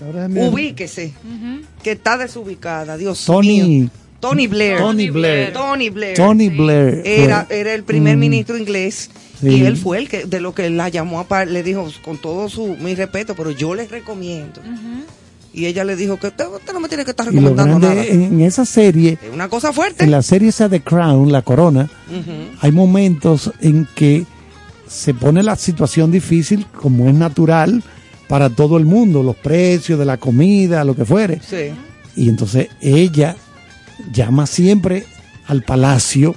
[0.04, 1.14] Ahora me- ubíquese,
[1.84, 3.90] que está desubicada, Dios Tony- mío.
[4.20, 4.78] Tony Blair.
[4.80, 5.54] Tony Blair.
[5.54, 6.16] Tony Blair.
[6.18, 7.02] Tony Blair.
[7.06, 7.60] Era, fue.
[7.60, 8.20] era el primer Mm.
[8.20, 9.12] ministro inglés
[9.42, 9.50] Sí.
[9.50, 12.18] y él fue el que de lo que la llamó a par- le dijo con
[12.18, 14.62] todo su mi respeto, pero yo les recomiendo.
[15.54, 18.04] Y ella le dijo que usted, usted no me tiene que estar recomendando nada.
[18.04, 20.04] en, esa serie, Es una cosa fuerte.
[20.04, 22.58] en la serie esa de Crown, La Corona, Ujú.
[22.62, 24.26] hay momentos en que
[24.88, 27.84] se pone la situación difícil, como es natural
[28.28, 31.42] para todo el mundo, los precios de la comida, lo que fuere.
[31.48, 31.72] Sí.
[32.16, 33.36] Y entonces ella
[34.12, 35.06] llama siempre
[35.48, 36.36] al palacio,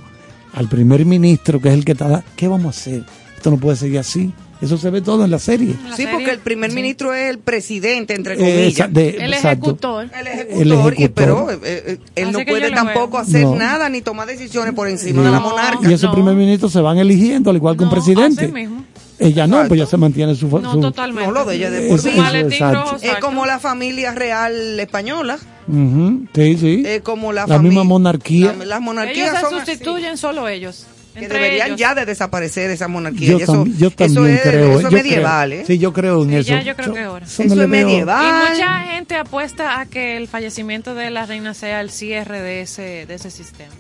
[0.54, 3.02] al primer ministro, que es el que está, ¿qué vamos a hacer?
[3.36, 4.32] Esto no puede seguir así.
[4.60, 5.74] Eso se ve todo en la serie.
[5.96, 8.92] Sí, porque el primer ministro es el presidente, entre comillas.
[8.92, 10.10] de- El ejecutor.
[10.14, 13.54] El El ejecutor, y- pero eh, eh, él Así no puede tampoco hacer No.
[13.56, 15.88] nada ni tomar decisiones por encima de la monarca.
[15.88, 18.44] Y esos primer ministros se van eligiendo, al igual que un No, presidente.
[18.44, 18.84] así mismo.
[19.20, 20.48] Ella no, pues ya se mantiene su...
[20.48, 21.26] No, su- totalmente.
[21.26, 23.26] No, lo de ella de Eso- por eso, rojo, Es exacto.
[23.26, 25.38] como la familia real española,
[25.68, 26.82] Ujú, Sí, sí.
[26.86, 28.54] es como la, La misma monarquía.
[28.58, 30.86] la- las monarquías Ellos se son así, sustituyen solo ellos.
[31.12, 31.80] que Entre deberían ellos.
[31.80, 33.30] ya de desaparecer esa monarquía.
[33.32, 34.70] Yo, Y eso, tam- yo eso también es, creo.
[34.78, 35.60] Eso yo es medieval, creo.
[35.62, 35.64] ¿eh?
[35.66, 36.48] Sí, yo creo en Sí, eso.
[36.50, 37.26] ya yo creo que ahora.
[37.26, 38.24] no Eso le es medieval.
[38.48, 42.60] Y mucha gente apuesta a que el fallecimiento de la reina sea el cierre de
[42.62, 43.72] ese, de ese sistema.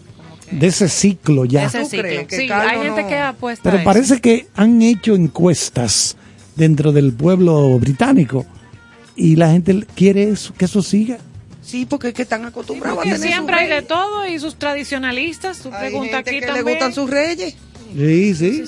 [0.50, 1.64] De ese ciclo ya.
[1.64, 2.10] Ese ciclo.
[2.28, 3.84] Sí, hay gente que apuesta a Pero eso.
[3.84, 6.16] parece que han hecho encuestas
[6.56, 8.44] dentro del pueblo británico
[9.16, 11.18] y la gente quiere eso, que eso siga.
[11.62, 14.56] Sí, porque es que están acostumbrados a Porque tener siempre hay de todo y sus
[14.56, 15.58] tradicionalistas.
[15.60, 16.64] Tú Hay preguntas gente aquí que también.
[16.66, 17.54] le gustan sus reyes.
[17.96, 18.64] Sí, sí.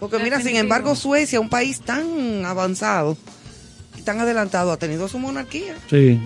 [0.00, 3.16] Porque mira, sin embargo, Suecia, un país tan avanzado
[3.96, 5.74] y tan adelantado, ha tenido su monarquía.
[5.88, 6.18] Sí.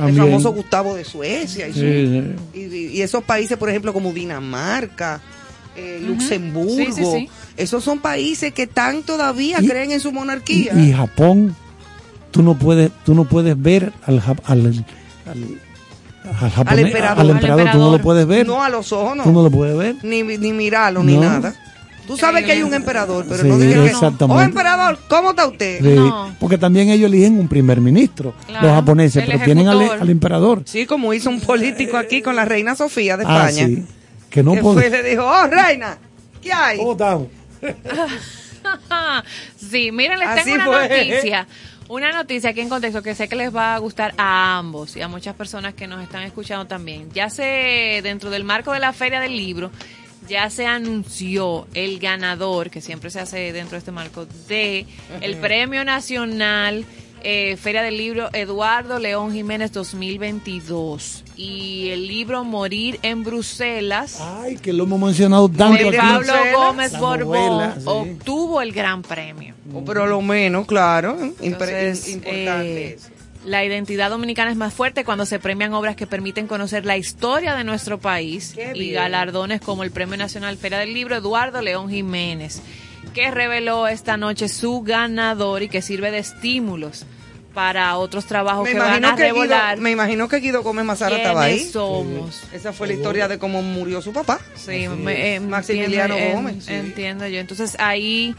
[0.00, 1.68] El famoso Gustavo de Suecia.
[1.68, 5.20] Y, su- Sí, y- y- y esos países, por ejemplo, como Dinamarca,
[5.76, 7.28] eh, Luxemburgo, Sí, sí, sí.
[7.56, 10.72] esos son países que tan todavía Y- creen en su monarquía.
[10.74, 11.54] y Japón,
[12.30, 14.84] tú no puedes, tú no puedes ver al, al, al,
[16.40, 17.20] al japonés- Al emperador.
[17.20, 18.46] al emperador, tú no lo puedes ver.
[18.46, 19.22] No a los ojos, no.
[19.24, 19.96] Tú no lo puedes ver.
[20.02, 21.54] Ni, ni mirarlo, ni nada.
[22.08, 24.42] Tú sabes que hay un emperador, pero Sí, no digas que exactamente.
[24.42, 25.78] Oh, emperador, ¿cómo está usted?
[25.80, 26.10] Sí,
[26.40, 30.62] Porque también ellos eligen un primer ministro, Claro, los japoneses, el pero tienen al, emperador.
[30.64, 33.66] Sí, como hizo un político aquí con la reina Sofía de Ah, España.
[33.68, 33.84] sí.
[34.30, 35.98] Que no y le dijo, oh, reina,
[36.42, 36.78] ¿qué hay?
[39.56, 40.88] sí, miren, les Así tengo una fue.
[40.88, 41.46] noticia.
[41.88, 45.00] Una noticia aquí en contexto que sé que les va a gustar a ambos y
[45.00, 47.08] a muchas personas que nos están escuchando también.
[47.14, 49.70] Ya se, dentro del marco de la Feria del Libro,
[50.28, 54.86] ya se anunció el ganador, que siempre se hace dentro de este marco, de
[55.20, 56.84] el Premio Nacional
[57.22, 61.24] eh, Feria del Libro Eduardo León Jiménez 2022.
[61.36, 64.18] Y el libro Morir en Bruselas.
[64.20, 65.96] Ay, que lo hemos mencionado tanto de.
[65.96, 67.84] Pablo Gómez La Borbón novela, sí.
[67.86, 69.54] obtuvo el gran premio.
[69.72, 71.18] Oh, pero lo menos, claro.
[71.40, 72.98] Entonces, importante eh,
[73.44, 77.54] la identidad dominicana es más fuerte cuando se premian obras que permiten conocer la historia
[77.54, 82.60] de nuestro país y galardones como el Premio Nacional Feria del Libro Eduardo León Jiménez,
[83.14, 87.06] que reveló esta noche su ganador y que sirve de estímulos
[87.54, 89.78] para otros trabajos Me que van a que Guido, revelar.
[89.78, 91.64] me imagino que Guido Gómez Mazara ¿Quiénes estaba ahí.
[91.64, 92.42] somos?
[92.52, 94.38] Esa fue la historia de cómo murió su papá.
[94.54, 96.64] Sí, me- eh, Maximiliano entiendo, Gómez.
[96.64, 96.72] sí.
[96.74, 97.40] Entiendo yo.
[97.40, 98.36] Entonces ahí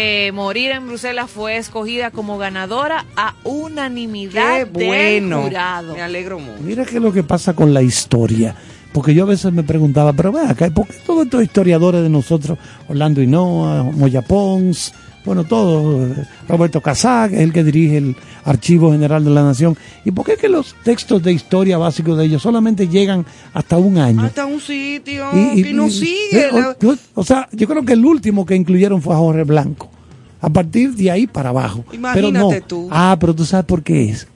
[0.00, 5.38] eh, Morir en Bruselas fue escogida como ganadora a unanimidad Qué bueno.
[5.38, 5.94] del jurado.
[5.94, 6.62] Me alegro mucho.
[6.62, 8.54] Mira qué es lo que pasa con la historia.
[8.92, 12.08] Porque yo a veces me preguntaba, pero ve acá, ¿por qué todos estos historiadores de
[12.08, 12.56] nosotros,
[12.86, 14.94] Orlando Hinoa, Moya Pons,
[15.28, 16.08] bueno, todos,
[16.48, 16.80] Roberto
[17.28, 19.76] que es el que dirige el Archivo General de la Nación,
[20.06, 23.98] ¿y por qué que los textos de historia básicos de ellos solamente llegan hasta un
[23.98, 24.22] año?
[24.22, 26.48] Hasta un sitio Y- no sigue.
[26.82, 29.90] o, o sea, yo creo que el último que incluyeron fue a Jorge Blanco.
[30.40, 31.84] A partir de ahí para abajo.
[31.90, 32.38] pero no.
[32.40, 32.88] Imagínate tú.
[32.90, 34.26] Ah, pero tú sabes por qué es.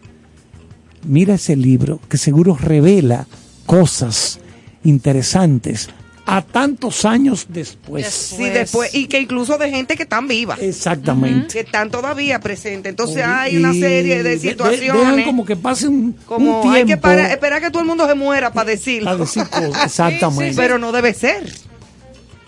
[1.06, 3.26] Mira ese libro que seguro revela
[3.64, 4.38] cosas
[4.84, 5.88] interesantes
[6.24, 8.06] a tantos años después.
[8.06, 10.56] Sí, después, y que incluso de gente que están viva.
[10.60, 11.48] Exactamente.
[11.54, 12.90] Que están todavía presentes.
[12.90, 15.00] Entonces hay una Y serie de- de de- situaciones.
[15.06, 17.02] dejan como que pase un, como un hay que tiempo.
[17.02, 19.06] para- esperar que todo el mundo se muera para decirlo.
[19.10, 20.54] Para decir cosas, exactamente.
[20.56, 21.52] Pero no debe ser.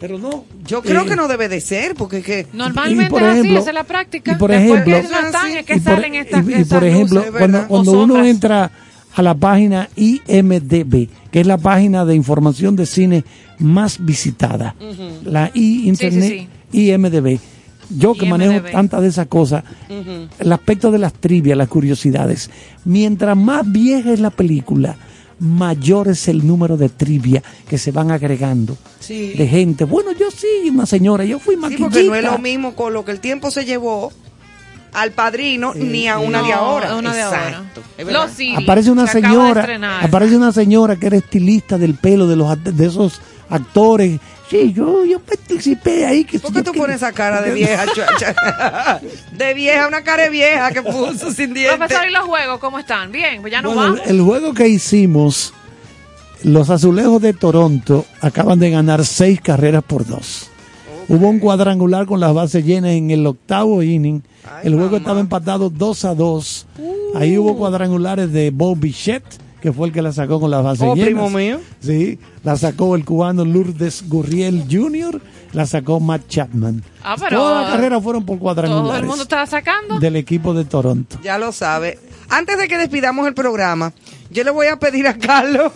[0.00, 0.44] Pero no.
[0.66, 2.46] Yo creo Eh, que no debe de ser, porque es que.
[2.52, 4.32] Normalmente Y por es así, ejemplo- esa es la práctica.
[4.32, 5.10] y por Después ejemplo- y por,
[5.82, 7.32] salen estas, y- y estas por ejemplo, luces,
[7.68, 8.70] cuando, uno entra
[9.14, 13.24] a la página IMDB, que es la página de información de cine
[13.58, 14.74] más visitada,
[15.24, 17.38] la I Internet sí, IMDB.
[17.96, 19.62] Yo que manejo tantas de esas cosas,
[20.38, 22.50] el aspecto de las trivias, las curiosidades,
[22.84, 24.96] mientras más vieja es la película,
[25.38, 29.34] mayor es el número de trivia que se van agregando Sí.
[29.34, 29.84] de gente.
[29.84, 31.84] Bueno, yo sí, una señora, yo fui Sí, maquillita.
[31.90, 34.10] porque no es lo mismo con lo que el tiempo se llevó
[34.94, 36.90] al padrino ni a una de ahora.
[36.92, 37.48] a una de ahora.
[37.48, 37.82] Exacto.
[37.98, 38.22] Es verdad.
[38.24, 41.94] Los CD, aparece una se acaba de señora aparece una señora que era estilista del
[41.94, 46.72] pelo de los de esos actores sí yo yo participé ahí que ¿Por qué tú
[46.72, 49.00] pones esa cara de vieja, chuacha?
[49.32, 51.76] De vieja, una cara de vieja que puso sin dientes.
[51.76, 53.10] Profesor, ¿y los juegos cómo están?
[53.10, 54.06] Bien, pues ya nos Bueno, vamos.
[54.08, 55.52] el, el juego que hicimos
[56.44, 60.50] los azulejos de Toronto acaban de ganar seis carreras por dos
[61.08, 64.22] hubo un cuadrangular con las bases llenas en el octavo inning
[64.62, 66.66] el juego estaba empatado 2 a 2
[67.16, 69.24] ahí hubo cuadrangulares de Bob Bichette
[69.60, 71.58] que fue el que la sacó con las bases Oh, llenas primo mío.
[71.80, 75.22] Sí, la sacó el cubano Lourdes Gurriel Jr.,
[75.54, 76.82] la sacó Matt Chapman.
[77.02, 79.98] Ah, pero Todas las carreras fueron por todo el cuadrangulares mundo está sacando.
[79.98, 81.16] del equipo de Toronto.
[81.22, 81.98] Ya lo sabe.
[82.28, 83.94] Antes de que despidamos el programa,
[84.30, 85.72] yo le voy a pedir a Carlos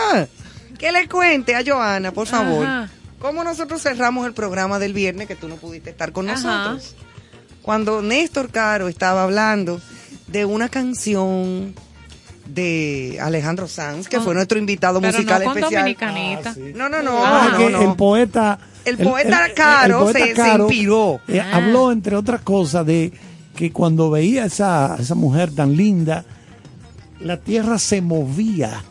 [0.78, 2.90] que le cuente a Joana, por favor, Ajá.
[3.22, 6.42] Cómo nosotros cerramos el programa del viernes que tú no pudiste estar con Ajá.
[6.42, 6.94] nosotros.
[7.62, 9.80] Cuando Néstor Caro estaba hablando
[10.26, 11.74] de una canción
[12.46, 15.82] de Alejandro Sanz, que Ah, fue nuestro invitado Pero musical no con especial.
[15.82, 16.54] Dominicanita.
[16.74, 17.80] No, no, no, Ah, no, no.
[17.90, 21.20] el poeta El poeta Caro se- se inspiró.
[21.28, 21.50] eh, Ah.
[21.58, 23.12] habló entre otras cosas de
[23.54, 26.24] que cuando veía esa esa mujer tan linda
[27.20, 28.82] la tierra se movía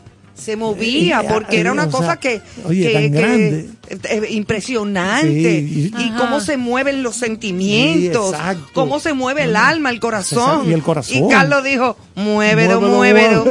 [0.42, 3.70] Se movía Eh, porque era una o sea, cosa que, oye, que- tan que- grande.
[4.10, 9.56] eh, impresionante Sí, y- y cómo se mueven los sentimientos, Sí, cómo se mueve el
[9.56, 10.68] alma, el corazón.
[10.70, 11.18] Y el corazón.
[11.18, 12.82] Y Carlos dijo, muévelo.
[12.82, 13.44] muévelo.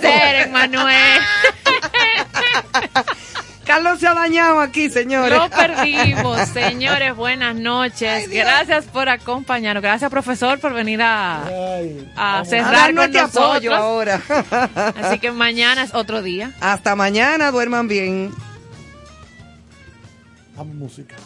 [0.00, 0.94] Ser, Manuel.
[3.74, 5.36] Carlos se ha dañado aquí, señores.
[5.36, 7.16] Lo perdimos, señores.
[7.16, 8.30] Buenas noches.
[8.30, 9.82] Gracias por acompañarnos.
[9.82, 11.42] Gracias, profesor, por venir a,
[12.44, 14.22] cerrar con este apoyo ahora.
[15.02, 16.52] Así que mañana es otro día.
[16.60, 18.32] Hasta mañana, duerman bien.
[20.56, 21.16] Dame música.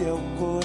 [0.00, 0.57] É o coração.